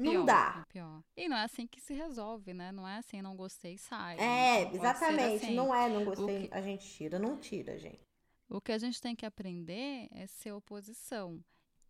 não 0.00 0.12
pior, 0.12 0.24
dá. 0.24 0.64
É 0.66 0.72
pior. 0.72 1.04
E 1.16 1.28
não 1.28 1.36
é 1.36 1.44
assim 1.44 1.66
que 1.66 1.80
se 1.80 1.92
resolve, 1.92 2.54
né? 2.54 2.72
Não 2.72 2.88
é 2.88 2.98
assim, 2.98 3.20
não 3.20 3.36
gostei, 3.36 3.76
sai. 3.76 4.18
É, 4.18 4.74
exatamente. 4.74 5.44
Assim. 5.44 5.54
Não 5.54 5.74
é, 5.74 5.88
não 5.88 6.04
gostei, 6.04 6.48
que... 6.48 6.54
a 6.54 6.62
gente 6.62 6.88
tira. 6.88 7.18
Não 7.18 7.36
tira, 7.36 7.78
gente. 7.78 8.00
O 8.48 8.60
que 8.60 8.72
a 8.72 8.78
gente 8.78 9.00
tem 9.00 9.14
que 9.14 9.26
aprender 9.26 10.08
é 10.10 10.26
ser 10.26 10.52
oposição. 10.52 11.38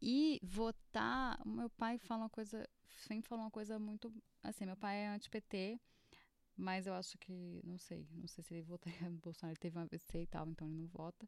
E 0.03 0.41
votar. 0.43 1.39
Meu 1.47 1.71
pai 1.71 1.99
fala 1.99 2.25
uma 2.25 2.31
coisa. 2.31 2.69
Sempre 3.07 3.29
falou 3.29 3.45
uma 3.45 3.51
coisa 3.51 3.79
muito. 3.79 4.13
Assim, 4.43 4.67
meu 4.67 4.77
pai 4.77 5.05
é 5.05 5.09
anti-PT. 5.09 5.81
Mas 6.61 6.87
eu 6.87 6.93
acho 6.93 7.17
que, 7.17 7.61
não 7.65 7.79
sei, 7.79 8.07
não 8.13 8.27
sei 8.29 8.45
se 8.45 8.53
ele 8.53 8.63
votaria 8.63 9.01
no 9.09 9.19
Bolsonaro, 9.19 9.53
ele 9.53 9.61
teve 9.61 9.79
uma 9.79 9.85
AVC 9.85 10.23
e 10.23 10.27
tal, 10.27 10.47
então 10.49 10.69
ele 10.69 10.77
não 10.77 10.87
vota. 10.87 11.27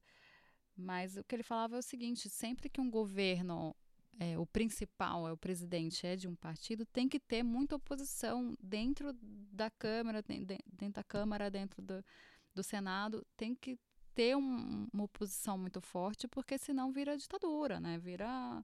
Mas 0.76 1.16
o 1.16 1.24
que 1.24 1.34
ele 1.34 1.42
falava 1.42 1.76
é 1.76 1.78
o 1.78 1.82
seguinte: 1.82 2.28
sempre 2.28 2.68
que 2.68 2.80
um 2.80 2.90
governo, 2.90 3.74
é, 4.20 4.38
o 4.38 4.46
principal, 4.46 5.26
é 5.26 5.32
o 5.32 5.36
presidente, 5.36 6.06
é 6.06 6.16
de 6.16 6.28
um 6.28 6.34
partido, 6.34 6.84
tem 6.84 7.08
que 7.08 7.18
ter 7.18 7.42
muita 7.42 7.76
oposição 7.76 8.54
dentro 8.62 9.12
da 9.22 9.70
Câmara, 9.70 10.22
dentro 10.22 10.92
da 10.92 11.04
Câmara, 11.04 11.50
dentro 11.50 11.80
do, 11.80 12.04
do 12.54 12.62
Senado, 12.62 13.26
tem 13.34 13.54
que 13.54 13.78
ter 14.14 14.36
um, 14.36 14.86
uma 14.92 15.04
oposição 15.04 15.56
muito 15.56 15.80
forte, 15.80 16.28
porque 16.28 16.58
senão 16.58 16.92
vira 16.92 17.16
ditadura, 17.16 17.80
né? 17.80 17.98
Vira. 17.98 18.62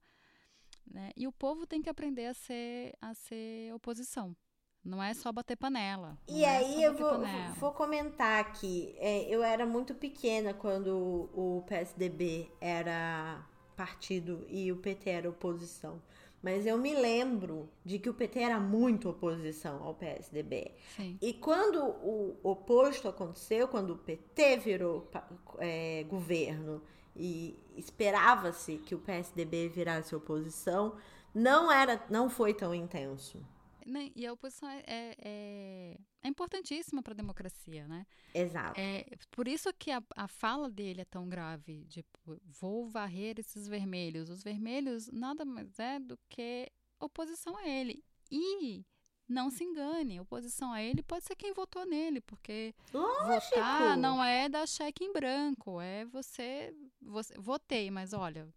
Né? 0.87 1.13
E 1.17 1.27
o 1.27 1.33
povo 1.33 1.67
tem 1.67 1.81
que 1.81 1.89
aprender 1.89 2.27
a 2.27 2.35
ser, 2.35 2.95
a 3.01 3.15
ser 3.15 3.73
oposição. 3.75 4.37
Não 4.85 5.03
é 5.03 5.13
só 5.13 5.31
bater 5.31 5.57
panela. 5.57 6.17
E 6.27 6.45
é 6.45 6.57
aí 6.57 6.83
eu 6.83 6.97
vou, 6.97 7.21
vou, 7.59 7.73
comentar 7.73 8.41
aqui. 8.41 8.95
É, 8.99 9.23
eu 9.29 9.43
era 9.43 9.67
muito 9.67 9.95
pequena 9.95 10.55
quando 10.55 11.29
o 11.35 11.63
PSDB 11.67 12.51
era 12.61 13.45
partido 13.77 14.47
e 14.49 14.73
o 14.73 14.77
PT 14.77 15.11
era 15.11 15.29
oposição. 15.29 16.01
Mas 16.43 16.67
eu 16.67 16.79
me 16.79 16.95
lembro 16.95 17.69
de 17.85 17.99
que 17.99 18.09
o 18.09 18.15
PT 18.15 18.41
era 18.41 18.61
muito 18.61 19.11
oposição 19.11 19.83
ao 19.83 19.95
PSDB. 19.95 20.73
Sim. 20.97 21.19
E 21.21 21.33
quando 21.33 21.83
o 21.83 22.39
oposto 22.43 23.09
aconteceu, 23.09 23.67
quando 23.67 23.95
o 23.95 23.99
PT 23.99 24.59
virou 24.59 25.11
é, 25.59 26.05
governo 26.09 26.81
e 27.17 27.59
esperava-se 27.77 28.79
que 28.79 28.95
o 28.95 28.99
PSDB 28.99 29.69
virasse 29.69 30.15
oposição, 30.15 30.95
não 31.35 31.71
era, 31.71 32.01
não 32.09 32.31
foi 32.31 32.55
tão 32.55 32.73
intenso. 32.73 33.45
Né? 33.89 34.11
E 34.15 34.27
a 34.27 34.33
oposição 34.35 34.69
é, 34.69 34.83
é, 34.87 35.17
é, 35.19 35.99
é 36.23 36.29
importantíssima 36.29 37.03
para 37.03 37.15
a 37.15 37.17
democracia, 37.17 37.89
né? 37.89 38.07
Exato. 38.35 38.79
É, 38.79 39.07
por 39.31 39.49
isso 39.49 39.73
que 39.73 39.91
a, 39.91 40.03
a 40.15 40.29
fala 40.29 40.71
dele 40.71 41.01
é 41.01 41.07
tão 41.07 41.27
grave, 41.27 41.87
tipo, 41.87 42.39
vou 42.45 42.87
varrer 42.87 43.39
esses 43.39 43.67
vermelhos. 43.67 44.29
Os 44.29 44.43
vermelhos 44.43 45.09
nada 45.11 45.43
mais 45.45 45.79
é 45.79 45.99
do 45.99 46.19
que 46.29 46.71
oposição 47.01 47.57
a 47.57 47.67
ele. 47.67 48.05
E 48.31 48.85
não 49.27 49.51
se 49.51 49.65
engane, 49.65 50.21
oposição 50.21 50.73
a 50.73 50.83
ele 50.83 51.03
pode 51.03 51.25
ser 51.25 51.37
quem 51.37 51.53
votou 51.53 51.85
nele, 51.87 52.21
porque 52.21 52.75
Lógico. 52.93 53.57
votar 53.57 53.97
não 53.97 54.23
é 54.23 54.49
dar 54.49 54.67
cheque 54.67 55.05
em 55.05 55.13
branco, 55.13 55.81
é 55.81 56.05
você, 56.07 56.75
você 57.01 57.35
votei, 57.39 57.91
mas 57.91 58.13
olha, 58.13 58.49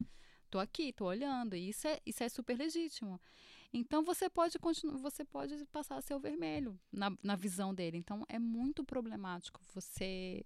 tô 0.50 0.60
aqui, 0.60 0.94
tô 0.94 1.06
olhando, 1.06 1.56
e 1.56 1.70
isso 1.70 1.88
é, 1.88 2.00
isso 2.06 2.24
é 2.24 2.30
super 2.30 2.58
legítimo. 2.58 3.20
Então 3.74 4.04
você 4.04 4.30
pode 4.30 4.60
continuar, 4.60 4.98
você 4.98 5.24
pode 5.24 5.66
passar 5.68 5.98
a 5.98 6.02
ser 6.02 6.14
o 6.14 6.20
vermelho 6.20 6.80
na, 6.92 7.12
na 7.24 7.36
visão 7.36 7.74
dele. 7.74 7.98
Então 7.98 8.26
é 8.28 8.38
muito 8.38 8.84
problemático 8.84 9.62
você 9.74 10.46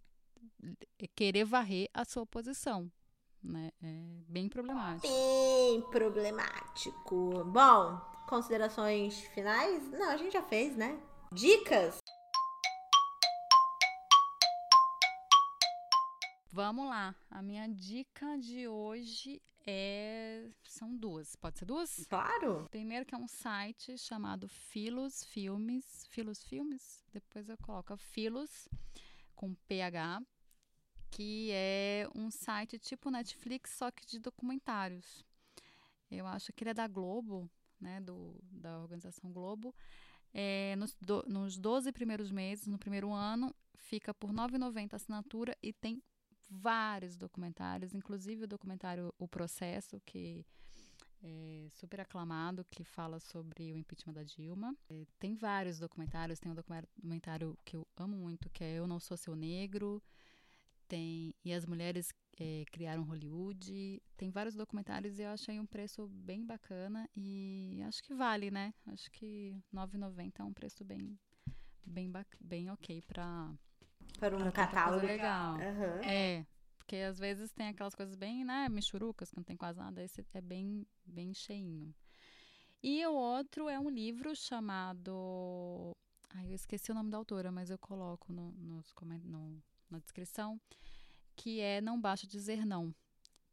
querer 1.16 1.44
varrer 1.44 1.90
a 1.94 2.06
sua 2.06 2.26
posição. 2.26 2.92
Né? 3.42 3.72
É 3.82 4.24
bem 4.28 4.50
problemático. 4.50 5.08
Bem 5.08 5.82
problemático. 5.92 7.44
Bom, 7.46 8.02
considerações 8.28 9.20
finais? 9.34 9.88
Não, 9.92 10.10
a 10.10 10.18
gente 10.18 10.34
já 10.34 10.42
fez, 10.42 10.76
né? 10.76 11.00
Dicas? 11.32 12.00
Vamos 16.56 16.88
lá. 16.88 17.14
A 17.30 17.42
minha 17.42 17.68
dica 17.68 18.38
de 18.38 18.66
hoje 18.66 19.42
é. 19.68 20.50
São 20.64 20.96
duas. 20.96 21.36
Pode 21.36 21.60
ser 21.60 21.66
duas? 21.66 22.06
Claro. 22.08 22.70
Primeiro 22.72 23.06
que 23.06 23.14
é 23.14 23.18
um 23.18 23.28
site 23.28 23.98
chamado 23.98 24.48
Filos 24.48 25.26
Filmes. 25.26 26.08
Filos 26.08 26.46
Filmes? 26.46 27.04
Depois 27.12 27.50
eu 27.50 27.58
coloco 27.58 27.98
Filos 27.98 28.70
com 29.36 29.54
PH. 29.68 30.22
Que 31.12 31.50
é 31.52 32.08
um 32.16 32.32
site 32.32 32.80
tipo 32.80 33.12
Netflix, 33.12 33.72
só 33.72 33.92
que 33.92 34.06
de 34.06 34.18
documentários. 34.18 35.26
Eu 36.10 36.26
acho 36.26 36.54
que 36.54 36.64
ele 36.64 36.72
é 36.72 36.74
da 36.74 36.88
Globo, 36.88 37.52
né? 37.82 38.00
Do, 38.00 38.40
da 38.50 38.80
organização 38.80 39.30
Globo. 39.30 39.76
É, 40.34 40.74
nos, 40.78 40.96
do, 41.02 41.22
nos 41.28 41.58
12 41.58 41.92
primeiros 41.92 42.32
meses, 42.32 42.66
no 42.66 42.80
primeiro 42.80 43.12
ano, 43.12 43.54
fica 43.76 44.14
por 44.14 44.30
R$ 44.30 44.38
9,90 44.38 44.94
a 44.94 44.96
assinatura 44.96 45.58
e 45.62 45.74
tem 45.74 46.02
vários 46.50 47.18
documentários, 47.18 47.94
inclusive 47.94 48.44
o 48.44 48.48
documentário 48.48 49.14
O 49.18 49.28
Processo, 49.28 50.00
que 50.06 50.46
é 51.24 51.68
super 51.72 52.02
aclamado, 52.02 52.66
que 52.70 52.84
fala 52.84 53.20
sobre 53.20 53.74
o 53.74 53.78
impeachment 53.78 54.14
da 54.14 54.24
Dilma. 54.24 54.76
É, 54.90 55.06
tem 55.20 55.36
vários 55.36 55.80
documentários, 55.80 56.40
tem 56.40 56.52
um 56.52 56.56
documentário 56.56 57.58
que 57.66 57.76
eu 57.76 57.88
amo 57.98 58.16
muito, 58.16 58.50
que 58.50 58.64
é 58.64 58.78
Eu 58.78 58.88
Não 58.88 59.00
Sou 59.00 59.18
Seu 59.18 59.36
Negro, 59.36 60.02
tem 60.88 61.34
E 61.44 61.52
as 61.52 61.66
Mulheres 61.66 62.14
é, 62.40 62.64
Criaram 62.72 63.04
Hollywood, 63.04 64.02
tem 64.16 64.30
vários 64.30 64.56
documentários 64.56 65.18
e 65.18 65.24
eu 65.24 65.30
achei 65.30 65.60
um 65.60 65.66
preço 65.66 66.08
bem 66.08 66.46
bacana 66.46 67.10
e 67.16 67.82
acho 67.88 68.04
que 68.04 68.14
vale, 68.14 68.52
né? 68.52 68.74
Acho 68.88 69.10
que 69.12 69.52
R$ 69.74 69.80
9,90 69.80 70.40
é 70.40 70.44
um 70.44 70.54
preço 70.54 70.84
bem, 70.84 71.18
bem, 71.86 72.12
bem 72.40 72.70
ok 72.70 73.02
para 73.02 73.52
para 74.16 74.36
um 74.36 74.52
catálogo 74.52 75.06
legal. 75.06 75.56
Uhum. 75.56 76.04
É, 76.04 76.46
porque 76.78 76.98
às 76.98 77.18
vezes 77.18 77.52
tem 77.52 77.68
aquelas 77.68 77.96
coisas 77.96 78.16
bem, 78.16 78.46
né, 78.46 78.70
michurucas, 78.70 79.30
que 79.30 79.38
não 79.38 79.44
tem 79.44 79.58
quase 79.58 79.80
nada, 79.80 80.04
esse 80.04 80.26
é 80.34 80.42
bem, 80.42 80.86
bem 81.06 81.34
cheinho. 81.34 81.94
E 82.88 83.04
o 83.08 83.14
outro 83.14 83.68
é 83.68 83.80
um 83.80 83.90
livro 83.90 84.36
chamado. 84.36 85.92
Ai, 86.30 86.52
eu 86.52 86.54
esqueci 86.54 86.92
o 86.92 86.94
nome 86.94 87.10
da 87.10 87.18
autora, 87.18 87.52
mas 87.52 87.72
eu 87.72 87.80
coloco 87.80 88.32
no, 88.32 88.52
nos, 88.52 88.94
no, 89.24 89.64
na 89.90 89.98
descrição. 89.98 90.62
Que 91.36 91.60
é 91.62 91.82
Não 91.82 92.00
Basta 92.00 92.28
Dizer 92.28 92.64
Não. 92.64 92.94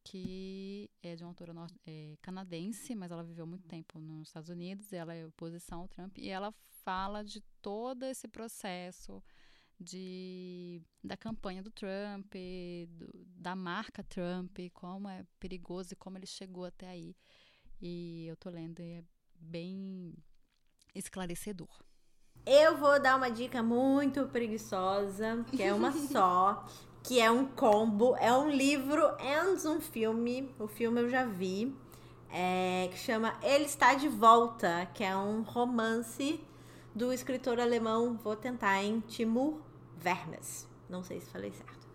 Que 0.04 0.90
é 1.02 1.16
de 1.16 1.24
uma 1.24 1.30
autora 1.30 1.54
é, 1.86 2.16
canadense, 2.20 2.94
mas 2.94 3.10
ela 3.10 3.24
viveu 3.24 3.46
muito 3.46 3.66
tempo 3.66 3.98
nos 3.98 4.28
Estados 4.28 4.50
Unidos. 4.50 4.92
ela 4.92 5.14
é 5.14 5.24
oposição 5.24 5.80
ao 5.80 5.88
Trump. 5.88 6.18
E 6.18 6.28
ela 6.28 6.52
fala 6.84 7.24
de 7.24 7.40
todo 7.62 8.02
esse 8.02 8.28
processo 8.28 9.22
de, 9.82 10.80
da 11.02 11.16
campanha 11.16 11.62
do 11.62 11.70
Trump, 11.70 12.32
do, 12.88 13.10
da 13.36 13.56
marca 13.56 14.02
Trump, 14.02 14.58
como 14.72 15.08
é 15.08 15.24
perigoso 15.40 15.92
e 15.92 15.96
como 15.96 16.16
ele 16.16 16.26
chegou 16.26 16.64
até 16.64 16.88
aí. 16.88 17.16
E 17.80 18.26
eu 18.28 18.36
tô 18.36 18.48
lendo 18.48 18.80
e 18.80 18.92
é 18.92 19.04
bem 19.34 20.14
esclarecedor. 20.94 21.68
Eu 22.46 22.76
vou 22.76 23.00
dar 23.00 23.16
uma 23.16 23.30
dica 23.30 23.62
muito 23.62 24.26
preguiçosa, 24.28 25.44
que 25.50 25.62
é 25.62 25.74
uma 25.74 25.92
só, 26.08 26.66
que 27.02 27.20
é 27.20 27.30
um 27.30 27.46
combo, 27.46 28.16
é 28.16 28.32
um 28.32 28.48
livro 28.48 29.02
e 29.20 29.68
um 29.68 29.80
filme. 29.80 30.54
O 30.58 30.66
filme 30.66 31.00
eu 31.00 31.08
já 31.08 31.24
vi, 31.24 31.76
é, 32.30 32.88
que 32.90 32.98
chama 32.98 33.38
Ele 33.42 33.64
Está 33.64 33.94
de 33.94 34.08
Volta, 34.08 34.86
que 34.94 35.04
é 35.04 35.16
um 35.16 35.42
romance 35.42 36.40
do 36.94 37.12
escritor 37.12 37.58
alemão, 37.58 38.18
vou 38.22 38.36
tentar, 38.36 38.82
em 38.82 39.00
Timur 39.00 39.71
Vermes, 40.02 40.66
não 40.88 41.02
sei 41.02 41.20
se 41.20 41.30
falei 41.30 41.52
certo, 41.52 41.86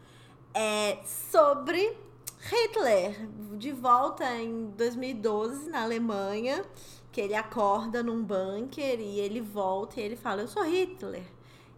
é 0.54 1.00
sobre 1.04 1.96
Hitler, 2.40 3.28
de 3.58 3.72
volta 3.72 4.26
em 4.36 4.72
2012 4.78 5.70
na 5.70 5.84
Alemanha, 5.84 6.64
que 7.12 7.20
ele 7.20 7.36
acorda 7.36 8.02
num 8.02 8.24
bunker 8.24 9.00
e 9.00 9.20
ele 9.20 9.42
volta 9.42 10.00
e 10.00 10.04
ele 10.04 10.16
fala: 10.16 10.42
Eu 10.44 10.48
sou 10.48 10.64
Hitler, 10.64 11.24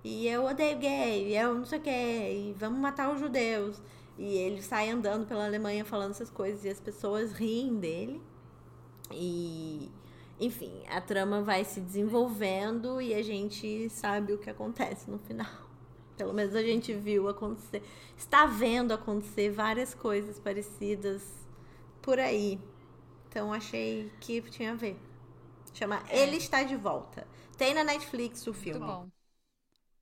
e 0.04 0.28
eu 0.28 0.46
odeio 0.46 0.78
gay, 0.78 1.30
e 1.30 1.36
eu 1.36 1.56
não 1.56 1.66
sei 1.66 1.80
o 1.80 1.82
que, 1.82 1.90
e 1.90 2.56
vamos 2.58 2.80
matar 2.80 3.12
os 3.14 3.20
judeus. 3.20 3.82
E 4.18 4.36
ele 4.36 4.62
sai 4.62 4.90
andando 4.90 5.26
pela 5.26 5.46
Alemanha 5.46 5.86
falando 5.86 6.12
essas 6.12 6.30
coisas 6.30 6.66
e 6.66 6.70
as 6.70 6.80
pessoas 6.80 7.32
riem 7.32 7.78
dele. 7.78 8.22
E, 9.12 9.90
enfim, 10.40 10.84
a 10.90 11.00
trama 11.00 11.42
vai 11.42 11.64
se 11.64 11.80
desenvolvendo 11.80 13.02
e 13.02 13.14
a 13.14 13.24
gente 13.24 13.90
sabe 13.90 14.34
o 14.34 14.38
que 14.38 14.50
acontece 14.50 15.10
no 15.10 15.18
final. 15.20 15.69
Pelo 16.20 16.34
menos 16.34 16.54
a 16.54 16.62
gente 16.62 16.94
viu 16.94 17.30
acontecer, 17.30 17.82
está 18.18 18.46
vendo 18.46 18.94
acontecer 18.94 19.52
várias 19.52 19.96
coisas 19.96 20.38
parecidas 20.38 21.24
por 22.02 22.20
aí. 22.20 22.60
Então 23.30 23.54
achei 23.54 24.12
que 24.20 24.42
tinha 24.42 24.74
a 24.74 24.76
ver. 24.76 25.00
Chama 25.74 26.04
é. 26.10 26.24
Ele 26.24 26.36
Está 26.36 26.62
de 26.64 26.76
Volta. 26.76 27.26
Tem 27.58 27.74
na 27.74 27.86
Netflix 27.86 28.46
o 28.48 28.54
filme. 28.54 28.82
Muito 28.82 28.92
bom. 28.92 29.10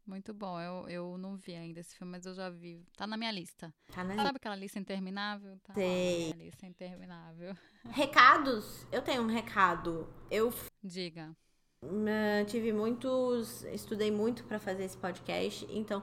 Muito 0.07 0.33
bom. 0.33 0.59
Eu, 0.59 0.89
eu 0.89 1.17
não 1.19 1.37
vi 1.37 1.53
ainda 1.53 1.81
esse 1.81 1.95
filme, 1.95 2.13
mas 2.13 2.25
eu 2.25 2.33
já 2.33 2.49
vi. 2.49 2.83
Tá 2.97 3.05
na 3.05 3.15
minha 3.15 3.31
lista. 3.31 3.71
Tá 3.93 4.03
na 4.03 4.15
Sabe 4.15 4.37
aquela 4.37 4.55
lista 4.55 4.79
interminável? 4.79 5.59
Tá 5.59 5.75
Sei. 5.75 6.31
lista 6.31 6.65
interminável. 6.65 7.55
Recados? 7.91 8.87
Eu 8.91 9.03
tenho 9.03 9.21
um 9.21 9.27
recado. 9.27 10.11
Eu. 10.31 10.51
Diga. 10.83 11.37
Tive 12.47 12.71
muitos. 12.71 13.63
Estudei 13.65 14.09
muito 14.09 14.43
para 14.45 14.59
fazer 14.59 14.85
esse 14.85 14.97
podcast, 14.97 15.67
então 15.69 16.01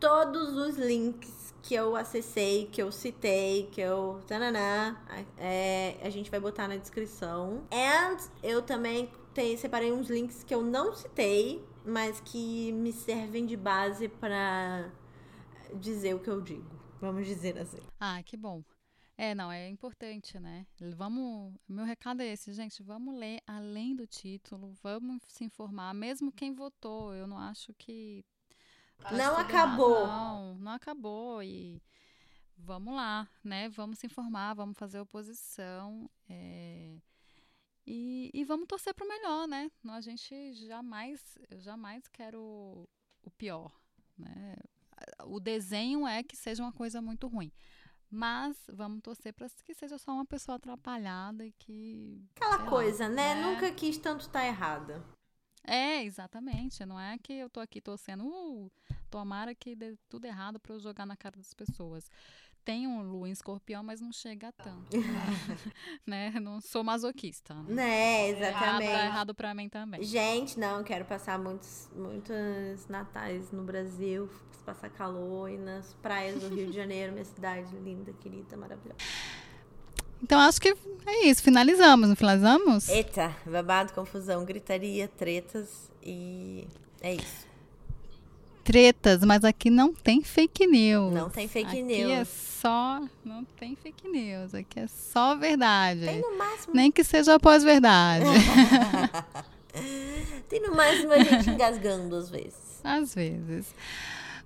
todos 0.00 0.56
os 0.56 0.76
links 0.76 1.54
que 1.62 1.74
eu 1.74 1.96
acessei, 1.96 2.66
que 2.66 2.82
eu 2.82 2.90
citei, 2.92 3.68
que 3.72 3.80
eu. 3.80 4.20
Tananá, 4.26 5.00
é, 5.38 5.96
a 6.02 6.10
gente 6.10 6.30
vai 6.30 6.40
botar 6.40 6.68
na 6.68 6.76
descrição. 6.76 7.62
And 7.72 8.16
eu 8.42 8.60
também 8.60 9.10
tem, 9.32 9.56
separei 9.56 9.92
uns 9.92 10.10
links 10.10 10.44
que 10.44 10.54
eu 10.54 10.62
não 10.62 10.94
citei, 10.94 11.64
mas 11.84 12.20
que 12.20 12.72
me 12.72 12.92
servem 12.92 13.46
de 13.46 13.56
base 13.56 14.08
para 14.08 14.90
dizer 15.74 16.14
o 16.14 16.18
que 16.18 16.28
eu 16.28 16.40
digo. 16.40 16.68
Vamos 17.00 17.26
dizer 17.26 17.58
assim. 17.58 17.80
Ah, 18.00 18.22
que 18.22 18.36
bom. 18.36 18.62
É, 19.16 19.34
não, 19.34 19.50
é 19.50 19.68
importante, 19.68 20.38
né? 20.40 20.66
Vamos. 20.96 21.54
Meu 21.68 21.84
recado 21.84 22.20
é 22.20 22.26
esse, 22.26 22.52
gente. 22.52 22.82
Vamos 22.82 23.16
ler 23.16 23.40
além 23.46 23.94
do 23.94 24.06
título, 24.06 24.72
vamos 24.82 25.22
se 25.28 25.44
informar, 25.44 25.94
mesmo 25.94 26.32
quem 26.32 26.52
votou. 26.52 27.14
Eu 27.14 27.26
não 27.26 27.38
acho 27.38 27.72
que. 27.74 28.24
Não 29.12 29.36
acabou. 29.36 30.06
Não, 30.06 30.54
não 30.58 30.72
acabou. 30.72 31.42
E 31.42 31.80
vamos 32.58 32.94
lá, 32.94 33.28
né? 33.42 33.68
Vamos 33.68 34.00
se 34.00 34.06
informar, 34.06 34.54
vamos 34.54 34.76
fazer 34.76 34.98
oposição. 34.98 36.10
É... 36.28 36.96
E, 37.86 38.30
e 38.32 38.44
vamos 38.44 38.66
torcer 38.66 38.94
para 38.94 39.04
o 39.04 39.08
melhor, 39.08 39.46
né? 39.46 39.70
A 39.88 40.00
gente 40.00 40.54
jamais, 40.54 41.38
eu 41.50 41.60
jamais 41.60 42.08
quero 42.08 42.88
o 43.22 43.30
pior, 43.30 43.70
né? 44.16 44.56
O 45.24 45.38
desenho 45.38 46.06
é 46.06 46.22
que 46.22 46.36
seja 46.36 46.62
uma 46.62 46.72
coisa 46.72 47.02
muito 47.02 47.28
ruim. 47.28 47.52
Mas 48.10 48.56
vamos 48.68 49.00
torcer 49.02 49.32
para 49.32 49.48
que 49.64 49.74
seja 49.74 49.98
só 49.98 50.12
uma 50.12 50.24
pessoa 50.24 50.56
atrapalhada 50.56 51.44
e 51.44 51.52
que. 51.52 52.24
Aquela 52.36 52.66
coisa, 52.66 53.04
lá, 53.04 53.10
né? 53.10 53.34
né? 53.34 53.42
Nunca 53.42 53.70
quis 53.72 53.98
tanto 53.98 54.20
estar 54.20 54.40
tá 54.40 54.46
errada. 54.46 55.04
É, 55.66 56.04
exatamente. 56.04 56.84
Não 56.84 57.00
é 57.00 57.16
que 57.18 57.32
eu 57.32 57.48
tô 57.48 57.60
aqui 57.60 57.80
torcendo, 57.80 58.26
uh, 58.26 58.70
tomara 59.10 59.54
que 59.54 59.74
dê 59.74 59.96
tudo 60.08 60.26
errado 60.26 60.60
para 60.60 60.74
eu 60.74 60.80
jogar 60.80 61.06
na 61.06 61.16
cara 61.16 61.36
das 61.36 61.54
pessoas 61.54 62.08
tem 62.64 62.86
um 62.86 63.02
Lua 63.02 63.28
em 63.28 63.32
escorpião, 63.32 63.82
mas 63.82 64.00
não 64.00 64.10
chega 64.10 64.48
a 64.48 64.52
tanto. 64.52 64.96
né? 66.06 66.32
Não 66.40 66.60
sou 66.60 66.82
masoquista. 66.82 67.54
Né, 67.68 68.30
exatamente. 68.30 68.90
Errado, 68.90 69.06
errado 69.06 69.34
pra 69.34 69.54
mim 69.54 69.68
também. 69.68 70.02
Gente, 70.02 70.58
não, 70.58 70.82
quero 70.82 71.04
passar 71.04 71.38
muitos, 71.38 71.88
muitos 71.94 72.88
natais 72.88 73.52
no 73.52 73.62
Brasil, 73.62 74.28
passar 74.64 74.88
calor 74.88 75.50
e 75.50 75.58
nas 75.58 75.92
praias 75.94 76.40
do 76.40 76.48
Rio 76.48 76.66
de 76.68 76.72
Janeiro, 76.72 77.12
minha 77.12 77.24
cidade 77.24 77.74
linda, 77.76 78.12
querida, 78.14 78.56
maravilhosa. 78.56 78.98
Então 80.22 80.40
acho 80.40 80.58
que 80.58 80.74
é 81.06 81.26
isso, 81.26 81.42
finalizamos, 81.42 82.08
não 82.08 82.16
finalizamos? 82.16 82.88
Eita, 82.88 83.36
babado, 83.44 83.92
confusão, 83.92 84.42
gritaria, 84.44 85.06
tretas 85.06 85.92
e 86.02 86.66
é 87.02 87.14
isso 87.14 87.53
tretas, 88.64 89.22
mas 89.22 89.44
aqui 89.44 89.68
não 89.68 89.92
tem 89.92 90.22
fake 90.22 90.66
news. 90.66 91.12
Não 91.12 91.28
tem 91.28 91.46
fake 91.46 91.68
aqui 91.68 91.82
news. 91.82 92.00
Aqui 92.00 92.12
é 92.12 92.24
só. 92.24 93.02
Não 93.22 93.44
tem 93.44 93.76
fake 93.76 94.08
news. 94.08 94.54
Aqui 94.54 94.80
é 94.80 94.86
só 94.86 95.36
verdade. 95.36 96.06
Tem 96.06 96.20
no 96.20 96.36
máximo. 96.36 96.74
Nem 96.74 96.90
que 96.90 97.04
seja 97.04 97.38
pós-verdade. 97.38 98.24
tem 100.48 100.62
no 100.62 100.74
máximo 100.74 101.12
a 101.12 101.18
gente 101.18 101.50
engasgando 101.50 102.16
às 102.16 102.30
vezes. 102.30 102.80
Às 102.82 103.14
vezes. 103.14 103.74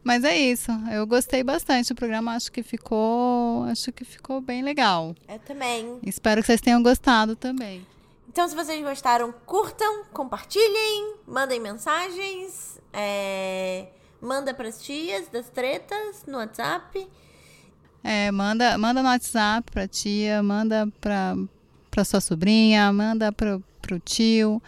Mas 0.03 0.25
é 0.25 0.37
isso. 0.37 0.71
Eu 0.93 1.07
gostei 1.07 1.45
bastante 1.45 1.95
do 1.95 1.97
programa. 1.97 2.35
Acho 2.35 2.51
que 2.51 2.63
ficou. 2.63 3.65
Acho 3.65 3.93
que 3.93 4.05
ficou 4.05 4.41
bem 4.41 4.63
legal. 4.63 5.15
Eu 5.29 5.39
também. 5.39 5.99
Espero 6.03 6.41
que 6.41 6.47
vocês 6.47 6.61
tenham 6.61 6.83
gostado 6.83 7.37
também. 7.37 7.87
Então, 8.29 8.49
se 8.49 8.55
vocês 8.55 8.83
gostaram, 8.83 9.33
curtam, 9.47 10.05
compartilhem, 10.13 11.15
mandem 11.27 11.61
mensagens. 11.61 12.81
É 12.93 13.87
manda 14.21 14.53
pras 14.55 14.83
tias 14.83 15.29
das 15.29 15.49
tretas 15.51 16.25
no 16.27 16.39
WhatsApp. 16.39 17.09
É, 18.03 18.31
manda, 18.31 18.79
manda 18.79 19.03
no 19.03 19.09
WhatsApp 19.09 19.71
pra 19.71 19.89
tia, 19.89 20.43
manda 20.43 20.89
pra, 21.01 21.37
pra 21.91 22.05
sua 22.05 22.21
sobrinha, 22.21 22.93
manda 22.93 23.33
pro, 23.33 23.63
pro 23.83 23.99
tio. 23.99 24.63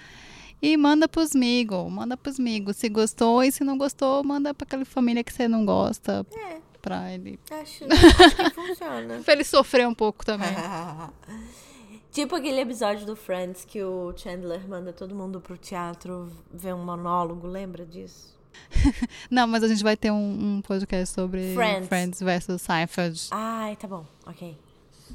E 0.63 0.77
manda 0.77 1.09
pros 1.09 1.35
amigos, 1.35 1.91
manda 1.91 2.17
pros 2.17 2.39
amigos. 2.39 2.77
Se 2.77 2.89
gostou 2.89 3.43
e 3.43 3.51
se 3.51 3.65
não 3.65 3.79
gostou, 3.79 4.23
manda 4.23 4.53
pra 4.53 4.67
aquela 4.67 4.85
família 4.85 5.25
que 5.25 5.33
você 5.33 5.49
não 5.49 5.65
gosta. 5.65 6.27
É. 6.33 6.61
Pra 6.83 7.13
ele. 7.13 7.39
Acho, 7.51 7.85
acho 7.85 8.37
que 8.37 8.51
funciona. 8.51 9.21
Pra 9.25 9.35
ele 9.35 9.45
sofrer 9.45 9.87
um 9.87 9.95
pouco 9.95 10.25
também. 10.25 10.49
tipo 12.11 12.35
aquele 12.35 12.59
episódio 12.59 13.05
do 13.05 13.15
Friends 13.15 13.67
que 13.67 13.83
o 13.83 14.15
Chandler 14.17 14.67
manda 14.67 14.91
todo 14.91 15.15
mundo 15.15 15.43
pro 15.43 15.59
teatro 15.59 16.33
ver 16.51 16.75
um 16.75 16.83
monólogo, 16.83 17.47
lembra 17.47 17.85
disso? 17.85 18.40
Não, 19.31 19.47
mas 19.47 19.63
a 19.63 19.69
gente 19.69 19.83
vai 19.83 19.97
ter 19.97 20.11
um, 20.11 20.57
um 20.57 20.63
podcast 20.63 21.15
sobre 21.15 21.55
Friends. 21.55 21.89
Friends 21.89 22.21
versus 22.21 22.63
Seinfeld. 22.63 23.29
Ai, 23.31 23.77
tá 23.77 23.87
bom, 23.89 24.05
ok. 24.27 24.57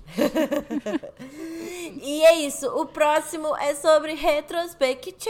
e 2.01 2.23
é 2.25 2.45
isso. 2.45 2.67
O 2.67 2.85
próximo 2.85 3.55
é 3.57 3.73
sobre 3.75 4.13
retrospectiva. 4.13 5.25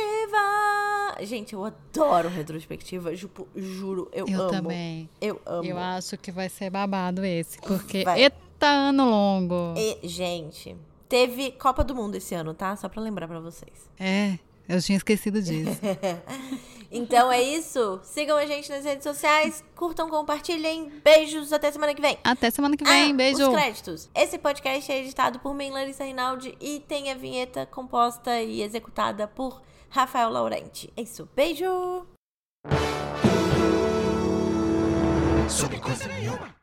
Gente, 1.22 1.54
eu 1.54 1.64
adoro 1.64 2.30
retrospectiva. 2.30 3.16
Ju- 3.16 3.30
juro, 3.56 4.10
eu, 4.12 4.28
Eu 4.28 4.42
amo. 4.42 4.52
também. 4.52 5.10
Eu 5.22 5.40
amo. 5.46 5.64
Eu 5.66 5.78
acho 5.78 6.18
que 6.18 6.32
vai 6.32 6.50
ser 6.50 6.70
babado 6.70 7.24
esse, 7.24 7.60
porque 7.62 8.04
Vai. 8.04 8.24
eita 8.24 8.68
ano 8.68 9.10
longo. 9.10 9.74
E, 9.78 10.00
gente, 10.08 10.76
teve 11.08 11.52
Copa 11.52 11.84
do 11.84 11.96
Mundo 11.96 12.16
esse 12.16 12.34
ano, 12.36 12.54
tá? 12.54 12.76
Só 12.76 12.90
pra 12.90 13.02
lembrar 13.02 13.28
pra 13.28 13.40
vocês. 13.40 13.90
É, 14.00 14.38
eu 14.68 14.82
tinha 14.82 14.98
esquecido 14.98 15.42
disso. 15.42 15.80
Então 16.92 17.30
é 17.30 17.42
isso. 17.42 18.00
Sigam 18.04 18.38
a 18.38 18.46
gente 18.46 18.70
nas 18.70 18.86
redes 18.86 19.04
sociais. 19.04 19.62
Curtam, 19.76 20.10
compartilhem. 20.10 20.90
Beijos. 21.04 21.52
Até 21.52 21.70
semana 21.70 21.94
que 21.94 22.02
vem. 22.02 22.18
Até 22.24 22.50
semana 22.50 22.78
que 22.78 22.86
vem, 22.86 23.12
Ah, 23.12 23.14
beijo. 23.14 23.50
Os 23.50 23.54
créditos. 23.54 24.10
Esse 24.16 24.38
podcast 24.38 24.90
é 24.90 25.00
editado 25.04 25.40
por 25.40 25.54
mim, 25.54 25.72
Larissa 25.72 26.06
Rinaldi, 26.06 26.56
e 26.62 26.80
tem 26.88 27.12
a 27.12 27.16
vinheta 27.16 27.66
composta 27.66 28.42
e 28.42 28.62
executada 28.62 29.28
por 29.28 29.62
Rafael 29.90 30.30
Laurenti. 30.30 30.90
É 30.96 31.02
isso. 31.02 31.28
Beijo! 31.36 32.06
Sobre 35.50 35.80
coisa 35.80 36.08
nenhuma. 36.08 36.55